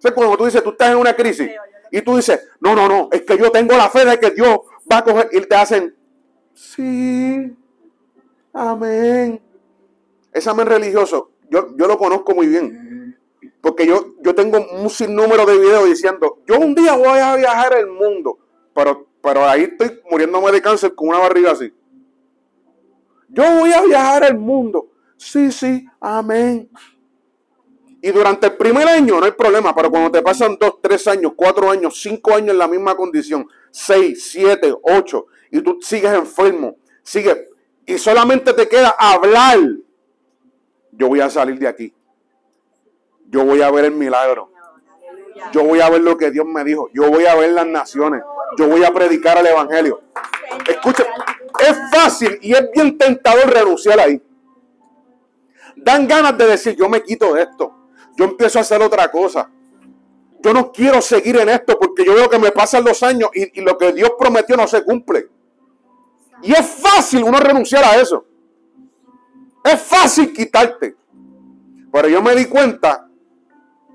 O 0.03 0.13
cuando 0.13 0.37
tú 0.37 0.45
dices, 0.45 0.63
tú 0.63 0.69
estás 0.69 0.91
en 0.91 0.97
una 0.97 1.13
crisis 1.13 1.51
y 1.91 2.01
tú 2.01 2.15
dices, 2.15 2.47
no, 2.59 2.75
no, 2.75 2.87
no, 2.87 3.09
es 3.11 3.21
que 3.23 3.37
yo 3.37 3.51
tengo 3.51 3.75
la 3.75 3.89
fe 3.89 4.05
de 4.05 4.19
que 4.19 4.31
Dios 4.31 4.59
va 4.91 4.99
a 4.99 5.03
coger 5.03 5.29
y 5.31 5.41
te 5.41 5.55
hacen, 5.55 5.95
sí, 6.53 7.55
amén. 8.53 9.41
Ese 10.31 10.49
amén 10.49 10.67
religioso, 10.67 11.31
yo, 11.49 11.75
yo 11.75 11.87
lo 11.87 11.97
conozco 11.97 12.33
muy 12.35 12.47
bien. 12.47 13.17
Porque 13.61 13.85
yo, 13.85 14.13
yo 14.21 14.33
tengo 14.35 14.59
un 14.71 14.89
sinnúmero 14.89 15.45
de 15.45 15.57
videos 15.57 15.85
diciendo, 15.85 16.39
yo 16.47 16.59
un 16.59 16.75
día 16.75 16.95
voy 16.95 17.19
a 17.19 17.35
viajar 17.35 17.73
el 17.77 17.87
mundo, 17.87 18.37
pero, 18.73 19.07
pero 19.21 19.45
ahí 19.45 19.63
estoy 19.63 19.99
muriéndome 20.09 20.51
de 20.51 20.61
cáncer 20.61 20.93
con 20.95 21.09
una 21.09 21.19
barriga 21.19 21.51
así. 21.51 21.73
Yo 23.29 23.43
voy 23.57 23.73
a 23.73 23.81
viajar 23.81 24.23
el 24.23 24.37
mundo. 24.37 24.89
Sí, 25.17 25.51
sí, 25.51 25.85
amén. 25.99 26.69
Y 28.01 28.11
durante 28.11 28.47
el 28.47 28.57
primer 28.57 28.87
año 28.87 29.19
no 29.19 29.25
hay 29.25 29.31
problema, 29.31 29.73
pero 29.73 29.89
cuando 29.89 30.11
te 30.11 30.21
pasan 30.21 30.57
dos, 30.59 30.75
tres 30.81 31.07
años, 31.07 31.33
cuatro 31.35 31.69
años, 31.71 31.99
cinco 31.99 32.35
años 32.35 32.51
en 32.51 32.59
la 32.59 32.67
misma 32.67 32.95
condición, 32.95 33.47
seis, 33.71 34.29
siete, 34.31 34.73
ocho, 34.83 35.25
y 35.49 35.61
tú 35.61 35.79
sigues 35.81 36.13
enfermo, 36.13 36.77
sigues, 37.01 37.37
y 37.85 37.97
solamente 37.97 38.53
te 38.53 38.67
queda 38.67 38.95
hablar, 38.99 39.59
yo 40.91 41.07
voy 41.07 41.21
a 41.21 41.29
salir 41.29 41.57
de 41.57 41.67
aquí. 41.67 41.93
Yo 43.29 43.45
voy 43.45 43.61
a 43.61 43.71
ver 43.71 43.85
el 43.85 43.91
milagro. 43.91 44.51
Yo 45.51 45.63
voy 45.63 45.79
a 45.79 45.89
ver 45.89 46.01
lo 46.01 46.17
que 46.17 46.31
Dios 46.31 46.45
me 46.45 46.63
dijo. 46.63 46.89
Yo 46.93 47.09
voy 47.09 47.25
a 47.25 47.35
ver 47.35 47.51
las 47.51 47.65
naciones. 47.65 48.23
Yo 48.57 48.67
voy 48.67 48.83
a 48.83 48.91
predicar 48.91 49.37
el 49.37 49.47
Evangelio. 49.47 50.01
Escucha, 50.67 51.05
es 51.59 51.77
fácil 51.91 52.39
y 52.41 52.53
es 52.53 52.71
bien 52.71 52.97
tentador 52.97 53.49
renunciar 53.49 53.99
ahí. 53.99 54.21
Dan 55.75 56.07
ganas 56.07 56.37
de 56.37 56.47
decir, 56.47 56.75
yo 56.75 56.89
me 56.89 57.03
quito 57.03 57.33
de 57.33 57.43
esto. 57.43 57.76
Yo 58.17 58.25
empiezo 58.25 58.57
a 58.57 58.61
hacer 58.63 58.81
otra 58.81 59.09
cosa. 59.11 59.49
Yo 60.41 60.53
no 60.53 60.71
quiero 60.71 61.01
seguir 61.01 61.37
en 61.37 61.49
esto 61.49 61.77
porque 61.79 62.03
yo 62.03 62.15
veo 62.15 62.29
que 62.29 62.39
me 62.39 62.51
pasan 62.51 62.83
los 62.83 63.03
años 63.03 63.29
y, 63.33 63.61
lo 63.61 63.77
que 63.77 63.93
Dios 63.93 64.11
prometió 64.17 64.57
no 64.57 64.67
se 64.67 64.83
cumple. 64.83 65.29
Y 66.41 66.51
es 66.51 66.65
fácil 66.65 67.23
uno 67.23 67.39
renunciar 67.39 67.83
a 67.83 67.95
eso. 67.95 68.25
Es 69.63 69.79
fácil 69.81 70.33
quitarte. 70.33 70.95
Pero 71.91 72.07
yo 72.09 72.21
me 72.21 72.35
di 72.35 72.45
cuenta 72.45 73.07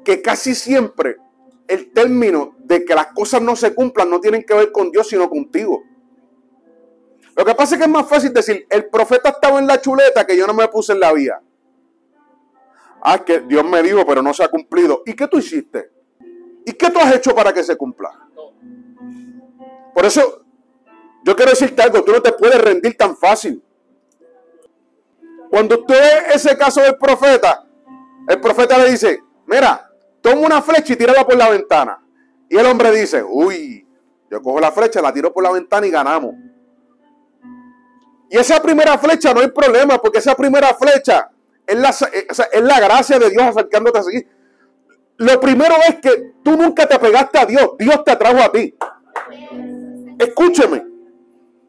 que 0.04 0.22
casi 0.22 0.54
siempre 0.54 1.16
el 1.66 1.92
término 1.92 2.56
de 2.58 2.85
que 2.85 2.94
las 2.94 3.08
cosas 3.08 3.42
no 3.42 3.56
se 3.56 3.74
cumplan 3.74 4.11
no 4.11 4.20
tienen 4.20 4.44
que 4.44 4.54
ver 4.54 4.70
con 4.72 4.90
Dios, 4.90 5.08
sino 5.08 5.28
contigo. 5.28 5.82
Lo 7.37 7.44
que 7.44 7.54
pasa 7.54 7.74
es 7.74 7.78
que 7.80 7.87
es 7.87 7.90
más 7.90 8.08
fácil 8.08 8.32
decir, 8.32 8.66
el 8.68 8.87
profeta 8.87 9.30
estaba 9.30 9.58
en 9.58 9.66
la 9.66 9.80
chuleta 9.80 10.26
que 10.26 10.37
yo 10.37 10.46
no 10.46 10.54
me 10.54 10.68
puse 10.68 10.92
en 10.92 11.00
la 11.00 11.12
vía. 11.12 11.40
Ah, 13.04 13.18
que 13.24 13.40
Dios 13.40 13.64
me 13.64 13.82
dijo, 13.82 14.06
pero 14.06 14.22
no 14.22 14.32
se 14.32 14.44
ha 14.44 14.48
cumplido. 14.48 15.02
¿Y 15.04 15.14
qué 15.14 15.26
tú 15.26 15.38
hiciste? 15.38 15.90
¿Y 16.64 16.72
qué 16.72 16.88
tú 16.88 17.00
has 17.00 17.12
hecho 17.16 17.34
para 17.34 17.52
que 17.52 17.64
se 17.64 17.76
cumpla? 17.76 18.10
Por 19.92 20.04
eso, 20.06 20.44
yo 21.24 21.34
quiero 21.34 21.50
decirte 21.50 21.82
algo, 21.82 22.04
tú 22.04 22.12
no 22.12 22.22
te 22.22 22.32
puedes 22.32 22.60
rendir 22.60 22.96
tan 22.96 23.16
fácil. 23.16 23.60
Cuando 25.50 25.80
usted 25.80 25.94
ve 25.94 26.34
ese 26.34 26.56
caso 26.56 26.80
del 26.80 26.96
profeta, 26.96 27.66
el 28.28 28.40
profeta 28.40 28.78
le 28.78 28.92
dice, 28.92 29.20
mira, 29.46 29.90
toma 30.20 30.46
una 30.46 30.62
flecha 30.62 30.92
y 30.92 30.96
tírala 30.96 31.26
por 31.26 31.36
la 31.36 31.50
ventana. 31.50 32.00
Y 32.48 32.56
el 32.56 32.66
hombre 32.66 32.92
dice, 32.92 33.24
uy, 33.24 33.84
yo 34.30 34.40
cojo 34.40 34.60
la 34.60 34.70
flecha, 34.70 35.02
la 35.02 35.12
tiro 35.12 35.32
por 35.32 35.42
la 35.42 35.50
ventana 35.50 35.86
y 35.88 35.90
ganamos. 35.90 36.36
Y 38.30 38.38
esa 38.38 38.62
primera 38.62 38.96
flecha 38.96 39.34
no 39.34 39.40
hay 39.40 39.48
problema, 39.48 39.98
porque 39.98 40.18
esa 40.18 40.36
primera 40.36 40.72
flecha 40.74 41.31
es 41.72 41.78
la, 41.78 41.88
es 42.52 42.62
la 42.62 42.80
gracia 42.80 43.18
de 43.18 43.30
Dios 43.30 43.42
acercándote 43.42 43.98
a 43.98 44.02
seguir. 44.02 44.28
Lo 45.16 45.40
primero 45.40 45.74
es 45.88 45.96
que 45.96 46.32
tú 46.42 46.56
nunca 46.56 46.87
te 46.87 46.98
pegaste 46.98 47.38
a 47.38 47.46
Dios, 47.46 47.72
Dios 47.78 48.02
te 48.04 48.16
trajo 48.16 48.38
a 48.38 48.50
ti. 48.50 48.74
Escúcheme. 50.18 50.85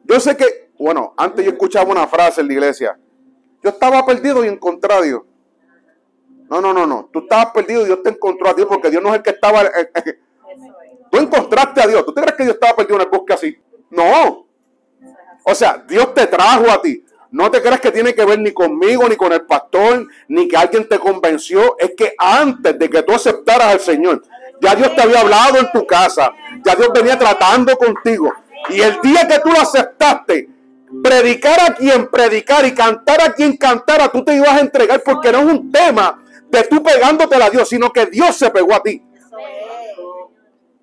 Yo 0.05 0.19
sé 0.19 0.35
que, 0.35 0.71
bueno, 0.77 1.13
antes 1.17 1.45
yo 1.45 1.51
escuchaba 1.51 1.91
una 1.91 2.07
frase 2.07 2.41
en 2.41 2.47
la 2.47 2.53
iglesia. 2.53 2.99
Yo 3.61 3.69
estaba 3.69 4.05
perdido 4.05 4.43
y 4.43 4.47
encontré 4.47 4.93
a 4.93 5.01
Dios. 5.01 5.21
No, 6.49 6.61
no, 6.61 6.73
no, 6.73 6.85
no. 6.85 7.09
Tú 7.11 7.19
estabas 7.19 7.47
perdido 7.53 7.83
y 7.83 7.85
Dios 7.85 8.03
te 8.03 8.09
encontró 8.09 8.49
a 8.49 8.53
Dios 8.53 8.67
porque 8.67 8.89
Dios 8.89 9.01
no 9.01 9.09
es 9.09 9.15
el 9.15 9.23
que 9.23 9.31
estaba. 9.31 9.61
Eh, 9.61 9.91
eh, 9.95 10.19
tú 11.11 11.17
encontraste 11.17 11.81
a 11.81 11.87
Dios. 11.87 12.05
¿Tú 12.05 12.13
te 12.13 12.21
crees 12.21 12.35
que 12.35 12.43
Dios 12.43 12.55
estaba 12.55 12.75
perdido 12.75 12.97
en 12.97 13.01
el 13.03 13.09
bosque 13.09 13.33
así? 13.33 13.57
No. 13.89 14.47
O 15.45 15.55
sea, 15.55 15.83
Dios 15.87 16.13
te 16.13 16.27
trajo 16.27 16.69
a 16.69 16.81
ti. 16.81 17.05
No 17.33 17.49
te 17.49 17.63
creas 17.63 17.81
que 17.81 17.89
tiene 17.89 18.13
que 18.13 18.23
ver 18.25 18.37
ni 18.37 18.51
conmigo, 18.51 19.09
ni 19.09 19.15
con 19.15 19.33
el 19.33 19.41
pastor, 19.41 20.05
ni 20.27 20.47
que 20.47 20.55
alguien 20.55 20.87
te 20.87 20.99
convenció. 20.99 21.75
Es 21.79 21.93
que 21.97 22.13
antes 22.15 22.77
de 22.77 22.87
que 22.87 23.01
tú 23.01 23.11
aceptaras 23.11 23.69
al 23.69 23.79
Señor, 23.79 24.21
ya 24.61 24.75
Dios 24.75 24.95
te 24.95 25.01
había 25.01 25.21
hablado 25.21 25.57
en 25.57 25.71
tu 25.71 25.83
casa. 25.87 26.31
Ya 26.63 26.75
Dios 26.75 26.89
venía 26.93 27.17
tratando 27.17 27.75
contigo. 27.75 28.31
Y 28.69 28.81
el 28.81 29.01
día 29.01 29.27
que 29.27 29.39
tú 29.39 29.49
lo 29.49 29.59
aceptaste, 29.59 30.47
predicar 31.03 31.59
a 31.71 31.73
quien 31.73 32.07
predicar 32.11 32.67
y 32.67 32.75
cantar 32.75 33.19
a 33.23 33.33
quien 33.33 33.57
cantara, 33.57 34.09
tú 34.09 34.23
te 34.23 34.35
ibas 34.35 34.51
a 34.51 34.59
entregar 34.59 35.01
porque 35.03 35.31
no 35.31 35.39
es 35.39 35.45
un 35.45 35.71
tema 35.71 36.23
de 36.51 36.63
tú 36.65 36.83
pegándote 36.83 37.35
a 37.35 37.49
Dios, 37.49 37.67
sino 37.67 37.91
que 37.91 38.05
Dios 38.05 38.37
se 38.37 38.51
pegó 38.51 38.75
a 38.75 38.83
ti. 38.83 39.03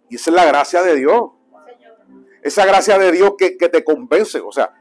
Y 0.08 0.16
esa 0.16 0.30
es 0.30 0.34
la 0.34 0.46
gracia 0.46 0.82
de 0.82 0.96
Dios. 0.96 1.30
Esa 2.42 2.66
gracia 2.66 2.98
de 2.98 3.12
Dios 3.12 3.34
que, 3.38 3.56
que 3.56 3.68
te 3.68 3.84
convence. 3.84 4.40
O 4.40 4.50
sea, 4.50 4.72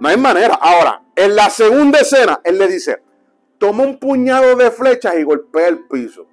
no 0.00 0.08
hay 0.08 0.16
manera. 0.16 0.54
Ahora, 0.54 1.02
en 1.14 1.34
la 1.34 1.50
segunda 1.50 2.00
escena, 2.00 2.40
él 2.44 2.58
le 2.58 2.68
dice, 2.68 3.02
toma 3.58 3.84
un 3.84 3.98
puñado 3.98 4.56
de 4.56 4.70
flechas 4.70 5.14
y 5.16 5.22
golpea 5.22 5.68
el 5.68 5.86
piso. 5.86 6.26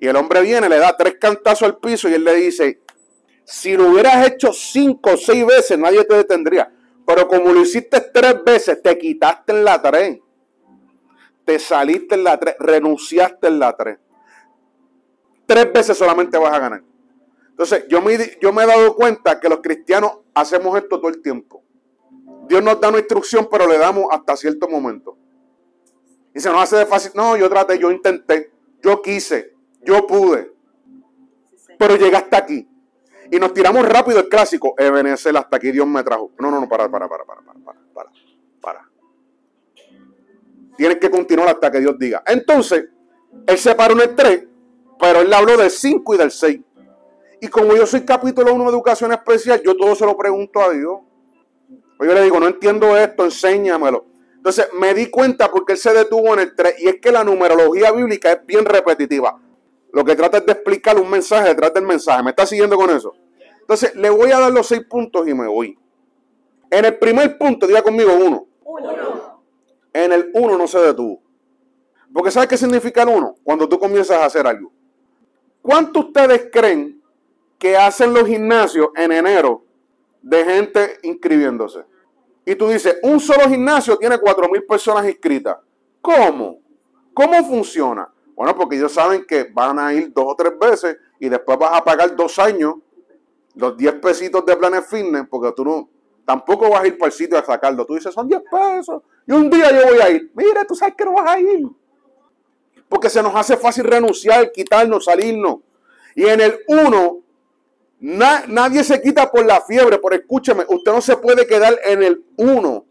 Y 0.00 0.08
el 0.08 0.16
hombre 0.16 0.42
viene, 0.42 0.68
le 0.68 0.78
da 0.78 0.96
tres 0.96 1.16
cantazos 1.20 1.62
al 1.62 1.78
piso 1.78 2.08
y 2.08 2.14
él 2.14 2.24
le 2.24 2.34
dice, 2.34 2.80
si 3.44 3.76
lo 3.76 3.88
hubieras 3.90 4.26
hecho 4.26 4.52
cinco 4.52 5.10
o 5.12 5.16
seis 5.16 5.46
veces, 5.46 5.78
nadie 5.78 6.04
te 6.04 6.14
detendría. 6.14 6.72
Pero 7.06 7.28
como 7.28 7.52
lo 7.52 7.60
hiciste 7.60 8.00
tres 8.12 8.42
veces, 8.44 8.80
te 8.82 8.96
quitaste 8.98 9.52
en 9.52 9.64
la 9.64 9.80
tres. 9.80 10.18
Te 11.44 11.58
saliste 11.58 12.14
en 12.14 12.24
la 12.24 12.38
tres, 12.38 12.56
renunciaste 12.58 13.48
en 13.48 13.58
la 13.58 13.76
tres. 13.76 13.98
Tres 15.46 15.72
veces 15.72 15.96
solamente 15.96 16.38
vas 16.38 16.52
a 16.52 16.58
ganar. 16.58 16.82
Entonces, 17.50 17.84
yo 17.88 18.00
me, 18.00 18.16
yo 18.40 18.52
me 18.52 18.62
he 18.62 18.66
dado 18.66 18.96
cuenta 18.96 19.38
que 19.38 19.48
los 19.48 19.60
cristianos 19.60 20.18
hacemos 20.34 20.76
esto 20.76 20.98
todo 20.98 21.10
el 21.10 21.20
tiempo. 21.20 21.62
Dios 22.48 22.62
nos 22.62 22.80
da 22.80 22.88
una 22.88 22.98
instrucción, 22.98 23.48
pero 23.50 23.66
le 23.66 23.78
damos 23.78 24.06
hasta 24.10 24.36
cierto 24.36 24.68
momento. 24.68 25.16
Y 26.34 26.40
se 26.40 26.50
nos 26.50 26.62
hace 26.62 26.76
de 26.76 26.86
fácil. 26.86 27.12
No, 27.14 27.36
yo 27.36 27.48
traté, 27.48 27.78
yo 27.78 27.90
intenté, 27.90 28.52
yo 28.82 29.02
quise, 29.02 29.54
yo 29.82 30.06
pude. 30.06 30.52
Pero 31.78 31.96
llegaste 31.96 32.36
aquí. 32.36 32.68
Y 33.30 33.38
nos 33.38 33.54
tiramos 33.54 33.88
rápido 33.88 34.20
el 34.20 34.28
clásico. 34.28 34.74
Ebenezer, 34.76 35.36
hasta 35.36 35.56
aquí 35.56 35.70
Dios 35.72 35.86
me 35.86 36.02
trajo. 36.02 36.30
No, 36.38 36.50
no, 36.50 36.60
no, 36.60 36.68
para, 36.68 36.90
para, 36.90 37.08
para, 37.08 37.24
para, 37.24 37.40
para, 37.42 37.78
para, 37.94 38.10
para. 38.60 38.88
Tienes 40.76 40.98
que 40.98 41.10
continuar 41.10 41.48
hasta 41.48 41.70
que 41.70 41.80
Dios 41.80 41.98
diga. 41.98 42.22
Entonces, 42.26 42.88
él 43.46 43.58
se 43.58 43.74
paró 43.74 43.94
en 43.94 44.00
el 44.00 44.14
3, 44.14 44.44
pero 44.98 45.20
él 45.20 45.32
habló 45.32 45.56
del 45.56 45.70
5 45.70 46.14
y 46.14 46.18
del 46.18 46.30
6. 46.30 46.60
Y 47.40 47.48
como 47.48 47.74
yo 47.74 47.86
soy 47.86 48.02
capítulo 48.02 48.54
1 48.54 48.64
de 48.64 48.70
educación 48.70 49.12
especial, 49.12 49.60
yo 49.64 49.76
todo 49.76 49.94
se 49.94 50.06
lo 50.06 50.16
pregunto 50.16 50.60
a 50.60 50.70
Dios. 50.70 51.00
Pues 52.02 52.10
yo 52.10 52.18
le 52.18 52.24
digo, 52.24 52.40
no 52.40 52.48
entiendo 52.48 52.96
esto, 52.96 53.22
enséñamelo. 53.22 54.06
Entonces 54.34 54.66
me 54.76 54.92
di 54.92 55.08
cuenta 55.08 55.48
porque 55.52 55.74
él 55.74 55.78
se 55.78 55.94
detuvo 55.94 56.34
en 56.34 56.40
el 56.40 56.56
3 56.56 56.74
y 56.80 56.88
es 56.88 56.96
que 57.00 57.12
la 57.12 57.22
numerología 57.22 57.92
bíblica 57.92 58.32
es 58.32 58.44
bien 58.44 58.64
repetitiva. 58.64 59.40
Lo 59.92 60.04
que 60.04 60.16
trata 60.16 60.38
es 60.38 60.46
de 60.46 60.50
explicar 60.50 60.98
un 60.98 61.08
mensaje 61.08 61.50
detrás 61.50 61.72
del 61.72 61.84
mensaje. 61.84 62.24
¿Me 62.24 62.30
está 62.30 62.44
siguiendo 62.44 62.76
con 62.76 62.90
eso? 62.90 63.14
Entonces 63.60 63.94
le 63.94 64.10
voy 64.10 64.32
a 64.32 64.40
dar 64.40 64.50
los 64.50 64.66
seis 64.66 64.84
puntos 64.84 65.28
y 65.28 65.32
me 65.32 65.46
voy. 65.46 65.78
En 66.72 66.86
el 66.86 66.98
primer 66.98 67.38
punto, 67.38 67.68
diga 67.68 67.82
conmigo 67.82 68.12
uno. 68.16 68.48
Uno. 68.64 69.40
En 69.92 70.10
el 70.10 70.32
uno 70.34 70.58
no 70.58 70.66
se 70.66 70.80
detuvo. 70.80 71.22
Porque 72.12 72.32
¿sabes 72.32 72.48
qué 72.48 72.56
significa 72.56 73.04
el 73.04 73.10
uno? 73.10 73.36
Cuando 73.44 73.68
tú 73.68 73.78
comienzas 73.78 74.18
a 74.18 74.24
hacer 74.24 74.44
algo. 74.44 74.72
¿Cuánto 75.62 76.00
ustedes 76.00 76.48
creen 76.50 77.00
que 77.60 77.76
hacen 77.76 78.12
los 78.12 78.26
gimnasios 78.26 78.88
en 78.96 79.12
enero 79.12 79.64
de 80.20 80.44
gente 80.44 80.98
inscribiéndose? 81.04 81.91
Y 82.44 82.54
tú 82.56 82.68
dices, 82.68 82.98
un 83.02 83.20
solo 83.20 83.48
gimnasio 83.48 83.96
tiene 83.96 84.18
cuatro 84.18 84.48
mil 84.48 84.64
personas 84.64 85.06
inscritas. 85.06 85.58
¿Cómo? 86.00 86.58
¿Cómo 87.14 87.44
funciona? 87.44 88.12
Bueno, 88.34 88.56
porque 88.56 88.76
ellos 88.76 88.92
saben 88.92 89.24
que 89.26 89.44
van 89.52 89.78
a 89.78 89.94
ir 89.94 90.12
dos 90.12 90.24
o 90.28 90.34
tres 90.34 90.58
veces 90.58 90.96
y 91.20 91.28
después 91.28 91.58
vas 91.58 91.72
a 91.74 91.84
pagar 91.84 92.16
dos 92.16 92.38
años 92.38 92.74
los 93.54 93.76
10 93.76 93.94
pesitos 94.00 94.44
de 94.46 94.56
Planet 94.56 94.84
Fitness, 94.84 95.26
porque 95.28 95.52
tú 95.54 95.64
no, 95.64 95.88
tampoco 96.24 96.70
vas 96.70 96.82
a 96.82 96.86
ir 96.86 96.98
para 96.98 97.08
el 97.08 97.12
sitio 97.12 97.38
a 97.38 97.44
sacarlo. 97.44 97.84
Tú 97.84 97.94
dices, 97.94 98.12
son 98.14 98.26
10 98.26 98.42
pesos. 98.50 99.02
Y 99.26 99.32
un 99.32 99.50
día 99.50 99.70
yo 99.70 99.88
voy 99.88 100.00
a 100.00 100.10
ir. 100.10 100.32
Mira, 100.34 100.64
tú 100.64 100.74
sabes 100.74 100.94
que 100.96 101.04
no 101.04 101.12
vas 101.12 101.30
a 101.30 101.40
ir. 101.40 101.66
Porque 102.88 103.08
se 103.08 103.22
nos 103.22 103.34
hace 103.34 103.56
fácil 103.56 103.84
renunciar, 103.84 104.50
quitarnos, 104.52 105.04
salirnos. 105.04 105.56
Y 106.14 106.24
en 106.24 106.40
el 106.40 106.60
1 106.66 107.21
nadie 108.02 108.82
se 108.82 109.00
quita 109.00 109.30
por 109.30 109.46
la 109.46 109.60
fiebre, 109.60 109.98
pero 109.98 110.16
escúchame, 110.16 110.64
usted 110.68 110.92
no 110.92 111.00
se 111.00 111.16
puede 111.16 111.46
quedar 111.46 111.78
en 111.84 112.02
el 112.02 112.24
uno. 112.36 112.84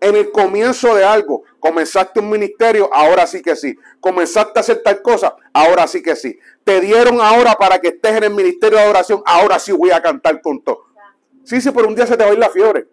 En 0.00 0.14
el 0.14 0.30
comienzo 0.30 0.94
de 0.94 1.04
algo, 1.04 1.44
comenzaste 1.58 2.20
un 2.20 2.28
ministerio, 2.28 2.90
ahora 2.92 3.26
sí 3.26 3.40
que 3.40 3.56
sí. 3.56 3.74
Comenzaste 4.00 4.58
a 4.58 4.60
hacer 4.60 4.82
tal 4.82 5.00
cosa, 5.00 5.34
ahora 5.54 5.86
sí 5.86 6.02
que 6.02 6.16
sí. 6.16 6.38
Te 6.64 6.80
dieron 6.80 7.20
ahora 7.20 7.54
para 7.54 7.78
que 7.78 7.88
estés 7.88 8.16
en 8.16 8.24
el 8.24 8.34
ministerio 8.34 8.76
de 8.76 8.84
adoración, 8.84 9.22
ahora 9.24 9.58
sí 9.58 9.72
voy 9.72 9.90
a 9.92 10.02
cantar 10.02 10.42
con 10.42 10.62
todo. 10.62 10.84
Sí, 11.44 11.60
sí, 11.60 11.70
por 11.70 11.86
un 11.86 11.94
día 11.94 12.06
se 12.06 12.16
te 12.16 12.24
va 12.24 12.30
a 12.30 12.32
ir 12.32 12.38
la 12.38 12.50
fiebre. 12.50 12.88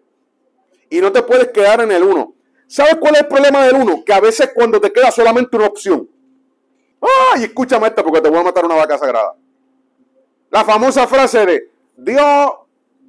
Y 0.88 1.00
no 1.00 1.10
te 1.12 1.22
puedes 1.22 1.48
quedar 1.48 1.80
en 1.80 1.90
el 1.90 2.04
uno. 2.04 2.34
¿Sabes 2.68 2.96
cuál 3.00 3.16
es 3.16 3.22
el 3.22 3.26
problema 3.26 3.66
del 3.66 3.74
uno? 3.74 4.02
Que 4.04 4.12
a 4.12 4.20
veces 4.20 4.50
cuando 4.54 4.80
te 4.80 4.92
queda 4.92 5.10
solamente 5.10 5.56
una 5.56 5.66
opción. 5.66 6.08
¡Ay! 7.34 7.44
Escúchame 7.44 7.88
esta 7.88 8.02
porque 8.02 8.20
te 8.20 8.30
voy 8.30 8.38
a 8.38 8.44
matar 8.44 8.64
una 8.64 8.76
vaca 8.76 8.96
sagrada. 8.96 9.34
La 10.50 10.64
famosa 10.64 11.06
frase 11.06 11.46
de 11.46 11.70
Dios 11.96 12.52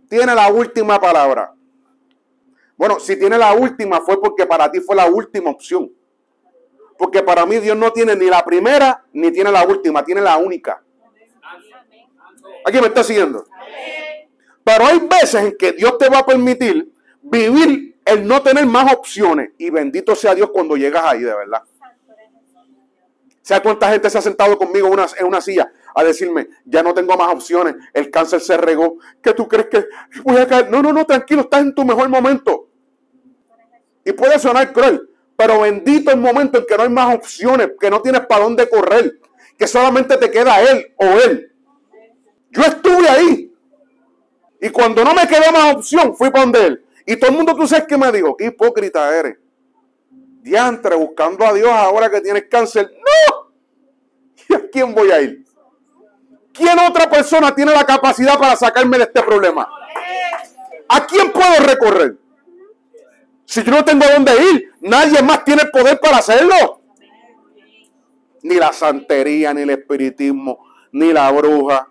tiene 0.10 0.34
la 0.34 0.50
última 0.50 1.00
palabra. 1.00 1.54
Bueno, 2.78 3.00
si 3.00 3.18
tiene 3.18 3.38
la 3.38 3.54
última 3.54 4.02
fue 4.02 4.20
porque 4.20 4.46
para 4.46 4.70
ti 4.72 4.80
fue 4.80 4.96
la 4.96 5.08
última 5.08 5.50
opción. 5.50 5.92
Porque 6.98 7.22
para 7.24 7.46
mí 7.46 7.58
Dios 7.58 7.78
no 7.78 7.92
tiene 7.92 8.16
ni 8.16 8.28
la 8.28 8.44
primera 8.44 9.04
ni 9.14 9.32
tiene 9.32 9.52
la 9.52 9.66
última, 9.66 10.04
tiene 10.04 10.22
la 10.22 10.38
única. 10.38 10.82
¿Aquí 12.66 12.80
me 12.80 12.88
está 12.88 13.04
siguiendo? 13.04 13.46
Pero 14.64 14.86
hay 14.86 15.00
veces 15.00 15.36
en 15.36 15.58
que 15.58 15.74
Dios 15.74 15.98
te 15.98 16.10
va 16.10 16.20
a 16.20 16.26
permitir 16.26 16.92
vivir 17.22 17.98
el 18.06 18.26
no 18.26 18.42
tener 18.42 18.66
más 18.66 18.94
opciones. 18.94 19.52
Y 19.58 19.70
bendito 19.70 20.16
sea 20.16 20.34
Dios 20.34 20.50
cuando 20.52 20.76
llegas 20.76 21.04
ahí, 21.06 21.22
de 21.22 21.36
verdad. 21.36 21.64
¿Sabes 23.42 23.62
cuánta 23.62 23.92
gente 23.92 24.10
se 24.10 24.18
ha 24.18 24.22
sentado 24.22 24.58
conmigo 24.58 24.88
en 24.88 24.94
una, 24.94 25.06
en 25.20 25.26
una 25.28 25.42
silla 25.42 25.72
a 25.96 26.04
decirme, 26.04 26.50
ya 26.66 26.84
no 26.84 26.94
tengo 26.94 27.16
más 27.16 27.34
opciones, 27.34 27.76
el 27.94 28.12
cáncer 28.12 28.42
se 28.42 28.58
regó, 28.58 28.98
¿qué 29.24 29.34
tú 29.34 29.48
crees 29.48 29.68
que 29.68 29.86
voy 30.24 30.38
a 30.38 30.48
caer? 30.48 30.70
No, 30.70 30.82
no, 30.82 30.92
no, 30.92 31.06
tranquilo, 31.06 31.42
estás 31.42 31.62
en 31.62 31.74
tu 31.74 31.86
mejor 31.86 32.10
momento. 32.10 32.68
Y 34.04 34.12
puede 34.12 34.38
sonar 34.38 34.74
cruel, 34.74 35.10
pero 35.38 35.62
bendito 35.62 36.12
el 36.12 36.20
momento 36.20 36.60
en 36.60 36.66
que 36.66 36.76
no 36.76 36.84
hay 36.84 36.90
más 36.90 37.16
opciones, 37.16 37.72
que 37.80 37.90
no 37.90 38.02
tienes 38.02 38.26
para 38.28 38.44
dónde 38.44 38.68
correr, 38.68 39.20
que 39.58 39.68
solamente 39.68 40.18
te 40.18 40.30
queda 40.30 40.62
él 40.62 40.94
o 40.98 41.06
él. 41.06 41.54
Yo 42.52 42.62
estuve 42.62 43.08
ahí. 43.08 43.54
Y 44.62 44.70
cuando 44.70 45.04
no 45.04 45.14
me 45.14 45.28
quedó 45.28 45.50
más 45.54 45.76
opción, 45.76 46.16
fui 46.16 46.30
para 46.30 46.44
donde 46.44 46.66
él. 46.66 46.86
Y 47.06 47.16
todo 47.16 47.32
el 47.32 47.38
mundo, 47.38 47.56
tú 47.56 47.66
sabes 47.68 47.86
que 47.86 47.98
me 47.98 48.12
dijo, 48.12 48.36
qué 48.36 48.48
hipócrita 48.48 49.18
eres. 49.18 49.38
Diantre, 50.42 50.96
buscando 50.96 51.46
a 51.46 51.54
Dios 51.54 51.70
ahora 51.70 52.10
que 52.10 52.20
tienes 52.20 52.46
cáncer. 52.50 52.92
No. 52.92 53.54
¿Y 54.50 54.54
a 54.54 54.70
quién 54.70 54.94
voy 54.94 55.12
a 55.12 55.22
ir? 55.22 55.45
¿Quién 56.56 56.80
otra 56.80 57.10
persona 57.10 57.54
tiene 57.54 57.74
la 57.74 57.86
capacidad 57.86 58.40
para 58.40 58.56
sacarme 58.56 58.98
de 58.98 59.04
este 59.04 59.22
problema? 59.22 59.68
¿A 60.88 61.06
quién 61.06 61.32
puedo 61.32 61.60
recorrer? 61.66 62.18
Si 63.46 63.62
yo 63.62 63.72
no 63.72 63.84
tengo 63.84 64.06
dónde 64.12 64.32
ir, 64.52 64.72
nadie 64.82 65.22
más 65.22 65.44
tiene 65.44 65.64
el 65.64 65.72
poder 65.72 66.00
para 66.00 66.18
hacerlo. 66.18 66.82
Ni 68.44 68.56
la 68.56 68.72
santería, 68.72 69.54
ni 69.54 69.64
el 69.64 69.70
espiritismo, 69.72 70.66
ni 70.92 71.12
la 71.12 71.30
bruja. 71.32 71.90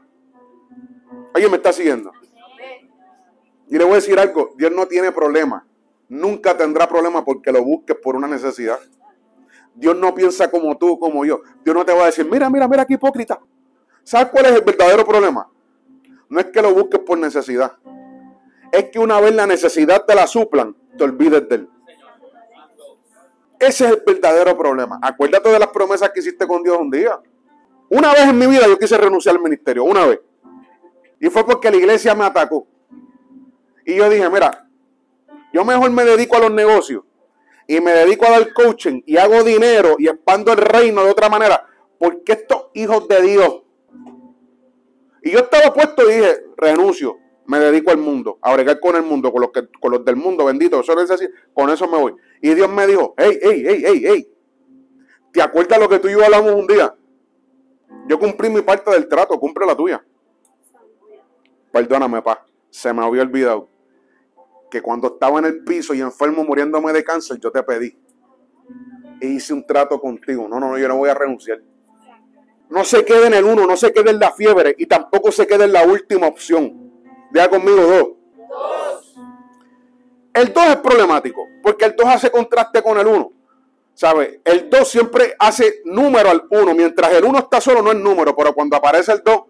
¿Alguien 1.34 1.50
me 1.50 1.58
está 1.58 1.72
siguiendo? 1.72 2.12
Y 3.68 3.76
le 3.76 3.84
voy 3.84 3.94
a 3.94 3.96
decir 3.96 4.18
algo, 4.18 4.54
Dios 4.56 4.72
no 4.72 4.86
tiene 4.86 5.12
problema. 5.12 5.66
Nunca 6.08 6.56
tendrá 6.56 6.88
problema 6.88 7.24
porque 7.24 7.52
lo 7.52 7.62
busques 7.62 7.96
por 8.02 8.16
una 8.16 8.28
necesidad. 8.28 8.78
Dios 9.74 9.96
no 9.96 10.14
piensa 10.14 10.50
como 10.50 10.78
tú, 10.78 10.98
como 10.98 11.24
yo. 11.24 11.40
Dios 11.64 11.74
no 11.74 11.84
te 11.84 11.92
va 11.92 12.04
a 12.04 12.06
decir, 12.06 12.26
mira, 12.30 12.48
mira, 12.48 12.68
mira 12.68 12.84
qué 12.84 12.94
hipócrita. 12.94 13.40
¿Sabes 14.04 14.28
cuál 14.28 14.46
es 14.46 14.52
el 14.52 14.60
verdadero 14.60 15.04
problema? 15.04 15.50
No 16.28 16.40
es 16.40 16.46
que 16.46 16.62
lo 16.62 16.72
busques 16.74 17.00
por 17.00 17.18
necesidad. 17.18 17.72
Es 18.70 18.90
que 18.90 18.98
una 18.98 19.20
vez 19.20 19.34
la 19.34 19.46
necesidad 19.46 20.04
te 20.04 20.14
la 20.14 20.26
suplan, 20.26 20.76
te 20.96 21.04
olvides 21.04 21.48
de 21.48 21.54
él. 21.56 21.68
Ese 23.58 23.84
es 23.86 23.90
el 23.92 24.02
verdadero 24.06 24.56
problema. 24.56 24.98
Acuérdate 25.00 25.48
de 25.48 25.58
las 25.58 25.68
promesas 25.68 26.10
que 26.10 26.20
hiciste 26.20 26.46
con 26.46 26.62
Dios 26.62 26.76
un 26.78 26.90
día. 26.90 27.18
Una 27.88 28.12
vez 28.12 28.28
en 28.28 28.38
mi 28.38 28.46
vida 28.46 28.66
yo 28.66 28.78
quise 28.78 28.98
renunciar 28.98 29.36
al 29.36 29.42
ministerio, 29.42 29.84
una 29.84 30.06
vez. 30.06 30.20
Y 31.20 31.30
fue 31.30 31.46
porque 31.46 31.70
la 31.70 31.76
iglesia 31.76 32.14
me 32.14 32.24
atacó. 32.24 32.66
Y 33.86 33.94
yo 33.96 34.10
dije, 34.10 34.28
mira, 34.28 34.68
yo 35.52 35.64
mejor 35.64 35.90
me 35.90 36.04
dedico 36.04 36.36
a 36.36 36.40
los 36.40 36.50
negocios 36.50 37.04
y 37.66 37.80
me 37.80 37.92
dedico 37.92 38.26
a 38.26 38.30
dar 38.30 38.52
coaching 38.52 39.02
y 39.06 39.16
hago 39.16 39.42
dinero 39.42 39.96
y 39.98 40.08
expando 40.08 40.52
el 40.52 40.58
reino 40.58 41.04
de 41.04 41.10
otra 41.10 41.28
manera. 41.28 41.66
Porque 41.98 42.32
estos 42.32 42.66
hijos 42.74 43.08
de 43.08 43.22
Dios. 43.22 43.63
Y 45.24 45.30
yo 45.30 45.38
estaba 45.38 45.72
puesto 45.72 46.08
y 46.08 46.14
dije, 46.14 46.44
renuncio, 46.56 47.18
me 47.46 47.58
dedico 47.58 47.90
al 47.90 47.98
mundo, 47.98 48.38
a 48.42 48.52
bregar 48.52 48.78
con 48.78 48.94
el 48.94 49.02
mundo, 49.02 49.32
con 49.32 49.40
los, 49.40 49.50
que, 49.50 49.66
con 49.80 49.90
los 49.90 50.04
del 50.04 50.16
mundo, 50.16 50.44
bendito, 50.44 50.80
eso 50.80 50.98
es 51.00 51.08
decir, 51.08 51.32
con 51.52 51.70
eso 51.70 51.88
me 51.88 51.98
voy. 51.98 52.14
Y 52.42 52.54
Dios 52.54 52.70
me 52.70 52.86
dijo, 52.86 53.14
hey, 53.16 53.38
hey, 53.40 53.64
hey, 53.66 53.82
hey, 53.86 54.02
hey, 54.06 54.34
¿te 55.32 55.42
acuerdas 55.42 55.78
lo 55.78 55.88
que 55.88 55.98
tú 55.98 56.08
y 56.08 56.12
yo 56.12 56.24
hablamos 56.24 56.52
un 56.52 56.66
día? 56.66 56.94
Yo 58.06 58.18
cumplí 58.18 58.50
mi 58.50 58.60
parte 58.60 58.90
del 58.90 59.08
trato, 59.08 59.38
cumple 59.40 59.66
la 59.66 59.74
tuya. 59.74 60.04
Perdóname, 61.72 62.20
pa, 62.20 62.44
se 62.68 62.92
me 62.92 63.02
había 63.02 63.22
olvidado 63.22 63.68
que 64.70 64.82
cuando 64.82 65.08
estaba 65.08 65.38
en 65.38 65.46
el 65.46 65.64
piso 65.64 65.94
y 65.94 66.00
enfermo 66.00 66.44
muriéndome 66.44 66.92
de 66.92 67.02
cáncer, 67.02 67.38
yo 67.40 67.50
te 67.50 67.62
pedí. 67.62 67.96
E 69.20 69.26
hice 69.28 69.54
un 69.54 69.64
trato 69.64 69.98
contigo. 70.00 70.48
No, 70.48 70.60
no, 70.60 70.70
no, 70.70 70.78
yo 70.78 70.88
no 70.88 70.96
voy 70.96 71.08
a 71.08 71.14
renunciar. 71.14 71.62
No 72.74 72.84
se 72.84 73.04
quede 73.04 73.28
en 73.28 73.34
el 73.34 73.44
uno, 73.44 73.68
no 73.68 73.76
se 73.76 73.92
quede 73.92 74.10
en 74.10 74.18
la 74.18 74.32
fiebre 74.32 74.74
y 74.76 74.86
tampoco 74.86 75.30
se 75.30 75.46
quede 75.46 75.62
en 75.64 75.72
la 75.72 75.84
última 75.84 76.26
opción. 76.26 76.92
Vea 77.30 77.48
conmigo 77.48 77.82
dos. 77.82 78.08
El 80.32 80.52
dos 80.52 80.66
es 80.66 80.76
problemático 80.78 81.46
porque 81.62 81.84
el 81.84 81.94
dos 81.94 82.06
hace 82.08 82.32
contraste 82.32 82.82
con 82.82 82.98
el 82.98 83.06
uno. 83.06 83.30
¿Sabe? 83.94 84.40
El 84.44 84.68
dos 84.68 84.88
siempre 84.88 85.36
hace 85.38 85.82
número 85.84 86.28
al 86.28 86.42
uno. 86.50 86.74
Mientras 86.74 87.12
el 87.12 87.24
uno 87.24 87.38
está 87.38 87.60
solo 87.60 87.80
no 87.80 87.92
es 87.92 87.96
número, 87.96 88.34
pero 88.34 88.52
cuando 88.52 88.76
aparece 88.76 89.12
el 89.12 89.22
dos 89.22 89.44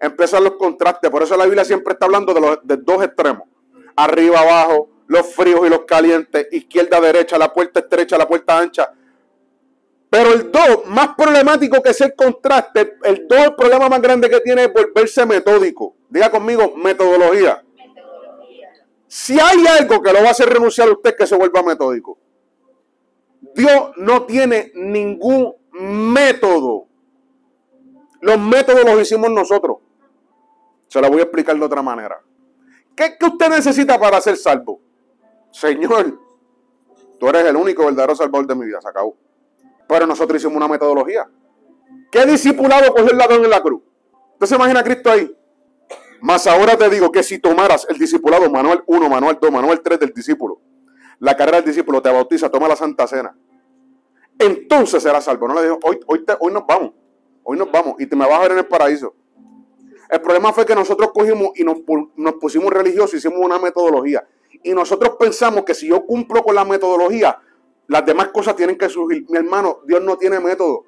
empiezan 0.00 0.42
los 0.42 0.54
contrastes. 0.54 1.10
Por 1.10 1.22
eso 1.22 1.36
la 1.36 1.44
Biblia 1.44 1.66
siempre 1.66 1.92
está 1.92 2.06
hablando 2.06 2.32
de 2.32 2.40
los 2.40 2.58
de 2.62 2.78
dos 2.78 3.04
extremos 3.04 3.46
arriba, 3.94 4.40
abajo, 4.40 4.88
los 5.06 5.26
fríos 5.34 5.66
y 5.66 5.68
los 5.68 5.80
calientes, 5.80 6.48
izquierda, 6.50 6.98
derecha, 6.98 7.36
la 7.36 7.52
puerta 7.52 7.80
estrecha, 7.80 8.16
la 8.16 8.26
puerta 8.26 8.56
ancha. 8.56 8.90
Pero 10.10 10.32
el 10.32 10.50
2, 10.50 10.86
más 10.86 11.14
problemático 11.16 11.80
que 11.80 11.90
es 11.90 12.00
el 12.00 12.16
contraste, 12.16 12.96
el 13.04 13.28
2, 13.28 13.38
el 13.38 13.54
problema 13.54 13.88
más 13.88 14.02
grande 14.02 14.28
que 14.28 14.40
tiene 14.40 14.64
es 14.64 14.72
volverse 14.72 15.24
metódico. 15.24 15.94
Diga 16.08 16.30
conmigo, 16.30 16.74
metodología. 16.76 17.64
Si 19.06 19.38
hay 19.38 19.64
algo 19.66 20.02
que 20.02 20.12
lo 20.12 20.20
va 20.20 20.28
a 20.28 20.30
hacer 20.32 20.48
renunciar 20.48 20.88
a 20.88 20.92
usted, 20.92 21.16
que 21.16 21.26
se 21.28 21.36
vuelva 21.36 21.62
metódico. 21.62 22.18
Dios 23.54 23.92
no 23.96 24.24
tiene 24.26 24.72
ningún 24.74 25.54
método. 25.72 26.86
Los 28.20 28.38
métodos 28.38 28.84
los 28.84 29.00
hicimos 29.00 29.30
nosotros. 29.30 29.78
Se 30.88 31.00
lo 31.00 31.08
voy 31.08 31.20
a 31.20 31.22
explicar 31.22 31.56
de 31.56 31.64
otra 31.64 31.82
manera. 31.82 32.20
¿Qué, 32.96 33.16
usted 33.24 33.48
necesita 33.48 33.98
para 33.98 34.20
ser 34.20 34.36
salvo? 34.36 34.80
Señor, 35.52 36.18
tú 37.18 37.28
eres 37.28 37.44
el 37.44 37.56
único 37.56 37.84
verdadero 37.84 38.14
salvador 38.16 38.46
de 38.48 38.54
mi 38.56 38.66
vida, 38.66 38.80
se 38.80 38.88
acabó. 38.88 39.16
Pero 39.90 40.06
nosotros 40.06 40.40
hicimos 40.40 40.56
una 40.56 40.68
metodología. 40.68 41.28
¿Qué 42.12 42.24
discipulado 42.24 42.94
cogió 42.94 43.10
el 43.10 43.18
ladrón 43.18 43.44
en 43.44 43.50
la 43.50 43.60
cruz? 43.60 43.82
¿Usted 44.34 44.46
se 44.46 44.54
imagina 44.54 44.80
a 44.80 44.84
Cristo 44.84 45.10
ahí? 45.10 45.36
Mas 46.22 46.46
ahora 46.46 46.76
te 46.76 46.88
digo 46.88 47.10
que 47.10 47.24
si 47.24 47.40
tomaras 47.40 47.86
el 47.90 47.98
discipulado 47.98 48.48
Manuel 48.48 48.82
1, 48.86 49.08
Manuel 49.08 49.38
2, 49.40 49.50
Manuel 49.50 49.80
3 49.80 49.98
del 49.98 50.12
discípulo, 50.12 50.60
la 51.18 51.36
carrera 51.36 51.58
del 51.58 51.66
discípulo 51.66 52.00
te 52.00 52.10
bautiza, 52.10 52.48
toma 52.48 52.68
la 52.68 52.76
santa 52.76 53.06
cena, 53.06 53.36
entonces 54.38 55.02
serás 55.02 55.24
salvo. 55.24 55.48
No 55.48 55.54
le 55.54 55.62
digo, 55.62 55.78
hoy, 55.82 55.98
hoy, 56.06 56.24
hoy 56.38 56.52
nos 56.52 56.66
vamos, 56.66 56.92
hoy 57.42 57.58
nos 57.58 57.70
vamos 57.72 57.96
y 57.98 58.06
te 58.06 58.14
me 58.14 58.26
vas 58.26 58.38
a 58.38 58.42
ver 58.42 58.52
en 58.52 58.58
el 58.58 58.66
paraíso. 58.66 59.14
El 60.08 60.20
problema 60.20 60.52
fue 60.52 60.66
que 60.66 60.74
nosotros 60.74 61.10
cogimos 61.12 61.50
y 61.56 61.64
nos, 61.64 61.78
pusimos 62.40 62.72
religiosos, 62.72 63.14
hicimos 63.14 63.38
una 63.40 63.58
metodología. 63.58 64.26
Y 64.62 64.72
nosotros 64.72 65.16
pensamos 65.18 65.64
que 65.64 65.74
si 65.74 65.88
yo 65.88 66.04
cumplo 66.04 66.42
con 66.42 66.54
la 66.54 66.64
metodología, 66.64 67.38
las 67.90 68.06
demás 68.06 68.28
cosas 68.28 68.54
tienen 68.54 68.78
que 68.78 68.88
surgir. 68.88 69.26
Mi 69.28 69.36
hermano, 69.36 69.80
Dios 69.84 70.00
no 70.00 70.16
tiene 70.16 70.38
método. 70.38 70.84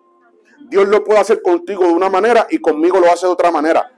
Dios 0.69 0.87
lo 0.87 1.03
puede 1.03 1.19
hacer 1.19 1.43
contigo 1.43 1.85
de 1.85 1.93
una 1.93 2.09
manera 2.09 2.47
y 2.49 2.59
conmigo 2.59 3.01
lo 3.01 3.11
hace 3.11 3.27
de 3.27 3.33
otra 3.33 3.51
manera. 3.51 3.91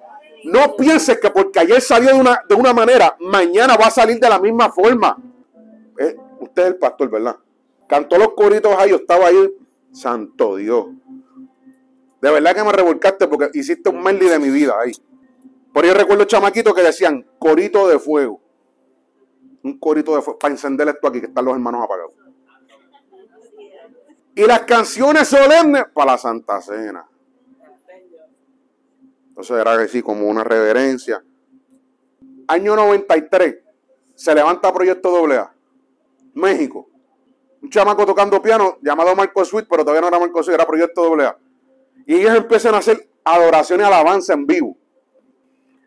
No 0.45 0.75
pienses 0.75 1.21
que 1.21 1.29
porque 1.31 1.61
ayer 1.61 1.83
salió 1.83 2.15
de 2.15 2.21
una, 2.21 2.41
de 2.49 2.55
una 2.55 2.73
manera, 2.73 3.15
mañana 3.21 3.77
va 3.77 3.89
a 3.89 3.91
salir 3.91 4.19
de 4.19 4.27
la 4.27 4.39
misma 4.39 4.73
forma. 4.73 5.19
Eh, 5.99 6.17
usted 6.41 6.63
es 6.63 6.69
el 6.69 6.77
pastor, 6.77 7.11
¿verdad? 7.11 7.37
Cantó 7.87 8.17
los 8.17 8.33
coritos 8.33 8.75
ahí, 8.79 8.89
yo 8.89 8.97
estaba 8.97 9.27
ahí. 9.27 9.55
Santo 9.93 10.57
Dios. 10.57 10.87
De 12.23 12.31
verdad 12.31 12.55
que 12.55 12.65
me 12.65 12.73
revolcaste 12.73 13.29
porque 13.29 13.51
hiciste 13.53 13.91
un 13.91 14.03
merli 14.03 14.31
de 14.31 14.39
mi 14.39 14.49
vida 14.49 14.73
ahí. 14.83 14.93
Por 15.75 15.85
ahí 15.85 15.93
recuerdo 15.93 16.25
chamaquitos 16.25 16.73
que 16.73 16.81
decían 16.81 17.27
corito 17.39 17.87
de 17.87 17.99
fuego. 17.99 18.41
Un 19.63 19.79
corito 19.79 20.17
de 20.17 20.23
fuego 20.23 20.39
para 20.39 20.55
encender 20.55 20.89
esto 20.89 21.07
aquí 21.07 21.21
que 21.21 21.27
están 21.27 21.45
los 21.45 21.53
hermanos 21.53 21.83
apagados. 21.85 22.24
Y 24.35 24.43
las 24.47 24.61
canciones 24.63 25.29
solemnes 25.29 25.85
para 25.93 26.13
la 26.13 26.19
Santa 26.19 26.61
Cena. 26.61 27.07
Entonces 29.29 29.57
era 29.57 29.73
así 29.73 30.03
como 30.03 30.27
una 30.27 30.45
reverencia. 30.45 31.23
Año 32.49 32.77
93 32.77 33.57
se 34.15 34.35
levanta 34.35 34.73
Proyecto 34.73 35.27
AA. 35.27 35.53
México. 36.35 36.89
un 37.63 37.71
chamaco 37.71 38.05
tocando 38.05 38.43
piano 38.43 38.79
llamado 38.83 39.15
Marco 39.15 39.45
Sweet, 39.45 39.67
pero 39.71 39.85
todavía 39.85 40.03
no 40.03 40.09
era 40.09 40.19
Marco 40.19 40.43
Sweet, 40.43 40.55
era 40.55 40.67
Proyecto 40.67 41.15
AA. 41.15 41.37
Y 42.07 42.17
ellos 42.17 42.35
empiezan 42.35 42.75
a 42.75 42.79
hacer 42.79 43.09
adoración 43.25 43.81
y 43.81 43.85
alabanza 43.85 44.35
en 44.35 44.47
vivo. 44.47 44.77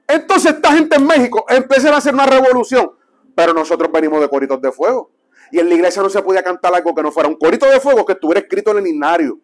Entonces 0.07 0.53
esta 0.53 0.71
gente 0.71 0.95
en 0.95 1.05
México 1.05 1.45
empiezan 1.49 1.93
a 1.93 1.97
hacer 1.97 2.13
una 2.13 2.25
revolución, 2.25 2.91
pero 3.35 3.53
nosotros 3.53 3.91
venimos 3.91 4.21
de 4.21 4.29
coritos 4.29 4.61
de 4.61 4.71
fuego. 4.71 5.11
Y 5.51 5.59
en 5.59 5.69
la 5.69 5.75
iglesia 5.75 6.01
no 6.01 6.09
se 6.09 6.21
podía 6.21 6.43
cantar 6.43 6.73
algo 6.73 6.93
que 6.93 7.01
no 7.01 7.11
fuera 7.11 7.29
un 7.29 7.35
corito 7.35 7.65
de 7.65 7.79
fuego 7.79 8.05
que 8.05 8.13
estuviera 8.13 8.41
escrito 8.41 8.71
en 8.71 8.79
el 8.79 8.87
inario. 8.87 9.39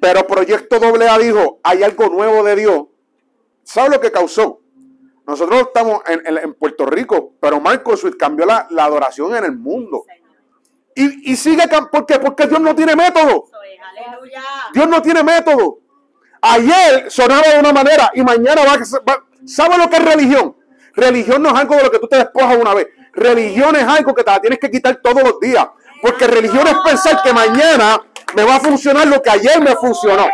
Pero 0.00 0.26
Proyecto 0.26 0.76
AA 0.76 1.18
dijo, 1.18 1.60
hay 1.62 1.82
algo 1.82 2.08
nuevo 2.08 2.44
de 2.44 2.56
Dios. 2.56 2.86
¿Sabe 3.64 3.90
lo 3.90 4.00
que 4.00 4.12
causó? 4.12 4.60
Nosotros 5.26 5.60
estamos 5.60 6.00
en, 6.06 6.54
Puerto 6.54 6.86
Rico, 6.86 7.34
pero 7.40 7.60
Marco 7.60 7.96
Sweet 7.96 8.16
cambió 8.16 8.46
la, 8.46 8.66
adoración 8.78 9.36
en 9.36 9.44
el 9.44 9.56
mundo. 9.56 10.04
Y, 10.94 11.32
y 11.32 11.36
sigue, 11.36 11.64
¿por 11.92 12.06
qué? 12.06 12.18
Porque 12.18 12.46
Dios 12.46 12.60
no 12.60 12.74
tiene 12.74 12.96
método. 12.96 13.44
Dios 14.72 14.88
no 14.88 15.02
tiene 15.02 15.22
método. 15.22 15.80
Ayer 16.40 17.10
sonaba 17.10 17.42
de 17.48 17.58
una 17.58 17.72
manera 17.72 18.10
y 18.14 18.22
mañana 18.22 18.62
va, 18.64 18.74
a... 18.74 19.24
¿Sabe 19.44 19.76
lo 19.76 19.88
que 19.90 19.96
es 19.96 20.04
religión? 20.04 20.56
Religión 20.94 21.42
no 21.42 21.50
es 21.50 21.54
algo 21.56 21.76
de 21.76 21.82
lo 21.84 21.90
que 21.90 21.98
tú 21.98 22.08
te 22.08 22.16
despojas 22.16 22.56
una 22.56 22.74
vez. 22.74 22.88
Religión 23.18 23.74
es 23.76 23.82
algo 23.82 24.14
que 24.14 24.22
te 24.22 24.30
la 24.30 24.40
tienes 24.40 24.58
que 24.58 24.70
quitar 24.70 25.00
todos 25.02 25.22
los 25.22 25.40
días. 25.40 25.66
Porque 26.00 26.26
religión 26.26 26.66
es 26.66 26.76
pensar 26.84 27.20
que 27.22 27.32
mañana 27.32 28.00
me 28.34 28.44
va 28.44 28.56
a 28.56 28.60
funcionar 28.60 29.06
lo 29.08 29.20
que 29.20 29.30
ayer 29.30 29.60
me 29.60 29.74
funcionó. 29.74 30.28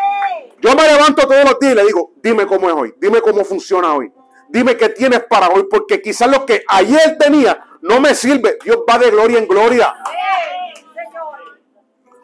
Yo 0.60 0.74
me 0.74 0.82
levanto 0.82 1.26
todos 1.26 1.44
los 1.44 1.58
días 1.58 1.72
y 1.72 1.76
le 1.76 1.84
digo, 1.84 2.12
dime 2.22 2.46
cómo 2.46 2.68
es 2.68 2.74
hoy, 2.74 2.94
dime 2.98 3.20
cómo 3.20 3.44
funciona 3.44 3.94
hoy, 3.94 4.10
dime 4.48 4.76
qué 4.76 4.88
tienes 4.90 5.22
para 5.24 5.48
hoy, 5.48 5.66
porque 5.70 6.00
quizás 6.00 6.30
lo 6.30 6.46
que 6.46 6.64
ayer 6.68 7.16
tenía 7.18 7.64
no 7.82 8.00
me 8.00 8.14
sirve. 8.14 8.58
Dios 8.62 8.78
va 8.88 8.98
de 8.98 9.10
gloria 9.10 9.38
en 9.38 9.46
gloria. 9.46 9.94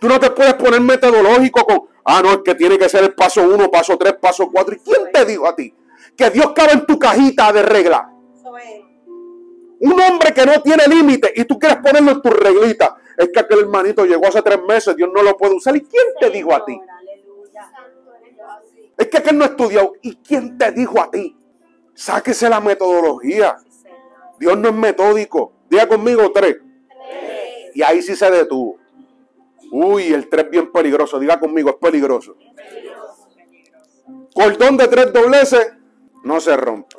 Tú 0.00 0.08
no 0.08 0.18
te 0.18 0.30
puedes 0.30 0.54
poner 0.54 0.80
metodológico 0.80 1.64
con, 1.64 1.82
ah, 2.04 2.20
no, 2.22 2.32
es 2.32 2.38
que 2.44 2.54
tiene 2.54 2.78
que 2.78 2.88
ser 2.88 3.04
el 3.04 3.14
paso 3.14 3.42
uno, 3.42 3.70
paso 3.70 3.96
tres, 3.98 4.14
paso 4.20 4.50
cuatro. 4.50 4.74
¿Y 4.74 4.78
quién 4.78 5.12
te 5.12 5.24
dijo 5.24 5.46
a 5.46 5.54
ti 5.54 5.74
que 6.16 6.30
Dios 6.30 6.52
cabe 6.54 6.72
en 6.72 6.86
tu 6.86 6.98
cajita 6.98 7.52
de 7.52 7.62
regla? 7.62 8.10
Un 9.80 9.98
hombre 10.00 10.32
que 10.34 10.44
no 10.44 10.60
tiene 10.62 10.86
límite 10.86 11.32
y 11.34 11.44
tú 11.44 11.58
quieres 11.58 11.78
ponerlo 11.78 12.12
en 12.12 12.22
tu 12.22 12.30
reglita. 12.30 12.96
Es 13.16 13.30
que 13.32 13.40
aquel 13.40 13.60
hermanito 13.60 14.04
llegó 14.04 14.26
hace 14.26 14.42
tres 14.42 14.60
meses, 14.66 14.94
Dios 14.94 15.10
no 15.12 15.22
lo 15.22 15.36
puede 15.36 15.54
usar. 15.54 15.74
¿Y 15.76 15.80
quién 15.80 16.06
te 16.20 16.30
dijo 16.30 16.54
a 16.54 16.64
ti? 16.64 16.78
Es 18.96 19.08
que 19.08 19.18
aquel 19.18 19.38
no 19.38 19.46
estudió. 19.46 19.94
¿Y 20.02 20.16
quién 20.16 20.58
te 20.58 20.70
dijo 20.72 21.00
a 21.00 21.10
ti? 21.10 21.34
Sáquese 21.94 22.50
la 22.50 22.60
metodología. 22.60 23.56
Dios 24.38 24.58
no 24.58 24.68
es 24.68 24.74
metódico. 24.74 25.52
Diga 25.70 25.88
conmigo 25.88 26.30
tres. 26.32 26.58
Y 27.74 27.82
ahí 27.82 28.02
sí 28.02 28.14
se 28.14 28.30
detuvo. 28.30 28.78
Uy, 29.72 30.12
el 30.12 30.28
tres 30.28 30.50
bien 30.50 30.70
peligroso. 30.70 31.18
Diga 31.18 31.40
conmigo, 31.40 31.70
es 31.70 31.76
peligroso. 31.76 32.36
Cordón 34.34 34.76
de 34.76 34.88
tres 34.88 35.12
dobleces 35.12 35.72
no 36.24 36.40
se 36.40 36.56
rompe. 36.56 36.96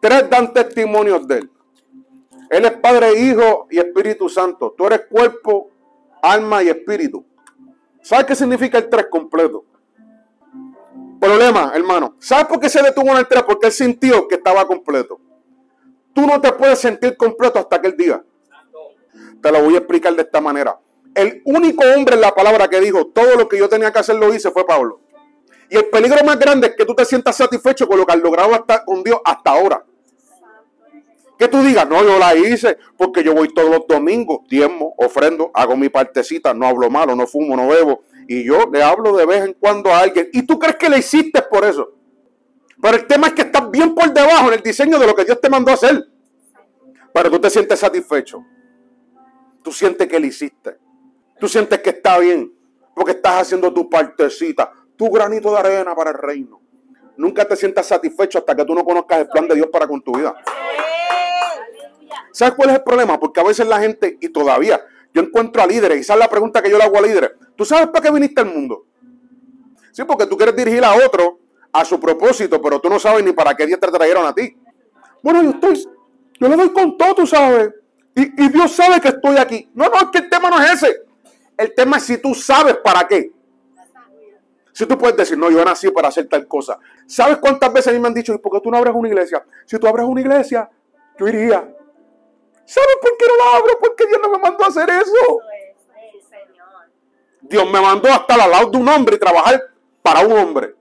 Tres 0.00 0.30
dan 0.30 0.52
testimonios 0.52 1.26
de 1.26 1.38
él. 1.38 1.50
Él 2.50 2.64
es 2.64 2.72
Padre, 2.72 3.18
Hijo 3.18 3.66
y 3.70 3.78
Espíritu 3.78 4.28
Santo. 4.28 4.74
Tú 4.76 4.86
eres 4.86 5.02
cuerpo, 5.10 5.70
alma 6.22 6.62
y 6.62 6.68
espíritu. 6.68 7.24
¿Sabes 8.02 8.26
qué 8.26 8.34
significa 8.34 8.78
el 8.78 8.88
tres 8.88 9.06
completo? 9.10 9.64
Problema, 11.20 11.72
hermano. 11.74 12.16
¿Sabes 12.20 12.46
por 12.46 12.60
qué 12.60 12.68
se 12.68 12.82
detuvo 12.82 13.10
en 13.10 13.16
el 13.18 13.26
tres? 13.26 13.42
Porque 13.42 13.66
él 13.66 13.72
sintió 13.72 14.28
que 14.28 14.36
estaba 14.36 14.66
completo. 14.66 15.20
Tú 16.12 16.26
no 16.26 16.40
te 16.40 16.52
puedes 16.52 16.78
sentir 16.78 17.16
completo 17.16 17.58
hasta 17.58 17.76
aquel 17.76 17.96
día. 17.96 18.22
Te 19.42 19.52
lo 19.52 19.62
voy 19.62 19.74
a 19.74 19.78
explicar 19.78 20.14
de 20.14 20.22
esta 20.22 20.40
manera. 20.40 20.78
El 21.14 21.42
único 21.44 21.82
hombre 21.94 22.14
en 22.14 22.20
la 22.20 22.34
palabra 22.34 22.68
que 22.68 22.80
dijo 22.80 23.06
todo 23.06 23.36
lo 23.36 23.48
que 23.48 23.58
yo 23.58 23.68
tenía 23.68 23.92
que 23.92 23.98
hacer 23.98 24.16
lo 24.16 24.32
hice 24.32 24.50
fue 24.50 24.66
Pablo. 24.66 25.00
Y 25.68 25.76
el 25.76 25.86
peligro 25.86 26.22
más 26.24 26.38
grande 26.38 26.68
es 26.68 26.76
que 26.76 26.84
tú 26.84 26.94
te 26.94 27.04
sientas 27.04 27.36
satisfecho 27.36 27.88
con 27.88 27.98
lo 27.98 28.06
que 28.06 28.12
has 28.12 28.20
logrado 28.20 28.54
hasta, 28.54 28.84
con 28.84 29.02
Dios 29.02 29.18
hasta 29.24 29.50
ahora. 29.50 29.84
Que 31.38 31.48
tú 31.48 31.62
digas, 31.62 31.88
no, 31.88 32.02
yo 32.02 32.18
la 32.18 32.34
hice 32.34 32.78
porque 32.96 33.22
yo 33.22 33.34
voy 33.34 33.52
todos 33.52 33.70
los 33.70 33.86
domingos, 33.86 34.40
diezmo, 34.48 34.94
ofrendo, 34.96 35.50
hago 35.52 35.76
mi 35.76 35.88
partecita, 35.88 36.54
no 36.54 36.66
hablo 36.66 36.88
malo, 36.88 37.14
no 37.14 37.26
fumo, 37.26 37.56
no 37.56 37.68
bebo. 37.68 38.02
Y 38.26 38.44
yo 38.44 38.66
le 38.72 38.82
hablo 38.82 39.16
de 39.16 39.26
vez 39.26 39.44
en 39.44 39.52
cuando 39.54 39.92
a 39.92 40.00
alguien. 40.00 40.28
Y 40.32 40.42
tú 40.42 40.58
crees 40.58 40.76
que 40.76 40.88
le 40.88 40.98
hiciste 40.98 41.42
por 41.42 41.64
eso. 41.64 41.92
Pero 42.80 42.96
el 42.96 43.06
tema 43.06 43.28
es 43.28 43.32
que 43.34 43.42
estás 43.42 43.70
bien 43.70 43.94
por 43.94 44.12
debajo 44.12 44.48
en 44.48 44.54
el 44.54 44.62
diseño 44.62 44.98
de 44.98 45.06
lo 45.06 45.14
que 45.14 45.24
Dios 45.24 45.40
te 45.40 45.48
mandó 45.48 45.70
a 45.70 45.74
hacer. 45.74 46.06
Pero 47.12 47.30
tú 47.30 47.38
te 47.38 47.50
sientes 47.50 47.78
satisfecho. 47.78 48.44
Tú 49.62 49.72
sientes 49.72 50.06
que 50.06 50.20
le 50.20 50.26
hiciste. 50.28 50.78
Tú 51.38 51.48
sientes 51.48 51.80
que 51.80 51.90
está 51.90 52.18
bien. 52.18 52.52
Porque 52.94 53.12
estás 53.12 53.42
haciendo 53.42 53.72
tu 53.72 53.88
partecita, 53.88 54.72
tu 54.96 55.10
granito 55.10 55.52
de 55.52 55.58
arena 55.58 55.94
para 55.94 56.10
el 56.10 56.18
reino. 56.18 56.60
Nunca 57.16 57.46
te 57.46 57.56
sientas 57.56 57.86
satisfecho 57.86 58.38
hasta 58.38 58.54
que 58.54 58.64
tú 58.64 58.74
no 58.74 58.84
conozcas 58.84 59.20
el 59.20 59.28
plan 59.28 59.48
de 59.48 59.54
Dios 59.54 59.68
para 59.72 59.86
con 59.86 60.02
tu 60.02 60.14
vida. 60.16 60.34
¿Sabes 62.32 62.54
cuál 62.54 62.70
es 62.70 62.76
el 62.76 62.82
problema? 62.82 63.18
Porque 63.18 63.40
a 63.40 63.44
veces 63.44 63.66
la 63.66 63.80
gente, 63.80 64.18
y 64.20 64.28
todavía, 64.28 64.80
yo 65.12 65.22
encuentro 65.22 65.62
a 65.62 65.66
líderes, 65.66 65.98
y 65.98 66.00
esa 66.00 66.14
es 66.14 66.18
la 66.18 66.28
pregunta 66.28 66.62
que 66.62 66.70
yo 66.70 66.78
le 66.78 66.84
hago 66.84 66.98
a 66.98 67.02
líderes. 67.02 67.32
¿Tú 67.56 67.64
sabes 67.64 67.88
para 67.88 68.02
qué 68.02 68.10
viniste 68.10 68.40
al 68.40 68.46
mundo? 68.46 68.86
Sí, 69.92 70.04
porque 70.04 70.26
tú 70.26 70.36
quieres 70.36 70.54
dirigir 70.54 70.84
a 70.84 70.94
otro 70.94 71.38
a 71.72 71.84
su 71.84 71.98
propósito, 71.98 72.60
pero 72.60 72.80
tú 72.80 72.88
no 72.88 72.98
sabes 72.98 73.24
ni 73.24 73.32
para 73.32 73.54
qué 73.54 73.66
día 73.66 73.78
te 73.78 73.88
trajeron 73.88 74.26
a 74.26 74.34
ti. 74.34 74.56
Bueno, 75.22 75.42
yo 75.42 75.50
estoy, 75.50 75.84
yo 76.38 76.48
le 76.48 76.56
doy 76.56 76.72
con 76.72 76.96
todo, 76.96 77.14
tú 77.14 77.26
sabes. 77.26 77.70
Y, 78.14 78.44
y 78.44 78.48
Dios 78.48 78.72
sabe 78.72 79.00
que 79.00 79.08
estoy 79.08 79.36
aquí. 79.36 79.70
No, 79.74 79.86
no, 79.86 79.96
es 79.96 80.06
que 80.12 80.18
el 80.18 80.30
tema 80.30 80.50
no 80.50 80.62
es 80.62 80.82
ese. 80.82 81.02
El 81.56 81.74
tema 81.74 81.96
es 81.96 82.02
si 82.04 82.18
tú 82.18 82.34
sabes 82.34 82.76
para 82.76 83.06
qué. 83.06 83.32
Si 84.72 84.84
tú 84.84 84.98
puedes 84.98 85.16
decir, 85.16 85.38
no, 85.38 85.50
yo 85.50 85.64
nací 85.64 85.90
para 85.90 86.08
hacer 86.08 86.28
tal 86.28 86.46
cosa. 86.46 86.78
¿Sabes 87.06 87.38
cuántas 87.38 87.72
veces 87.72 87.88
a 87.88 87.92
mí 87.92 87.98
me 87.98 88.08
han 88.08 88.14
dicho, 88.14 88.34
¿y 88.34 88.38
por 88.38 88.52
qué 88.52 88.60
tú 88.60 88.70
no 88.70 88.76
abres 88.76 88.94
una 88.94 89.08
iglesia? 89.08 89.42
Si 89.64 89.78
tú 89.78 89.86
abres 89.86 90.04
una 90.06 90.20
iglesia, 90.20 90.68
yo 91.18 91.26
iría. 91.26 91.75
¿Sabes 92.66 92.96
por 93.00 93.16
qué 93.16 93.26
no 93.28 93.36
la 93.36 93.58
abro? 93.58 93.78
Porque 93.80 94.06
Dios 94.06 94.20
no 94.20 94.28
me 94.28 94.38
mandó 94.38 94.64
a 94.64 94.66
hacer 94.66 94.90
eso. 94.90 95.40
Dios 97.42 97.64
me 97.70 97.80
mandó 97.80 98.08
a 98.08 98.16
estar 98.16 98.40
al 98.40 98.50
lado 98.50 98.70
de 98.70 98.78
un 98.78 98.88
hombre 98.88 99.16
y 99.16 99.18
trabajar 99.20 99.62
para 100.02 100.26
un 100.26 100.32
hombre. 100.32 100.74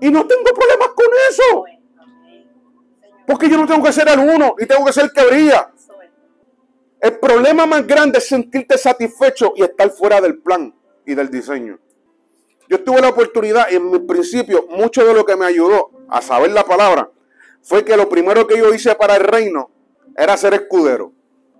Y 0.00 0.10
no 0.10 0.26
tengo 0.26 0.44
problemas 0.52 0.88
con 0.88 1.06
eso. 1.30 1.64
Porque 3.26 3.48
yo 3.48 3.56
no 3.56 3.66
tengo 3.66 3.82
que 3.84 3.92
ser 3.92 4.08
el 4.08 4.18
uno 4.18 4.56
y 4.58 4.66
tengo 4.66 4.84
que 4.84 4.92
ser 4.92 5.04
el 5.04 5.12
que. 5.12 5.52
El 7.00 7.18
problema 7.20 7.64
más 7.64 7.86
grande 7.86 8.18
es 8.18 8.26
sentirte 8.26 8.76
satisfecho 8.76 9.52
y 9.54 9.62
estar 9.62 9.90
fuera 9.90 10.20
del 10.20 10.38
plan 10.38 10.74
y 11.06 11.14
del 11.14 11.30
diseño. 11.30 11.78
Yo 12.68 12.82
tuve 12.82 13.00
la 13.00 13.10
oportunidad 13.10 13.70
y 13.70 13.76
en 13.76 13.90
mi 13.90 13.98
principio, 14.00 14.66
mucho 14.70 15.06
de 15.06 15.14
lo 15.14 15.24
que 15.24 15.36
me 15.36 15.44
ayudó 15.46 15.90
a 16.08 16.20
saber 16.22 16.50
la 16.50 16.64
palabra 16.64 17.10
fue 17.62 17.84
que 17.84 17.96
lo 17.96 18.08
primero 18.08 18.46
que 18.46 18.58
yo 18.58 18.72
hice 18.74 18.94
para 18.94 19.16
el 19.16 19.24
reino 19.24 19.70
era 20.16 20.36
ser 20.36 20.54
escudero. 20.54 21.12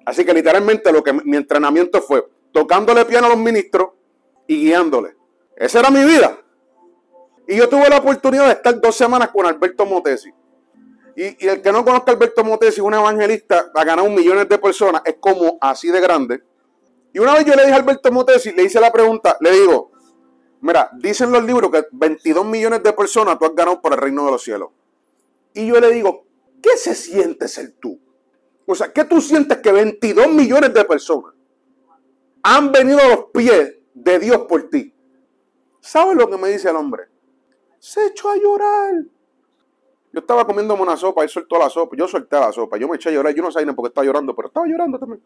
Así 0.05 0.25
que 0.25 0.35
literalmente 0.35 0.93
lo 0.93 1.03
que 1.03 1.13
mi 1.13 1.37
entrenamiento 1.37 2.03
fue 2.03 2.27
tocándole 2.53 3.05
piano 3.05 3.27
a 3.27 3.31
los 3.31 3.39
ministros 3.39 3.91
y 4.47 4.67
guiándole. 4.67 5.17
Esa 5.57 5.81
era 5.81 5.91
mi 5.91 6.05
vida. 6.05 6.39
Y 7.47 7.57
yo 7.57 7.69
tuve 7.69 7.89
la 7.89 7.99
oportunidad 7.99 8.47
de 8.47 8.53
estar 8.53 8.81
dos 8.81 8.97
semanas 8.97 9.29
con 9.31 9.47
Alberto 9.47 9.85
Motesi. 9.85 10.33
Y, 11.17 11.47
el 11.47 11.63
que 11.63 11.71
no 11.71 11.85
conozca 11.85 12.11
a 12.11 12.15
Alberto 12.15 12.43
Motesi, 12.43 12.81
un 12.81 12.95
evangelista, 12.95 13.71
ha 13.75 13.85
ganado 13.85 14.09
millones 14.09 14.49
de 14.49 14.59
personas, 14.59 15.03
es 15.05 15.17
como 15.21 15.59
así 15.61 15.91
de 15.91 16.01
grande. 16.01 16.43
Y 17.13 17.19
una 17.21 17.35
vez 17.35 17.45
yo 17.45 17.55
le 17.55 17.63
dije 17.63 17.75
a 17.75 17.77
Alberto 17.77 18.11
Motesi, 18.11 18.53
le 18.53 18.65
hice 18.65 18.81
la 18.81 18.93
pregunta, 18.93 19.37
le 19.41 19.53
digo, 19.53 19.93
mira, 20.61 20.91
dicen 20.95 21.31
los 21.31 21.45
libros 21.45 21.71
que 21.71 21.85
22 21.93 22.45
millones 22.45 22.83
de 22.83 22.93
personas 22.93 23.39
tú 23.39 23.45
has 23.45 23.55
ganado 23.55 23.81
por 23.81 23.93
el 23.93 23.99
reino 23.99 24.25
de 24.25 24.33
los 24.33 24.43
cielos. 24.43 24.71
Y 25.53 25.67
yo 25.69 25.79
le 25.79 25.93
digo, 25.93 26.27
¿qué 26.61 26.77
se 26.77 26.97
siente 26.97 27.47
ser 27.47 27.75
tú? 27.79 28.01
O 28.67 28.75
sea, 28.75 28.93
¿qué 28.93 29.05
tú 29.05 29.21
sientes 29.21 29.59
que 29.59 29.73
22 29.73 30.29
millones 30.29 30.73
de 30.73 30.85
personas 30.85 31.35
han 32.43 32.73
venido 32.73 32.99
a 33.01 33.09
los 33.09 33.25
pies 33.27 33.79
de 33.93 34.19
Dios 34.19 34.39
por 34.49 34.69
ti? 34.69 34.95
¿Sabes 35.81 36.17
lo 36.17 36.29
que 36.31 36.39
me 36.39 36.49
dice 36.49 36.71
el 36.71 36.77
hombre? 36.77 37.05
Se 37.79 38.07
echó 38.07 38.31
a 38.31 38.37
llorar. 38.37 39.05
Yo 40.13 40.21
estaba 40.21 40.47
comiéndome 40.47 40.83
una 40.83 40.97
sopa, 40.97 41.23
él 41.23 41.29
soltó 41.29 41.59
la 41.59 41.69
sopa, 41.69 41.97
yo 41.97 42.07
solté 42.07 42.37
la 42.37 42.53
sopa, 42.53 42.79
yo 42.79 42.89
me 42.89 42.97
eché 42.97 43.09
a 43.09 43.13
llorar, 43.13 43.35
yo 43.35 43.43
no 43.43 43.51
sabía 43.51 43.67
ni 43.67 43.75
por 43.75 43.85
qué 43.85 43.89
estaba 43.89 44.07
llorando, 44.07 44.35
pero 44.35 44.49
estaba 44.49 44.67
llorando 44.67 44.99
también. 44.99 45.23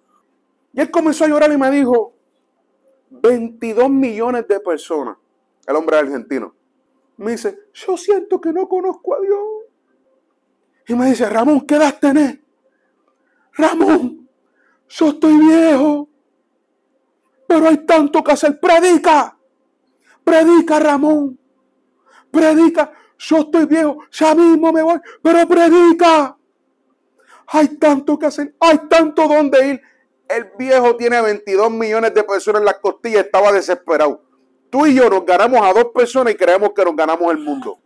Y 0.73 0.81
él 0.81 0.91
comenzó 0.91 1.25
a 1.25 1.29
llorar 1.29 1.53
y 1.53 1.57
me 1.57 1.71
dijo, 1.71 2.15
22 3.11 3.91
millones 3.91 4.49
de 4.49 4.61
personas, 4.61 5.17
el 5.67 5.77
hombre 5.77 5.99
argentino, 5.99 6.55
me 7.19 7.33
dice, 7.33 7.59
yo 7.75 7.97
siento 7.97 8.41
que 8.41 8.53
no 8.53 8.69
conozco 8.69 9.15
a 9.15 9.21
Dios. 9.21 9.41
Y 10.89 10.95
me 10.95 11.07
dice, 11.07 11.29
Ramón, 11.29 11.67
¿qué 11.67 11.75
edad 11.75 11.99
tenés? 12.01 12.39
Ramón, 13.59 14.29
yo 14.89 15.09
estoy 15.09 15.37
viejo, 15.37 16.09
pero 17.47 17.69
hay 17.69 17.85
tanto 17.85 18.25
que 18.25 18.33
hacer. 18.33 18.59
Predica, 18.59 19.37
predica, 20.25 20.79
Ramón, 20.79 21.39
predica 22.31 22.93
yo 23.19 23.39
estoy 23.39 23.67
viejo, 23.67 23.99
ya 24.13 24.35
mismo 24.35 24.73
me 24.73 24.83
voy, 24.83 25.01
pero 25.21 25.47
predica. 25.47 26.37
Hay 27.49 27.69
tanto 27.77 28.19
que 28.19 28.27
hacer, 28.27 28.55
hay 28.61 28.79
tanto 28.89 29.27
donde 29.27 29.69
ir. 29.69 29.83
El 30.29 30.53
viejo 30.59 30.95
tiene 30.97 31.21
22 31.21 31.71
millones 31.71 32.15
de 32.15 32.23
personas 32.23 32.61
en 32.61 32.67
las 32.67 32.79
costillas, 32.79 33.25
estaba 33.25 33.51
desesperado. 33.51 34.23
Tú 34.71 34.87
y 34.87 34.95
yo 34.95 35.09
nos 35.09 35.25
ganamos 35.25 35.61
a 35.63 35.73
dos 35.73 35.87
personas 35.95 36.35
y 36.35 36.37
creemos 36.37 36.73
que 36.77 36.85
nos 36.85 36.95
ganamos 36.95 37.31
el 37.33 37.39
mundo. 37.39 37.79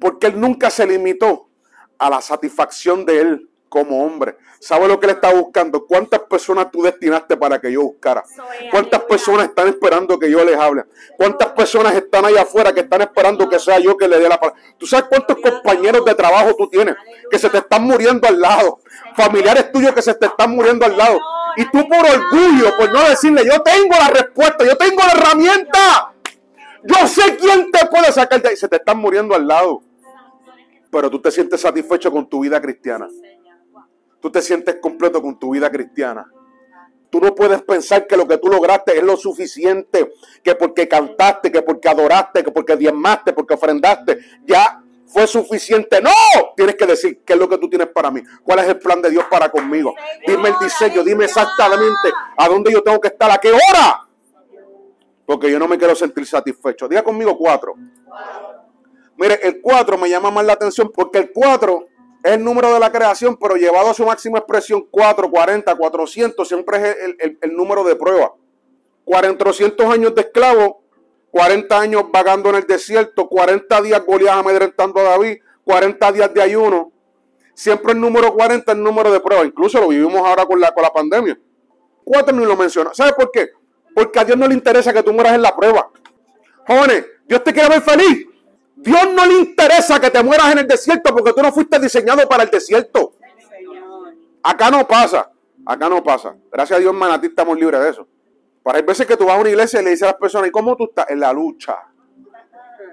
Porque 0.00 0.28
él 0.28 0.40
nunca 0.40 0.70
se 0.70 0.86
limitó 0.86 1.48
a 1.98 2.08
la 2.08 2.20
satisfacción 2.20 3.04
de 3.04 3.20
él 3.20 3.50
como 3.68 4.04
hombre. 4.04 4.36
¿Sabe 4.60 4.88
lo 4.88 4.98
que 4.98 5.06
él 5.06 5.12
está 5.12 5.32
buscando? 5.32 5.86
¿Cuántas 5.86 6.20
personas 6.20 6.70
tú 6.70 6.82
destinaste 6.82 7.36
para 7.36 7.60
que 7.60 7.70
yo 7.70 7.82
buscara? 7.82 8.24
¿Cuántas 8.70 9.02
personas 9.02 9.46
están 9.46 9.68
esperando 9.68 10.18
que 10.18 10.30
yo 10.30 10.44
les 10.44 10.56
hable? 10.56 10.84
¿Cuántas 11.16 11.48
personas 11.52 11.94
están 11.94 12.24
ahí 12.24 12.36
afuera 12.36 12.72
que 12.72 12.80
están 12.80 13.02
esperando 13.02 13.48
que 13.48 13.58
sea 13.58 13.78
yo 13.78 13.96
que 13.96 14.08
le 14.08 14.18
dé 14.18 14.28
la 14.28 14.38
palabra? 14.40 14.60
¿Tú 14.76 14.86
sabes 14.86 15.06
cuántos 15.08 15.36
compañeros 15.36 16.04
de 16.04 16.14
trabajo 16.14 16.54
tú 16.56 16.68
tienes 16.68 16.96
que 17.30 17.38
se 17.38 17.48
te 17.50 17.58
están 17.58 17.84
muriendo 17.84 18.26
al 18.26 18.40
lado? 18.40 18.80
Familiares 19.14 19.70
tuyos 19.70 19.92
que 19.92 20.02
se 20.02 20.14
te 20.14 20.26
están 20.26 20.50
muriendo 20.50 20.84
al 20.84 20.96
lado. 20.96 21.18
Y 21.56 21.64
tú 21.70 21.86
por 21.88 21.98
orgullo, 21.98 22.76
por 22.76 22.92
no 22.92 23.08
decirle, 23.08 23.44
yo 23.44 23.62
tengo 23.62 23.94
la 23.96 24.08
respuesta, 24.08 24.64
yo 24.64 24.76
tengo 24.76 24.98
la 24.98 25.12
herramienta. 25.12 26.14
Yo 26.82 27.06
sé 27.06 27.36
quién 27.36 27.70
te 27.70 27.86
puede 27.86 28.10
sacar 28.12 28.40
de 28.42 28.50
ahí. 28.50 28.56
Se 28.56 28.68
te 28.68 28.76
están 28.76 28.98
muriendo 28.98 29.34
al 29.34 29.46
lado. 29.46 29.82
Pero 30.90 31.10
tú 31.10 31.20
te 31.20 31.30
sientes 31.30 31.60
satisfecho 31.60 32.10
con 32.10 32.28
tu 32.28 32.40
vida 32.40 32.60
cristiana 32.60 33.08
tú 34.20 34.30
te 34.30 34.42
sientes 34.42 34.76
completo 34.76 35.20
con 35.22 35.38
tu 35.38 35.50
vida 35.52 35.70
cristiana. 35.70 36.30
Tú 37.10 37.20
no 37.20 37.34
puedes 37.34 37.62
pensar 37.62 38.06
que 38.06 38.16
lo 38.16 38.28
que 38.28 38.36
tú 38.36 38.48
lograste 38.48 38.96
es 38.96 39.02
lo 39.02 39.16
suficiente, 39.16 40.12
que 40.42 40.54
porque 40.54 40.86
cantaste, 40.86 41.50
que 41.50 41.62
porque 41.62 41.88
adoraste, 41.88 42.44
que 42.44 42.50
porque 42.50 42.76
diezmaste, 42.76 43.32
porque 43.32 43.54
ofrendaste, 43.54 44.18
ya 44.44 44.82
fue 45.06 45.26
suficiente. 45.26 46.02
No, 46.02 46.10
tienes 46.54 46.76
que 46.76 46.84
decir 46.84 47.22
qué 47.24 47.32
es 47.32 47.38
lo 47.38 47.48
que 47.48 47.56
tú 47.56 47.68
tienes 47.70 47.88
para 47.88 48.10
mí, 48.10 48.22
cuál 48.44 48.58
es 48.58 48.68
el 48.68 48.78
plan 48.78 49.00
de 49.00 49.10
Dios 49.10 49.24
para 49.30 49.50
conmigo. 49.50 49.94
Dime 50.26 50.50
el 50.50 50.54
diseño, 50.60 51.02
dime 51.02 51.24
exactamente 51.24 52.12
a 52.36 52.46
dónde 52.46 52.72
yo 52.72 52.82
tengo 52.82 53.00
que 53.00 53.08
estar, 53.08 53.30
a 53.30 53.38
qué 53.38 53.50
hora. 53.52 54.06
Porque 55.24 55.50
yo 55.50 55.58
no 55.58 55.68
me 55.68 55.78
quiero 55.78 55.94
sentir 55.94 56.26
satisfecho. 56.26 56.88
Diga 56.88 57.02
conmigo 57.02 57.36
cuatro. 57.36 57.74
Mire, 59.16 59.40
el 59.42 59.60
cuatro 59.60 59.98
me 59.98 60.08
llama 60.08 60.30
más 60.30 60.44
la 60.44 60.52
atención 60.52 60.90
porque 60.94 61.18
el 61.18 61.32
cuatro 61.32 61.86
el 62.34 62.44
número 62.44 62.72
de 62.72 62.80
la 62.80 62.92
creación, 62.92 63.36
pero 63.36 63.56
llevado 63.56 63.90
a 63.90 63.94
su 63.94 64.04
máxima 64.04 64.38
expresión, 64.38 64.86
4, 64.90 65.30
40, 65.30 65.74
400, 65.74 66.46
siempre 66.46 66.78
es 66.90 66.96
el, 67.40 67.56
número 67.56 67.84
de 67.84 67.96
prueba. 67.96 68.34
400 69.04 69.86
años 69.90 70.14
de 70.14 70.20
esclavo, 70.20 70.82
40 71.30 71.80
años 71.80 72.04
vagando 72.12 72.50
en 72.50 72.56
el 72.56 72.66
desierto, 72.66 73.28
40 73.28 73.80
días 73.82 74.04
Goliat 74.04 74.38
amedrentando 74.38 75.00
a 75.00 75.04
David, 75.04 75.38
40 75.64 76.12
días 76.12 76.34
de 76.34 76.42
ayuno. 76.42 76.92
Siempre 77.54 77.92
el 77.92 78.00
número 78.00 78.34
40 78.34 78.70
es 78.70 78.78
el 78.78 78.84
número 78.84 79.10
de 79.10 79.20
prueba. 79.20 79.44
Incluso 79.44 79.80
lo 79.80 79.88
vivimos 79.88 80.16
ahora 80.16 80.44
con 80.44 80.60
la, 80.60 80.70
con 80.72 80.82
la 80.82 80.92
pandemia. 80.92 81.38
Cuatro 82.04 82.36
ni 82.36 82.44
lo 82.44 82.56
menciona. 82.56 82.90
¿Sabes 82.92 83.14
por 83.14 83.30
qué? 83.30 83.50
Porque 83.94 84.18
a 84.20 84.24
Dios 84.24 84.38
no 84.38 84.46
le 84.46 84.54
interesa 84.54 84.92
que 84.92 85.02
tú 85.02 85.12
mueras 85.12 85.34
en 85.34 85.42
la 85.42 85.56
prueba. 85.56 85.90
Jóvenes, 86.66 87.06
Dios 87.26 87.42
te 87.42 87.52
quiere 87.52 87.68
ver 87.68 87.82
feliz. 87.82 88.27
Dios 88.80 89.08
no 89.12 89.26
le 89.26 89.34
interesa 89.40 90.00
que 90.00 90.10
te 90.10 90.22
mueras 90.22 90.52
en 90.52 90.58
el 90.58 90.66
desierto 90.66 91.14
porque 91.14 91.32
tú 91.32 91.42
no 91.42 91.52
fuiste 91.52 91.78
diseñado 91.78 92.28
para 92.28 92.44
el 92.44 92.50
desierto. 92.50 93.14
Acá 94.42 94.70
no 94.70 94.86
pasa. 94.86 95.30
Acá 95.66 95.88
no 95.88 96.02
pasa. 96.02 96.36
Gracias 96.50 96.78
a 96.78 96.80
Dios, 96.80 96.94
Manatí, 96.94 97.26
estamos 97.26 97.58
libres 97.58 97.80
de 97.80 97.90
eso. 97.90 98.08
Para 98.62 98.78
hay 98.78 98.84
veces 98.84 99.06
que 99.06 99.16
tú 99.16 99.26
vas 99.26 99.36
a 99.36 99.40
una 99.40 99.50
iglesia 99.50 99.80
y 99.80 99.84
le 99.84 99.90
dices 99.90 100.04
a 100.04 100.12
las 100.12 100.14
personas, 100.14 100.48
¿y 100.48 100.50
cómo 100.50 100.76
tú 100.76 100.84
estás? 100.84 101.10
En 101.10 101.20
la 101.20 101.32
lucha. 101.32 101.76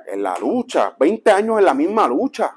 En 0.08 0.24
la 0.24 0.38
lucha. 0.38 0.96
20 1.00 1.32
años 1.32 1.60
en 1.60 1.66
la 1.66 1.74
misma 1.74 2.08
lucha. 2.08 2.56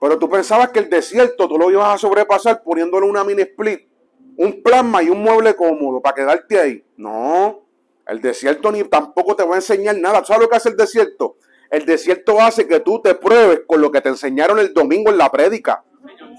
Pero 0.00 0.18
tú 0.18 0.28
pensabas 0.28 0.70
que 0.70 0.78
el 0.78 0.88
desierto 0.88 1.48
tú 1.48 1.58
lo 1.58 1.70
ibas 1.70 1.94
a 1.94 1.98
sobrepasar 1.98 2.62
poniéndole 2.62 3.06
una 3.06 3.24
mini 3.24 3.42
split, 3.42 3.88
un 4.36 4.62
plasma 4.62 5.02
y 5.02 5.08
un 5.08 5.22
mueble 5.22 5.54
cómodo 5.56 6.00
para 6.00 6.14
quedarte 6.14 6.58
ahí. 6.58 6.84
No. 6.96 7.62
El 8.06 8.20
desierto 8.20 8.70
ni 8.70 8.84
tampoco 8.84 9.34
te 9.34 9.44
va 9.44 9.54
a 9.54 9.56
enseñar 9.56 9.96
nada. 9.96 10.24
¿Sabes 10.24 10.42
lo 10.42 10.48
que 10.48 10.56
hace 10.56 10.68
el 10.68 10.76
desierto? 10.76 11.36
El 11.74 11.84
desierto 11.86 12.40
hace 12.40 12.68
que 12.68 12.78
tú 12.78 13.00
te 13.02 13.16
pruebes 13.16 13.62
con 13.66 13.80
lo 13.80 13.90
que 13.90 14.00
te 14.00 14.08
enseñaron 14.08 14.60
el 14.60 14.72
domingo 14.72 15.10
en 15.10 15.18
la 15.18 15.28
prédica. 15.28 15.82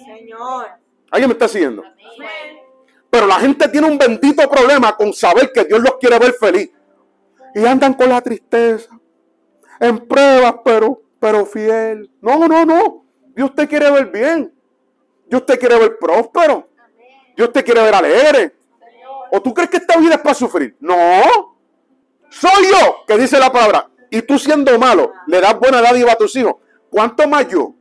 Señor. 0.06 0.66
¿Alguien 1.12 1.28
me 1.28 1.34
está 1.34 1.50
siguiendo? 1.50 1.84
Pero 3.10 3.28
la 3.28 3.36
gente 3.36 3.68
tiene 3.68 3.86
un 3.86 3.98
bendito 3.98 4.50
problema 4.50 4.96
con 4.96 5.12
saber 5.12 5.52
que 5.52 5.66
Dios 5.66 5.82
los 5.82 5.98
quiere 5.98 6.20
ver 6.20 6.36
feliz. 6.36 6.72
Y 7.54 7.66
andan 7.66 7.96
con 7.96 8.08
la 8.08 8.22
tristeza. 8.22 8.98
En 9.82 10.08
pruebas, 10.08 10.56
pero, 10.64 11.02
pero 11.20 11.46
fiel. 11.46 12.10
No, 12.22 12.48
no, 12.48 12.64
no. 12.66 13.06
Dios 13.36 13.54
te 13.54 13.68
quiere 13.68 13.92
ver 13.92 14.06
bien. 14.06 14.54
Dios 15.28 15.46
te 15.46 15.58
quiere 15.58 15.78
ver 15.78 16.00
próspero. 16.00 16.70
Dios 17.36 17.52
te 17.52 17.62
quiere 17.62 17.84
ver 17.84 17.94
alegre. 17.94 18.56
¿O 19.34 19.42
tú 19.42 19.54
crees 19.54 19.70
que 19.70 19.78
esta 19.78 19.98
vida 19.98 20.16
es 20.16 20.22
para 20.22 20.34
sufrir? 20.34 20.78
No. 20.80 20.96
Soy 22.30 22.68
yo 22.72 23.04
que 23.06 23.18
dice 23.18 23.38
la 23.38 23.52
palabra 23.52 23.90
y 24.10 24.22
tú 24.22 24.38
siendo 24.40 24.78
malo, 24.80 25.14
le 25.28 25.42
das 25.42 25.58
buena 25.60 25.82
dádiva 25.82 26.14
a 26.14 26.16
tus 26.16 26.36
hijos, 26.36 26.56
¿cuánto 26.90 27.28
más 27.28 27.48
yo? 27.48 27.76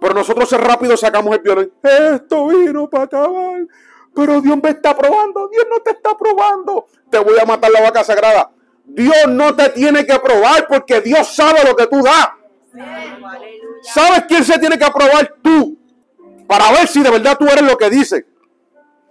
Pero 0.00 0.14
nosotros 0.14 0.50
rápido 0.52 0.96
sacamos 0.96 1.36
el 1.36 1.42
violín. 1.42 1.72
Esto 1.82 2.46
vino 2.46 2.88
para 2.88 3.04
acabar. 3.04 3.66
Pero 4.14 4.40
Dios 4.40 4.58
me 4.62 4.70
está 4.70 4.96
probando. 4.96 5.48
Dios 5.48 5.66
no 5.70 5.78
te 5.80 5.90
está 5.90 6.16
probando. 6.16 6.86
Te 7.10 7.18
voy 7.18 7.38
a 7.38 7.44
matar 7.44 7.70
la 7.70 7.82
vaca 7.82 8.02
sagrada. 8.02 8.50
Dios 8.84 9.28
no 9.28 9.54
te 9.54 9.68
tiene 9.68 10.06
que 10.06 10.18
probar 10.18 10.66
porque 10.66 11.00
Dios 11.02 11.34
sabe 11.34 11.62
lo 11.64 11.76
que 11.76 11.86
tú 11.86 12.02
das. 12.02 12.30
¿Sabes 13.82 14.24
quién 14.26 14.42
se 14.42 14.58
tiene 14.58 14.78
que 14.78 14.84
aprobar? 14.84 15.34
Tú. 15.42 15.78
Para 16.46 16.72
ver 16.72 16.88
si 16.88 17.02
de 17.02 17.10
verdad 17.10 17.36
tú 17.38 17.46
eres 17.46 17.62
lo 17.62 17.76
que 17.76 17.90
dices. 17.90 18.24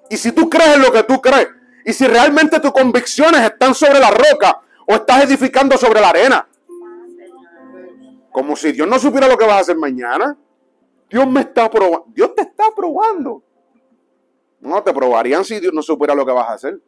Y 0.10 0.18
si 0.18 0.32
tú 0.32 0.49
crees 0.49 0.76
en 0.76 0.82
lo 0.82 0.91
que 0.91 1.03
tú 1.03 1.22
crees. 1.22 1.49
Y 1.86 1.93
si 1.93 2.07
realmente 2.07 2.60
tus 2.60 2.72
convicciones 2.72 3.41
están 3.41 3.76
sobre 3.76 3.99
la 3.99 4.10
roca 4.10 4.60
o 4.89 4.95
estás 4.95 5.23
edificando 5.23 5.77
sobre 5.77 6.01
la 6.01 6.09
arena. 6.09 6.49
Como 8.31 8.55
si 8.55 8.71
Dios 8.71 8.87
no 8.87 8.97
supiera 8.97 9.27
lo 9.27 9.37
que 9.37 9.45
vas 9.45 9.57
a 9.57 9.59
hacer 9.59 9.77
mañana. 9.77 10.35
Dios 11.07 11.27
me 11.27 11.41
está 11.41 11.69
probando. 11.69 12.05
Dios 12.07 12.33
te 12.33 12.41
está 12.41 12.71
probando. 12.75 13.43
No, 14.59 14.81
te 14.81 14.91
probarían 14.91 15.45
si 15.45 15.59
Dios 15.59 15.73
no 15.73 15.83
supiera 15.83 16.15
lo 16.15 16.25
que 16.25 16.31
vas 16.31 16.49
a 16.49 16.53
hacer. 16.53 16.81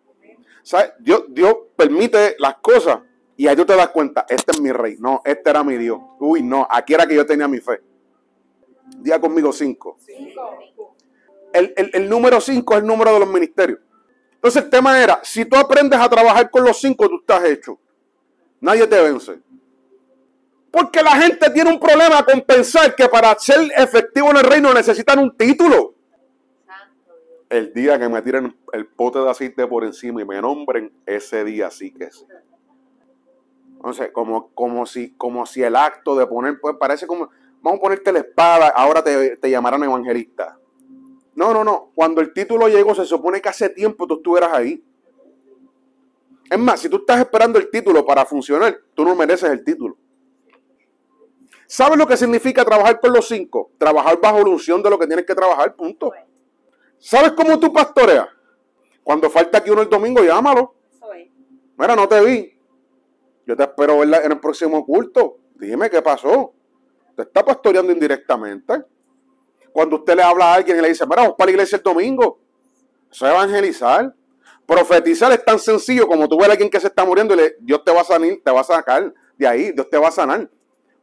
Dios, 0.99 1.25
Dios 1.29 1.55
permite 1.75 2.35
las 2.39 2.55
cosas 2.55 3.01
y 3.37 3.47
ahí 3.47 3.55
tú 3.55 3.65
te 3.65 3.75
das 3.75 3.89
cuenta, 3.89 4.25
este 4.27 4.51
es 4.51 4.59
mi 4.59 4.71
rey. 4.71 4.97
No, 4.99 5.21
este 5.23 5.51
era 5.51 5.63
mi 5.63 5.77
Dios. 5.77 5.99
Uy, 6.19 6.41
no, 6.41 6.67
aquí 6.69 6.95
era 6.95 7.05
que 7.05 7.13
yo 7.13 7.25
tenía 7.25 7.47
mi 7.47 7.59
fe. 7.59 7.81
Día 8.97 9.21
conmigo 9.21 9.53
cinco. 9.53 9.97
El, 11.53 11.71
el 11.75 12.09
número 12.09 12.41
cinco 12.41 12.73
es 12.73 12.81
el 12.81 12.87
número 12.87 13.13
de 13.13 13.19
los 13.19 13.29
ministerios. 13.29 13.79
Entonces 14.33 14.63
el 14.63 14.69
tema 14.71 14.99
era, 14.99 15.19
si 15.21 15.45
tú 15.45 15.55
aprendes 15.55 15.99
a 15.99 16.09
trabajar 16.09 16.49
con 16.49 16.63
los 16.63 16.79
cinco, 16.79 17.07
tú 17.07 17.17
estás 17.17 17.43
hecho. 17.45 17.77
Nadie 18.61 18.87
te 18.87 19.01
vence. 19.01 19.41
Porque 20.69 21.03
la 21.03 21.11
gente 21.11 21.49
tiene 21.49 21.69
un 21.69 21.79
problema 21.79 22.23
con 22.23 22.41
pensar 22.41 22.95
que 22.95 23.09
para 23.09 23.37
ser 23.37 23.59
efectivo 23.75 24.29
en 24.29 24.37
el 24.37 24.43
reino 24.43 24.73
necesitan 24.73 25.19
un 25.19 25.35
título. 25.35 25.95
El 27.49 27.73
día 27.73 27.99
que 27.99 28.07
me 28.07 28.21
tiren 28.21 28.55
el 28.71 28.87
pote 28.87 29.19
de 29.19 29.29
aceite 29.29 29.67
por 29.67 29.83
encima 29.83 30.21
y 30.21 30.25
me 30.25 30.41
nombren, 30.41 30.93
ese 31.05 31.43
día 31.43 31.69
sí 31.69 31.91
que 31.91 32.05
es. 32.05 32.25
Entonces, 33.75 34.11
como, 34.13 34.51
como, 34.53 34.85
si, 34.85 35.11
como 35.15 35.45
si 35.45 35.61
el 35.63 35.75
acto 35.75 36.15
de 36.15 36.25
poner, 36.27 36.61
pues 36.61 36.75
parece 36.79 37.07
como, 37.07 37.29
vamos 37.61 37.79
a 37.79 37.81
ponerte 37.81 38.13
la 38.13 38.19
espada, 38.19 38.69
ahora 38.69 39.03
te, 39.03 39.35
te 39.35 39.49
llamarán 39.49 39.83
evangelista. 39.83 40.57
No, 41.35 41.51
no, 41.51 41.63
no. 41.63 41.91
Cuando 41.95 42.21
el 42.21 42.31
título 42.31 42.69
llegó, 42.69 42.95
se 42.95 43.05
supone 43.05 43.41
que 43.41 43.49
hace 43.49 43.69
tiempo 43.69 44.07
tú 44.07 44.15
estuvieras 44.15 44.53
ahí. 44.53 44.83
Es 46.51 46.59
más, 46.59 46.81
si 46.81 46.89
tú 46.89 46.97
estás 46.97 47.17
esperando 47.17 47.57
el 47.57 47.69
título 47.69 48.05
para 48.05 48.25
funcionar, 48.25 48.77
tú 48.93 49.05
no 49.05 49.15
mereces 49.15 49.49
el 49.49 49.63
título. 49.63 49.95
¿Sabes 51.65 51.97
lo 51.97 52.05
que 52.05 52.17
significa 52.17 52.65
trabajar 52.65 52.99
con 52.99 53.13
los 53.13 53.25
cinco? 53.25 53.71
Trabajar 53.77 54.19
bajo 54.19 54.39
la 54.39 54.49
unción 54.49 54.83
de 54.83 54.89
lo 54.89 54.99
que 54.99 55.07
tienes 55.07 55.25
que 55.25 55.33
trabajar, 55.33 55.73
punto. 55.77 56.11
¿Sabes 56.99 57.31
cómo 57.37 57.57
tú 57.57 57.71
pastoreas? 57.71 58.27
Cuando 59.01 59.29
falta 59.29 59.59
aquí 59.59 59.69
uno 59.69 59.81
el 59.81 59.89
domingo, 59.89 60.21
llámalo. 60.21 60.75
Mira, 61.77 61.95
no 61.95 62.05
te 62.05 62.19
vi. 62.19 62.59
Yo 63.45 63.55
te 63.55 63.63
espero 63.63 63.99
verla 63.99 64.17
en 64.17 64.33
el 64.33 64.39
próximo 64.41 64.85
culto. 64.85 65.37
Dime 65.55 65.89
qué 65.89 66.01
pasó. 66.01 66.53
Te 67.15 67.21
está 67.21 67.45
pastoreando 67.45 67.93
indirectamente. 67.93 68.83
Cuando 69.71 69.95
usted 69.95 70.17
le 70.17 70.23
habla 70.23 70.51
a 70.51 70.55
alguien 70.55 70.79
y 70.79 70.81
le 70.81 70.89
dice, 70.89 71.05
mira, 71.05 71.21
vamos 71.21 71.35
para 71.37 71.45
la 71.45 71.51
iglesia 71.51 71.77
el 71.77 71.81
domingo. 71.81 72.41
Eso 73.09 73.25
es 73.25 73.31
evangelizar. 73.31 74.13
Profetizar 74.65 75.31
es 75.31 75.43
tan 75.43 75.59
sencillo 75.59 76.07
como 76.07 76.29
tú 76.29 76.37
ves 76.37 76.47
a 76.47 76.51
alguien 76.51 76.69
que 76.69 76.79
se 76.79 76.87
está 76.87 77.03
muriendo 77.05 77.33
y 77.33 77.37
le, 77.37 77.55
Dios 77.59 77.83
te 77.83 77.91
va 77.91 78.01
a 78.01 78.03
sanar, 78.03 78.29
te 78.43 78.51
va 78.51 78.61
a 78.61 78.63
sacar 78.63 79.13
de 79.37 79.47
ahí, 79.47 79.71
Dios 79.71 79.89
te 79.89 79.97
va 79.97 80.07
a 80.07 80.11
sanar. 80.11 80.49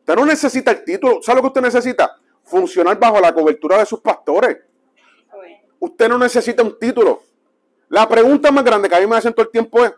Usted 0.01 0.17
no 0.17 0.25
necesita 0.25 0.71
el 0.71 0.85
título. 0.85 1.21
¿Sabe 1.23 1.37
lo 1.37 1.43
que 1.43 1.49
usted 1.49 1.61
necesita? 1.61 2.17
Funcionar 2.45 2.99
bajo 2.99 3.21
la 3.21 3.35
cobertura 3.35 3.79
de 3.79 3.85
sus 3.85 4.01
pastores. 4.01 4.57
Usted 5.79 6.09
no 6.09 6.19
necesita 6.19 6.63
un 6.63 6.79
título. 6.79 7.23
La 7.89 8.09
pregunta 8.09 8.51
más 8.51 8.65
grande 8.65 8.89
que 8.89 8.97
a 8.97 9.01
mí 9.01 9.07
me 9.07 9.17
hacen 9.17 9.33
todo 9.33 9.45
el 9.45 9.53
tiempo 9.53 9.85
es, 9.85 9.93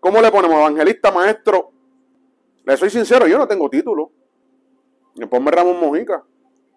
¿cómo 0.00 0.20
le 0.20 0.30
ponemos 0.30 0.56
evangelista, 0.56 1.10
maestro? 1.10 1.72
Le 2.64 2.76
soy 2.76 2.90
sincero, 2.90 3.26
yo 3.26 3.38
no 3.38 3.46
tengo 3.46 3.68
título. 3.68 4.10
Me 5.16 5.26
ponme 5.26 5.50
Ramón 5.50 5.78
Mojica. 5.78 6.24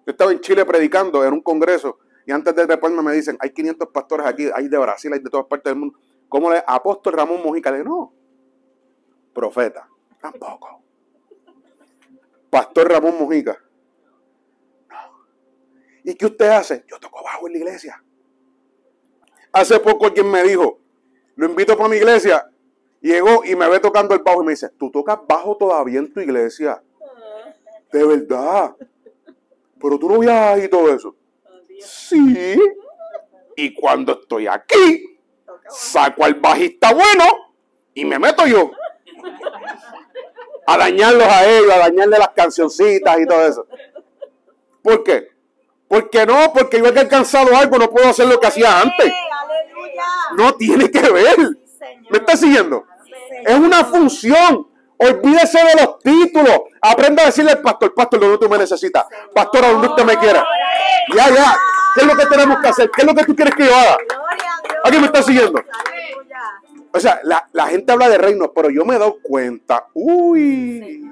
Yo 0.05 0.11
estaba 0.11 0.31
en 0.31 0.39
Chile 0.39 0.63
predicando 0.63 1.25
en 1.25 1.33
un 1.33 1.41
congreso 1.41 1.99
Y 2.25 2.31
antes 2.31 2.55
de 2.55 2.65
treparme 2.65 3.01
me 3.01 3.13
dicen, 3.13 3.37
hay 3.39 3.49
500 3.49 3.89
pastores 3.89 4.25
aquí, 4.25 4.49
hay 4.53 4.67
de 4.67 4.77
Brasil, 4.77 5.11
hay 5.11 5.19
de 5.19 5.29
todas 5.29 5.47
partes 5.47 5.71
del 5.71 5.79
mundo. 5.79 5.97
¿Cómo 6.29 6.51
le 6.51 6.63
apóstol 6.65 7.13
Ramón 7.13 7.41
Mojica? 7.43 7.71
Le 7.71 7.83
no. 7.83 8.13
Profeta. 9.33 9.87
Tampoco. 10.19 10.81
Pastor 12.49 12.91
Ramón 12.91 13.17
Mojica. 13.19 13.57
No. 14.89 14.95
¿Y 16.03 16.15
qué 16.15 16.25
usted 16.25 16.49
hace? 16.49 16.83
Yo 16.87 16.99
toco 16.99 17.23
bajo 17.23 17.47
en 17.47 17.53
la 17.53 17.59
iglesia. 17.59 18.03
Hace 19.51 19.79
poco 19.79 20.13
quien 20.13 20.29
me 20.29 20.43
dijo, 20.43 20.79
lo 21.35 21.45
invito 21.45 21.77
para 21.77 21.89
mi 21.89 21.97
iglesia. 21.97 22.49
Llegó 22.99 23.43
y 23.45 23.55
me 23.55 23.69
ve 23.69 23.79
tocando 23.79 24.15
el 24.15 24.21
bajo 24.21 24.41
y 24.41 24.45
me 24.45 24.51
dice, 24.51 24.69
¿tú 24.77 24.91
tocas 24.91 25.19
bajo 25.27 25.55
todavía 25.55 25.99
en 25.99 26.11
tu 26.11 26.19
iglesia? 26.19 26.83
De 27.91 28.03
verdad. 28.03 28.75
Pero 29.79 29.99
tú 29.99 30.09
no 30.09 30.19
viajas 30.19 30.63
y 30.63 30.67
todo 30.67 30.93
eso. 30.93 31.15
Sí. 31.79 32.59
Y 33.55 33.73
cuando 33.73 34.13
estoy 34.13 34.47
aquí, 34.47 35.16
saco 35.69 36.23
al 36.23 36.35
bajista 36.35 36.93
bueno 36.93 37.23
y 37.93 38.05
me 38.05 38.19
meto 38.19 38.45
yo. 38.45 38.71
A 40.67 40.77
dañarlos 40.77 41.27
a 41.27 41.45
ellos, 41.45 41.73
a 41.73 41.77
dañarle 41.79 42.17
las 42.17 42.29
cancioncitas 42.29 43.19
y 43.19 43.25
todo 43.25 43.47
eso. 43.47 43.67
¿Por 44.81 45.03
qué? 45.03 45.29
Porque 45.87 46.25
no, 46.25 46.51
porque 46.53 46.79
yo 46.79 46.85
he 46.87 46.99
alcanzado 46.99 47.55
algo, 47.55 47.77
no 47.77 47.89
puedo 47.89 48.09
hacer 48.09 48.27
lo 48.27 48.39
que 48.39 48.47
hacía 48.47 48.81
antes. 48.81 49.13
No 50.35 50.53
tiene 50.55 50.91
que 50.91 51.09
ver. 51.09 51.37
¿Me 52.09 52.17
está 52.17 52.35
siguiendo? 52.35 52.85
Es 53.45 53.55
una 53.55 53.85
función. 53.85 54.67
Olvídese 54.97 55.59
de 55.63 55.81
los 55.81 55.99
títulos. 55.99 56.61
Aprenda 56.81 57.23
a 57.23 57.27
decirle 57.27 57.51
al 57.51 57.61
pastor, 57.61 57.93
pastor, 57.93 58.19
donde 58.19 58.37
tú 58.37 58.49
me 58.49 58.57
necesitas. 58.57 59.05
Pastor, 59.33 59.61
donde 59.61 59.87
usted 59.87 60.03
me 60.03 60.17
quiera. 60.17 60.45
Ya, 61.15 61.29
ya. 61.29 61.57
¿Qué 61.95 62.01
es 62.01 62.07
lo 62.07 62.15
que 62.15 62.25
tenemos 62.25 62.59
que 62.59 62.67
hacer? 62.67 62.91
¿Qué 62.91 63.01
es 63.01 63.07
lo 63.07 63.15
que 63.15 63.23
tú 63.23 63.35
quieres 63.35 63.55
que 63.55 63.65
yo 63.65 63.75
haga? 63.75 63.97
¿Alguien 64.87 65.01
me 65.01 65.07
está 65.07 65.21
siguiendo? 65.21 65.61
O 66.93 66.99
sea, 66.99 67.19
la, 67.23 67.45
la 67.51 67.67
gente 67.67 67.91
habla 67.91 68.07
de 68.07 68.17
reino, 68.17 68.53
pero 68.53 68.69
yo 68.69 68.85
me 68.85 68.95
he 68.95 68.99
dado 68.99 69.17
cuenta. 69.21 69.87
Uy. 69.93 71.11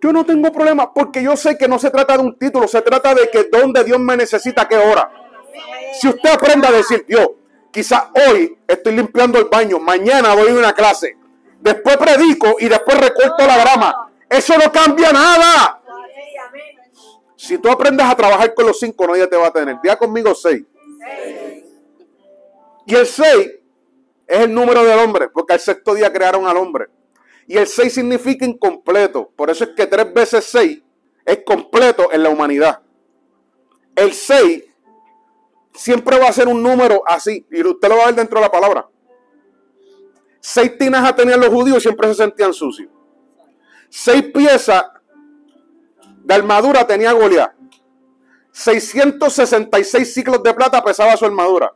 Yo 0.00 0.12
no 0.12 0.24
tengo 0.24 0.52
problema 0.52 0.94
porque 0.94 1.20
yo 1.20 1.36
sé 1.36 1.58
que 1.58 1.66
no 1.66 1.80
se 1.80 1.90
trata 1.90 2.16
de 2.16 2.22
un 2.22 2.38
título, 2.38 2.68
se 2.68 2.80
trata 2.80 3.12
de 3.12 3.28
que 3.28 3.48
donde 3.50 3.82
Dios 3.82 3.98
me 3.98 4.16
necesita, 4.16 4.68
qué 4.68 4.76
hora. 4.76 5.10
Si 6.00 6.06
usted 6.08 6.30
aprende 6.30 6.68
a 6.68 6.70
decir, 6.70 7.04
Dios, 7.08 7.28
quizás 7.72 8.04
hoy 8.28 8.56
estoy 8.68 8.94
limpiando 8.94 9.38
el 9.40 9.46
baño, 9.46 9.80
mañana 9.80 10.32
voy 10.34 10.48
a 10.50 10.54
una 10.54 10.72
clase, 10.72 11.16
después 11.60 11.96
predico 11.96 12.56
y 12.60 12.68
después 12.68 12.98
recorto 12.98 13.46
la 13.46 13.58
grama. 13.58 14.10
Eso 14.28 14.56
no 14.56 14.70
cambia 14.70 15.12
nada. 15.12 15.82
Si 17.34 17.58
tú 17.58 17.68
aprendes 17.68 18.06
a 18.06 18.14
trabajar 18.14 18.54
con 18.54 18.66
los 18.68 18.78
cinco, 18.78 19.08
nadie 19.08 19.26
te 19.26 19.36
va 19.36 19.48
a 19.48 19.52
tener. 19.52 19.80
Día 19.82 19.96
conmigo 19.96 20.34
seis. 20.34 20.62
Y 22.90 22.94
el 22.96 23.06
seis 23.06 23.52
es 24.26 24.40
el 24.40 24.52
número 24.52 24.82
del 24.84 24.98
hombre, 24.98 25.28
porque 25.28 25.52
al 25.52 25.60
sexto 25.60 25.94
día 25.94 26.12
crearon 26.12 26.46
al 26.46 26.56
hombre. 26.56 26.88
Y 27.46 27.56
el 27.56 27.66
6 27.66 27.94
significa 27.94 28.44
incompleto. 28.44 29.28
Por 29.34 29.50
eso 29.50 29.64
es 29.64 29.70
que 29.76 29.84
3 29.84 30.14
veces 30.14 30.44
6 30.44 30.82
es 31.24 31.38
completo 31.44 32.12
en 32.12 32.22
la 32.22 32.28
humanidad. 32.28 32.80
El 33.96 34.12
6 34.12 34.64
siempre 35.74 36.18
va 36.18 36.28
a 36.28 36.32
ser 36.32 36.48
un 36.48 36.62
número 36.62 37.02
así. 37.06 37.46
Y 37.50 37.64
usted 37.64 37.88
lo 37.88 37.96
va 37.96 38.04
a 38.04 38.06
ver 38.06 38.14
dentro 38.14 38.38
de 38.38 38.46
la 38.46 38.52
palabra. 38.52 38.88
Seis 40.40 40.78
tinajas 40.78 41.16
tenían 41.16 41.40
los 41.40 41.50
judíos 41.50 41.82
siempre 41.82 42.08
se 42.08 42.14
sentían 42.14 42.54
sucios. 42.54 42.88
Seis 43.88 44.22
piezas 44.32 44.84
de 46.22 46.34
armadura 46.34 46.86
tenía 46.86 47.12
Goliat. 47.12 47.52
666 48.52 50.14
ciclos 50.14 50.42
de 50.42 50.54
plata 50.54 50.82
pesaba 50.82 51.16
su 51.16 51.24
armadura. 51.24 51.72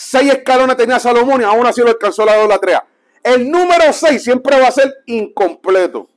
Seis 0.00 0.32
escalones 0.32 0.76
tenía 0.76 1.00
Salomón 1.00 1.40
y 1.40 1.44
aún 1.44 1.66
así 1.66 1.80
lo 1.80 1.88
alcanzó 1.88 2.24
la 2.24 2.38
idolatría. 2.38 2.86
El 3.20 3.50
número 3.50 3.92
6 3.92 4.22
siempre 4.22 4.60
va 4.60 4.68
a 4.68 4.70
ser 4.70 4.94
incompleto. 5.06 6.08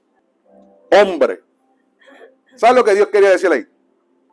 Hombre. 0.92 1.42
¿Sabes 2.56 2.76
lo 2.76 2.84
que 2.84 2.94
Dios 2.94 3.08
quería 3.08 3.32
decir 3.32 3.52
ahí? 3.52 3.66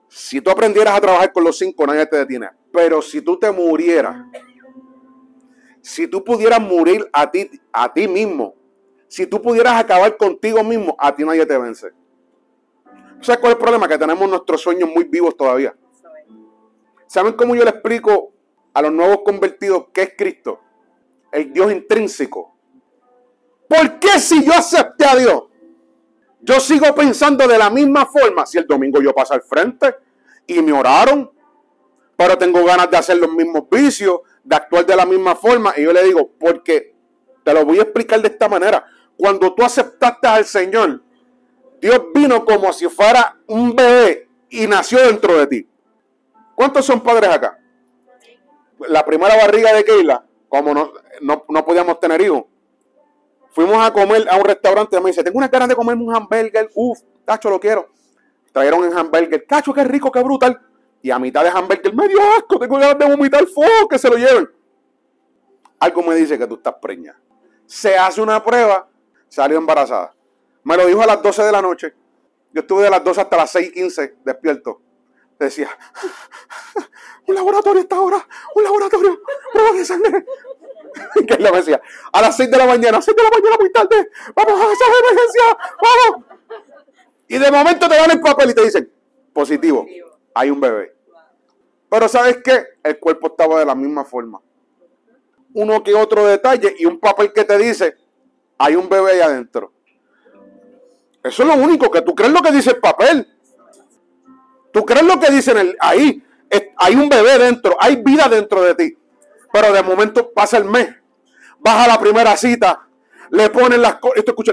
Si 0.07 0.42
tú 0.42 0.51
aprendieras 0.51 0.94
a 0.94 1.01
trabajar 1.01 1.32
con 1.32 1.44
los 1.44 1.57
cinco, 1.57 1.86
nadie 1.86 2.05
te 2.05 2.18
detiene. 2.18 2.51
Pero 2.70 3.01
si 3.01 3.22
tú 3.22 3.38
te 3.38 3.51
murieras, 3.51 4.22
si 5.80 6.07
tú 6.07 6.22
pudieras 6.22 6.61
morir 6.61 7.09
a 7.11 7.30
ti, 7.30 7.51
a 7.72 7.90
ti 7.90 8.07
mismo, 8.07 8.55
si 9.09 9.26
tú 9.26 9.40
pudieras 9.40 9.80
acabar 9.82 10.14
contigo 10.18 10.62
mismo, 10.62 10.94
a 10.99 11.16
ti 11.16 11.24
nadie 11.24 11.46
te 11.46 11.57
vence. 11.57 11.88
¿Sabes 13.22 13.40
cuál 13.40 13.53
es 13.53 13.57
el 13.57 13.62
problema? 13.62 13.88
Que 13.88 13.96
tenemos 13.96 14.28
nuestros 14.28 14.61
sueños 14.61 14.90
muy 14.94 15.05
vivos 15.05 15.34
todavía. 15.34 15.74
¿Saben 17.07 17.32
cómo 17.32 17.55
yo 17.55 17.64
le 17.64 17.70
explico 17.70 18.34
a 18.78 18.82
los 18.82 18.92
nuevos 18.92 19.18
convertidos 19.24 19.86
qué 19.92 20.02
es 20.02 20.12
Cristo? 20.16 20.60
El 21.32 21.52
Dios 21.52 21.72
intrínseco. 21.72 22.54
¿Por 23.68 23.98
qué 23.98 24.20
si 24.20 24.44
yo 24.44 24.54
acepté 24.54 25.04
a 25.04 25.16
Dios? 25.16 25.42
Yo 26.40 26.60
sigo 26.60 26.94
pensando 26.94 27.46
de 27.46 27.58
la 27.58 27.70
misma 27.70 28.06
forma. 28.06 28.46
Si 28.46 28.56
el 28.56 28.66
domingo 28.66 29.02
yo 29.02 29.12
paso 29.12 29.34
al 29.34 29.42
frente 29.42 29.96
y 30.46 30.62
me 30.62 30.72
oraron, 30.72 31.30
pero 32.16 32.38
tengo 32.38 32.64
ganas 32.64 32.88
de 32.88 32.96
hacer 32.96 33.18
los 33.18 33.32
mismos 33.32 33.64
vicios, 33.68 34.20
de 34.44 34.56
actuar 34.56 34.86
de 34.86 34.94
la 34.94 35.04
misma 35.04 35.34
forma. 35.34 35.74
Y 35.76 35.82
yo 35.82 35.92
le 35.92 36.04
digo, 36.04 36.30
porque 36.38 36.94
te 37.44 37.52
lo 37.52 37.64
voy 37.64 37.80
a 37.80 37.82
explicar 37.82 38.22
de 38.22 38.28
esta 38.28 38.48
manera. 38.48 38.86
Cuando 39.16 39.52
tú 39.54 39.64
aceptaste 39.64 40.28
al 40.28 40.44
Señor, 40.44 41.02
Dios 41.80 42.00
vino 42.14 42.44
como 42.44 42.72
si 42.72 42.88
fuera 42.88 43.36
un 43.48 43.74
bebé 43.74 44.28
y 44.48 44.68
nació 44.68 45.04
dentro 45.04 45.36
de 45.36 45.46
ti. 45.48 45.68
¿Cuántos 46.54 46.86
son 46.86 47.00
padres 47.00 47.30
acá? 47.30 47.57
La 48.80 49.04
primera 49.04 49.36
barriga 49.36 49.72
de 49.72 49.84
Keila, 49.84 50.24
como 50.48 50.72
no, 50.72 50.92
no, 51.20 51.44
no 51.48 51.64
podíamos 51.64 51.98
tener 52.00 52.20
hijos, 52.20 52.44
Fuimos 53.58 53.84
a 53.84 53.92
comer 53.92 54.24
a 54.30 54.36
un 54.36 54.44
restaurante 54.44 54.96
y 54.96 55.00
me 55.00 55.10
dice, 55.10 55.24
tengo 55.24 55.38
una 55.38 55.48
ganas 55.48 55.68
de 55.68 55.74
comerme 55.74 56.04
un 56.04 56.14
hamburger. 56.14 56.70
Uf, 56.76 57.00
cacho, 57.26 57.50
lo 57.50 57.58
quiero. 57.58 57.88
Trajeron 58.52 58.84
el 58.84 58.96
hamburger. 58.96 59.44
Cacho, 59.46 59.72
qué 59.72 59.82
rico, 59.82 60.12
qué 60.12 60.22
brutal. 60.22 60.60
Y 61.02 61.10
a 61.10 61.18
mitad 61.18 61.42
de 61.42 61.50
hamburger, 61.50 61.92
medio 61.92 62.20
asco, 62.36 62.56
tengo 62.58 62.78
ganas 62.78 62.96
de 62.96 63.08
vomitar 63.08 63.44
fuego, 63.46 63.88
que 63.88 63.98
se 63.98 64.08
lo 64.08 64.16
lleven. 64.16 64.48
Algo 65.80 66.02
me 66.02 66.14
dice 66.14 66.38
que 66.38 66.46
tú 66.46 66.54
estás 66.54 66.74
preña. 66.80 67.18
Se 67.66 67.96
hace 67.96 68.20
una 68.20 68.44
prueba, 68.44 68.88
salió 69.28 69.58
embarazada. 69.58 70.14
Me 70.62 70.76
lo 70.76 70.86
dijo 70.86 71.02
a 71.02 71.06
las 71.06 71.20
12 71.20 71.42
de 71.42 71.50
la 71.50 71.60
noche. 71.60 71.94
Yo 72.52 72.60
estuve 72.60 72.84
de 72.84 72.90
las 72.90 73.02
12 73.02 73.20
hasta 73.20 73.36
las 73.36 73.50
6 73.50 73.70
y 73.70 73.72
15 73.72 74.16
despierto. 74.24 74.80
Decía, 75.36 75.68
un 77.28 77.34
laboratorio 77.34 77.82
esta 77.82 78.00
hora, 78.00 78.26
un 78.54 78.64
laboratorio, 78.64 79.20
prueba 79.52 79.72
de 79.72 79.84
sangre, 79.84 80.24
que 81.26 81.34
él 81.34 81.42
me 81.42 81.50
decía, 81.52 81.80
a 82.12 82.22
las 82.22 82.36
6 82.36 82.50
de 82.50 82.56
la 82.56 82.66
mañana, 82.66 83.00
6 83.00 83.16
de 83.16 83.22
la 83.22 83.30
mañana 83.30 83.56
muy 83.60 83.70
tarde, 83.70 84.10
vamos 84.34 84.60
a 84.60 84.64
hacer 84.64 84.86
emergencia, 85.02 85.42
vamos. 85.82 86.24
Y 87.28 87.38
de 87.38 87.50
momento 87.50 87.88
te 87.88 87.96
dan 87.96 88.10
el 88.10 88.20
papel 88.20 88.50
y 88.50 88.54
te 88.54 88.64
dicen, 88.64 88.90
positivo, 89.32 89.86
hay 90.34 90.50
un 90.50 90.60
bebé. 90.60 90.96
Pero 91.90 92.08
¿sabes 92.08 92.38
qué? 92.42 92.64
El 92.82 92.98
cuerpo 92.98 93.28
estaba 93.28 93.58
de 93.58 93.66
la 93.66 93.74
misma 93.74 94.04
forma. 94.04 94.40
Uno 95.52 95.82
que 95.82 95.94
otro 95.94 96.26
detalle 96.26 96.74
y 96.78 96.86
un 96.86 96.98
papel 96.98 97.32
que 97.32 97.44
te 97.44 97.58
dice, 97.58 97.96
hay 98.56 98.74
un 98.74 98.88
bebé 98.88 99.12
ahí 99.12 99.20
adentro. 99.20 99.72
Eso 101.22 101.42
es 101.42 101.48
lo 101.48 101.54
único, 101.62 101.90
que 101.90 102.00
tú 102.00 102.14
crees 102.14 102.32
lo 102.32 102.40
que 102.40 102.52
dice 102.52 102.70
el 102.70 102.78
papel. 102.78 103.28
Tú 104.72 104.84
crees 104.84 105.04
lo 105.04 105.18
que 105.20 105.30
dice 105.30 105.52
el, 105.52 105.76
ahí. 105.80 106.22
Hay 106.76 106.94
un 106.94 107.09
bebé 107.09 107.38
dentro, 107.38 107.76
hay 107.78 107.96
vida 107.96 108.28
dentro 108.28 108.62
de 108.62 108.74
ti. 108.74 108.99
Pero 109.53 109.72
de 109.72 109.82
momento 109.82 110.30
pasa 110.32 110.59
el 110.59 110.64
mes, 110.64 110.88
baja 111.59 111.88
la 111.88 111.99
primera 111.99 112.36
cita, 112.36 112.88
le 113.30 113.51
ponen 113.51 113.82
las 113.82 113.96
cosas. 113.96 114.18
Esto 114.18 114.30
escucha. 114.32 114.53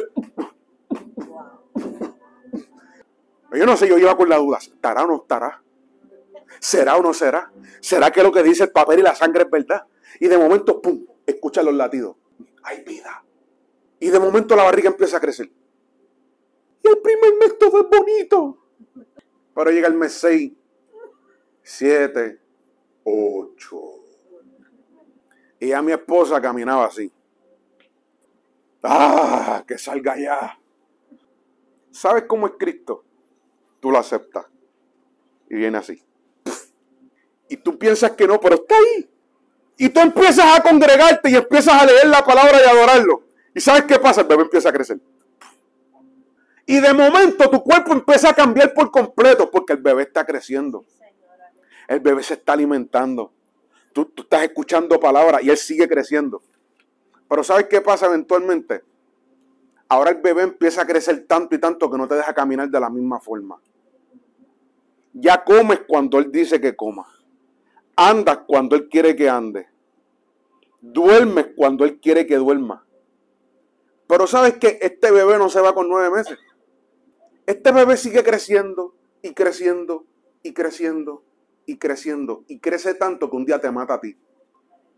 Yo 3.52 3.66
no 3.66 3.78
sé, 3.78 3.88
yo 3.88 3.98
iba 3.98 4.16
con 4.18 4.28
la 4.28 4.38
duda. 4.38 4.58
¿Estará 4.58 5.04
o 5.04 5.08
no 5.08 5.16
estará? 5.18 5.62
¿Será 6.60 6.98
o 6.98 7.02
no 7.02 7.14
será? 7.14 7.52
¿Será 7.80 8.12
que 8.12 8.24
lo 8.24 8.32
que 8.32 8.44
dice 8.44 8.64
el 8.64 8.72
papel 8.72 9.00
y 9.00 9.04
la 9.04 9.16
sangre 9.16 9.44
es 9.44 9.50
verdad? 9.50 9.86
Y 10.20 10.28
de 10.28 10.38
momento, 10.38 10.82
¡pum! 10.82 11.06
Escucha 11.26 11.64
los 11.64 11.74
latidos. 11.74 12.16
Hay 12.64 12.84
vida. 12.84 13.24
Y 14.00 14.10
de 14.10 14.20
momento 14.20 14.56
la 14.56 14.64
barriga 14.64 14.90
empieza 14.90 15.18
a 15.18 15.20
crecer. 15.22 15.50
Y 16.84 16.88
el 16.88 16.98
primer 17.00 17.34
mes 17.40 17.58
todo 17.58 17.82
es 17.82 17.88
bonito. 17.90 18.58
Pero 19.54 19.72
llega 19.72 19.88
el 19.88 19.94
mes 19.94 20.14
6, 20.14 20.52
7, 21.66 22.40
8. 23.04 23.82
Y 25.60 25.72
a 25.72 25.82
mi 25.82 25.94
esposa 25.94 26.40
caminaba 26.40 26.86
así. 26.86 27.12
¡Ah! 28.84 29.64
Que 29.68 29.76
salga 29.80 30.16
ya. 30.16 30.60
¿Sabes 31.90 32.26
cómo 32.28 32.46
es 32.46 32.54
Cristo? 32.60 33.04
Tú 33.80 33.90
lo 33.90 33.98
aceptas. 33.98 34.46
Y 35.50 35.56
viene 35.56 35.80
así. 35.80 36.04
Y 37.50 37.58
tú 37.58 37.80
piensas 37.80 38.12
que 38.12 38.28
no, 38.28 38.40
pero 38.40 38.56
está 38.56 38.76
ahí. 38.78 39.10
Y 39.78 39.90
tú 39.90 40.02
empiezas 40.02 40.60
a 40.60 40.62
congregarte 40.62 41.32
y 41.32 41.36
empiezas 41.36 41.82
a 41.82 41.86
leer 41.86 42.08
la 42.08 42.24
palabra 42.24 42.60
y 42.64 42.70
adorarlo. 42.70 43.24
¿Y 43.56 43.60
sabes 43.60 43.86
qué 43.86 43.98
pasa? 43.98 44.22
El 44.22 44.28
bebé 44.28 44.44
empieza 44.44 44.70
a 44.70 44.74
crecer. 44.74 45.00
Y 46.68 46.80
de 46.80 46.94
momento 46.94 47.50
tu 47.50 47.64
cuerpo 47.64 47.92
empieza 47.94 48.30
a 48.30 48.34
cambiar 48.34 48.74
por 48.74 48.92
completo 48.92 49.50
porque 49.50 49.74
el 49.74 49.80
bebé 49.82 50.04
está 50.04 50.26
creciendo. 50.26 50.86
El 51.88 52.00
bebé 52.00 52.24
se 52.24 52.36
está 52.36 52.54
alimentando. 52.54 53.32
Tú, 53.94 54.06
tú 54.06 54.24
estás 54.24 54.44
escuchando 54.44 55.00
palabras 55.00 55.44
y 55.44 55.50
él 55.50 55.58
sigue 55.58 55.88
creciendo. 55.88 56.42
Pero 57.30 57.44
¿sabes 57.44 57.68
qué 57.68 57.82
pasa 57.82 58.08
eventualmente? 58.08 58.84
Ahora 59.88 60.12
el 60.12 60.18
bebé 60.18 60.44
empieza 60.44 60.82
a 60.82 60.88
crecer 60.88 61.26
tanto 61.28 61.56
y 61.56 61.60
tanto 61.60 61.90
que 61.90 61.98
no 61.98 62.08
te 62.08 62.16
deja 62.16 62.34
caminar 62.34 62.70
de 62.70 62.80
la 62.80 62.90
misma 62.90 63.20
forma. 63.20 63.60
Ya 65.14 65.44
comes 65.44 65.82
cuando 65.88 66.18
él 66.20 66.32
dice 66.32 66.60
que 66.60 66.76
coma. 66.76 67.08
Andas 67.96 68.40
cuando 68.48 68.76
él 68.76 68.90
quiere 68.90 69.16
que 69.16 69.30
ande. 69.30 69.68
Duermes 70.82 71.48
cuando 71.56 71.86
él 71.86 72.00
quiere 72.00 72.26
que 72.26 72.36
duerma. 72.36 72.86
Pero 74.08 74.28
sabes 74.28 74.58
que 74.58 74.78
este 74.82 75.12
bebé 75.12 75.38
no 75.38 75.50
se 75.50 75.62
va 75.62 75.74
con 75.74 75.88
nueve 75.88 76.10
meses. 76.16 76.38
Este 77.46 77.72
bebé 77.72 77.96
sigue 77.96 78.24
creciendo 78.24 78.96
y 79.22 79.34
creciendo 79.34 80.06
y 80.44 80.54
creciendo 80.54 81.24
y 81.66 81.78
creciendo. 81.78 82.44
Y 82.48 82.60
crece 82.60 82.94
tanto 82.94 83.30
que 83.30 83.36
un 83.36 83.46
día 83.46 83.60
te 83.60 83.72
mata 83.72 83.96
a 83.96 84.02
ti. 84.02 84.18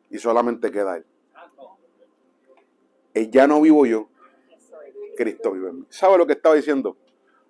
Y 0.09 0.17
solamente 0.17 0.71
queda 0.71 0.97
él. 0.97 1.05
Él 3.13 3.31
ya 3.31 3.47
no 3.47 3.61
vivo 3.61 3.85
yo. 3.85 4.09
Cristo 5.15 5.51
vive 5.51 5.69
en 5.69 5.79
mí. 5.79 5.85
¿Sabe 5.89 6.17
lo 6.17 6.27
que 6.27 6.33
estaba 6.33 6.55
diciendo? 6.55 6.97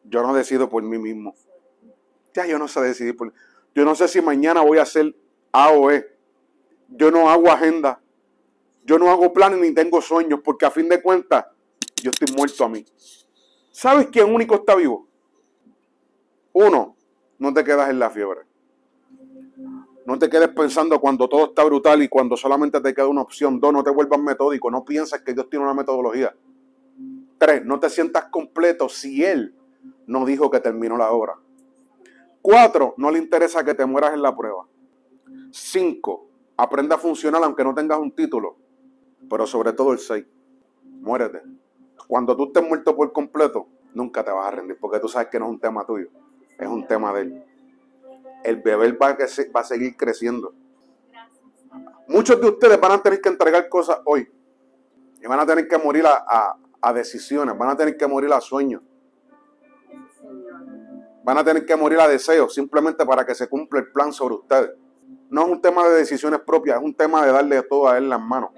Yo 0.05 0.21
no 0.21 0.33
decido 0.33 0.69
por 0.69 0.81
mí 0.83 0.97
mismo. 0.97 1.35
Ya 2.33 2.45
yo 2.45 2.57
no 2.57 2.67
sé 2.67 2.81
decidir 2.81 3.17
por 3.17 3.33
Yo 3.75 3.83
no 3.83 3.95
sé 3.95 4.07
si 4.07 4.21
mañana 4.21 4.61
voy 4.61 4.77
a 4.77 4.83
hacer 4.83 5.15
A 5.51 5.71
o 5.71 5.91
E. 5.91 6.07
Yo 6.87 7.11
no 7.11 7.29
hago 7.29 7.51
agenda. 7.51 8.01
Yo 8.85 8.97
no 8.97 9.09
hago 9.09 9.33
planes 9.33 9.59
ni 9.59 9.73
tengo 9.73 10.01
sueños, 10.01 10.39
porque 10.41 10.65
a 10.65 10.71
fin 10.71 10.87
de 10.87 11.01
cuentas, 11.01 11.45
yo 12.01 12.09
estoy 12.09 12.33
muerto 12.33 12.63
a 12.63 12.69
mí. 12.69 12.85
¿Sabes 13.69 14.07
quién 14.07 14.33
único 14.33 14.55
está 14.55 14.75
vivo? 14.75 15.09
Uno, 16.53 16.95
no 17.37 17.53
te 17.53 17.65
quedas 17.65 17.89
en 17.89 17.99
la 17.99 18.09
fiebre. 18.09 18.46
No 20.07 20.17
te 20.17 20.29
quedes 20.29 20.47
pensando 20.47 21.01
cuando 21.01 21.27
todo 21.27 21.47
está 21.47 21.65
brutal 21.65 22.01
y 22.01 22.07
cuando 22.07 22.37
solamente 22.37 22.79
te 22.79 22.93
queda 22.93 23.07
una 23.07 23.23
opción. 23.23 23.59
Dos, 23.59 23.73
no 23.73 23.83
te 23.83 23.89
vuelvas 23.91 24.21
metódico. 24.21 24.71
No 24.71 24.85
pienses 24.85 25.21
que 25.21 25.33
Dios 25.33 25.49
tiene 25.49 25.65
una 25.65 25.73
metodología. 25.73 26.33
Tres, 27.37 27.65
no 27.65 27.77
te 27.77 27.89
sientas 27.89 28.29
completo 28.29 28.87
si 28.87 29.25
Él 29.25 29.53
no 30.05 30.23
dijo 30.25 30.49
que 30.49 30.61
terminó 30.61 30.97
la 30.97 31.11
obra. 31.11 31.33
Cuatro, 32.41 32.93
no 32.95 33.11
le 33.11 33.19
interesa 33.19 33.65
que 33.65 33.73
te 33.73 33.85
mueras 33.85 34.13
en 34.13 34.21
la 34.21 34.33
prueba. 34.33 34.65
Cinco, 35.51 36.29
aprende 36.55 36.95
a 36.95 36.97
funcionar 36.97 37.43
aunque 37.43 37.65
no 37.65 37.75
tengas 37.75 37.99
un 37.99 38.13
título. 38.13 38.55
Pero 39.29 39.45
sobre 39.45 39.73
todo 39.73 39.91
el 39.91 39.99
seis, 39.99 40.25
muérete. 41.01 41.41
Cuando 42.07 42.33
tú 42.37 42.45
estés 42.45 42.65
muerto 42.65 42.95
por 42.95 43.11
completo, 43.11 43.67
nunca 43.93 44.23
te 44.23 44.31
vas 44.31 44.47
a 44.47 44.51
rendir 44.51 44.77
porque 44.79 45.01
tú 45.01 45.09
sabes 45.09 45.27
que 45.27 45.37
no 45.37 45.47
es 45.47 45.51
un 45.51 45.59
tema 45.59 45.85
tuyo, 45.85 46.07
es 46.57 46.67
un 46.69 46.87
tema 46.87 47.11
de 47.11 47.23
Él. 47.23 47.43
El 48.47 48.61
bebé 48.61 48.93
va 48.93 49.09
a, 49.09 49.17
va 49.17 49.59
a 49.59 49.63
seguir 49.65 49.97
creciendo. 49.97 50.53
Muchos 52.07 52.39
de 52.39 52.47
ustedes 52.47 52.79
van 52.79 52.93
a 52.93 53.03
tener 53.03 53.19
que 53.19 53.27
entregar 53.27 53.67
cosas 53.67 53.99
hoy 54.05 54.25
y 55.21 55.27
van 55.27 55.41
a 55.41 55.45
tener 55.45 55.67
que 55.67 55.77
morir 55.77 56.05
a, 56.07 56.93
decisiones, 56.93 57.57
van 57.57 57.71
a 57.71 57.75
tener 57.75 57.97
que 57.97 58.07
morir 58.07 58.31
a 58.31 58.39
sueños. 58.39 58.81
Van 61.25 61.37
a 61.37 61.43
tener 61.43 61.65
que 61.65 61.75
morir 61.75 61.99
a 61.99 62.07
deseos 62.07 62.53
simplemente 62.53 63.05
para 63.05 63.25
que 63.25 63.35
se 63.35 63.49
cumpla 63.49 63.81
el 63.81 63.91
plan 63.91 64.13
sobre 64.13 64.35
ustedes. 64.35 64.71
No 65.29 65.41
es 65.41 65.49
un 65.49 65.61
tema 65.61 65.85
de 65.85 65.95
decisiones 65.95 66.39
propias, 66.39 66.77
es 66.77 66.83
un 66.85 66.93
tema 66.93 67.25
de 67.25 67.33
darle 67.33 67.61
todo 67.63 67.89
a 67.89 67.97
él 67.97 68.07
las 68.07 68.21
manos. 68.21 68.51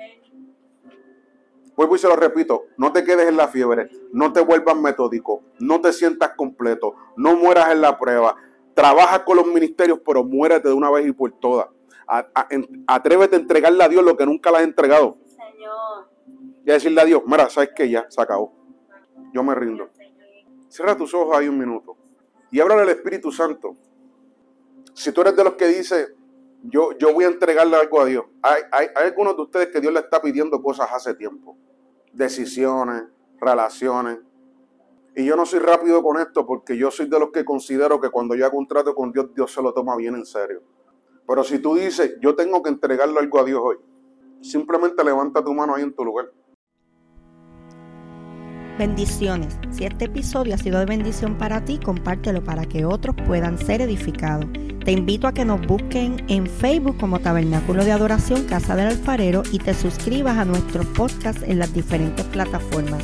Vuelvo 1.76 1.96
y 1.96 1.98
se 1.98 2.08
lo 2.08 2.16
repito, 2.16 2.66
no 2.78 2.92
te 2.92 3.04
quedes 3.04 3.28
en 3.28 3.38
la 3.38 3.48
fiebre, 3.48 3.90
no 4.12 4.32
te 4.32 4.42
vuelvas 4.42 4.76
metódico, 4.76 5.42
no 5.58 5.82
te 5.82 5.92
sientas 5.94 6.34
completo, 6.36 6.94
no 7.18 7.36
mueras 7.36 7.72
en 7.72 7.82
la 7.82 7.98
prueba. 7.98 8.36
Trabaja 8.80 9.26
con 9.26 9.36
los 9.36 9.46
ministerios, 9.46 10.00
pero 10.06 10.24
muérete 10.24 10.70
de 10.70 10.74
una 10.74 10.90
vez 10.90 11.06
y 11.06 11.12
por 11.12 11.32
todas. 11.40 11.68
Atrévete 12.88 13.36
a 13.36 13.40
entregarle 13.40 13.84
a 13.84 13.90
Dios 13.90 14.04
lo 14.04 14.16
que 14.16 14.26
nunca 14.26 14.52
le 14.52 14.58
has 14.58 14.64
entregado. 14.64 15.18
Señor 15.26 16.10
y 16.70 16.72
a 16.72 16.76
decirle 16.76 17.02
a 17.02 17.06
Dios, 17.06 17.24
mira, 17.26 17.50
sabes 17.50 17.72
que 17.76 17.90
ya 17.90 18.06
se 18.10 18.22
acabó. 18.22 18.54
Yo 19.34 19.44
me 19.44 19.56
rindo. 19.56 19.90
Cierra 20.68 20.96
tus 20.96 21.14
ojos 21.14 21.36
ahí 21.36 21.48
un 21.48 21.58
minuto 21.58 21.98
y 22.52 22.60
habla 22.60 22.76
al 22.76 22.90
Espíritu 22.90 23.32
Santo. 23.32 23.76
Si 24.94 25.12
tú 25.12 25.22
eres 25.22 25.36
de 25.36 25.44
los 25.44 25.56
que 25.56 25.66
dice, 25.66 26.10
yo, 26.62 26.96
yo 26.98 27.12
voy 27.12 27.26
a 27.26 27.28
entregarle 27.30 27.76
algo 27.76 28.00
a 28.02 28.06
Dios. 28.06 28.26
Hay, 28.44 28.62
hay, 28.72 28.88
hay 28.96 29.08
algunos 29.08 29.36
de 29.36 29.42
ustedes 29.42 29.68
que 29.70 29.82
Dios 29.82 29.92
le 29.92 30.00
está 30.00 30.22
pidiendo 30.22 30.62
cosas 30.62 30.90
hace 30.94 31.16
tiempo. 31.16 31.58
Decisiones, 32.14 33.04
relaciones. 33.42 34.20
Y 35.20 35.26
yo 35.26 35.36
no 35.36 35.45
soy 35.45 35.59
rápido 35.59 36.01
con 36.01 36.17
esto 36.17 36.45
porque 36.45 36.78
yo 36.78 36.89
soy 36.89 37.09
de 37.09 37.20
los 37.20 37.30
que 37.32 37.43
considero 37.43 37.99
que 37.99 38.09
cuando 38.09 38.36
yo 38.36 38.45
hago 38.45 38.57
un 38.57 38.65
trato 38.65 38.95
con 38.95 39.11
Dios, 39.11 39.34
Dios 39.36 39.51
se 39.51 39.61
lo 39.61 39.74
toma 39.74 39.97
bien 39.97 40.15
en 40.15 40.26
serio. 40.26 40.63
Pero 41.28 41.43
si 41.43 41.59
tú 41.59 41.76
dices, 41.76 42.15
yo 42.22 42.36
tengo 42.36 42.63
que 42.63 42.70
entregarle 42.70 43.20
algo 43.20 43.38
a 43.38 43.43
Dios 43.43 43.59
hoy, 43.61 43.76
simplemente 44.39 45.03
levanta 45.03 45.43
tu 45.43 45.53
mano 45.53 45.76
ahí 45.76 45.84
en 45.84 45.93
tu 45.93 46.05
lugar. 46.05 46.32
Bendiciones. 48.78 49.57
Si 49.72 49.84
este 49.84 50.05
episodio 50.05 50.55
ha 50.55 50.57
sido 50.57 50.80
de 50.80 50.86
bendición 50.86 51.38
para 51.38 51.65
ti, 51.65 51.82
compártelo 51.84 52.41
para 52.41 52.63
que 52.63 52.86
otros 52.86 53.13
puedan 53.28 53.57
ser 53.57 53.82
edificados. 53.82 54.45
Te 54.86 54.93
invito 54.93 55.28
a 55.28 55.34
que 55.34 55.43
nos 55.43 55.59
busquen 55.67 56.24
en 56.30 56.47
Facebook 56.47 56.97
como 56.97 57.20
Tabernáculo 57.20 57.84
de 57.84 57.91
Adoración 57.91 58.45
Casa 58.45 58.78
del 58.78 58.88
Alfarero 58.88 59.43
y 59.51 59.59
te 59.59 59.74
suscribas 59.74 60.38
a 60.38 60.45
nuestros 60.45 60.86
podcasts 60.86 61.43
en 61.43 61.59
las 61.59 61.74
diferentes 61.74 62.26
plataformas. 62.28 63.03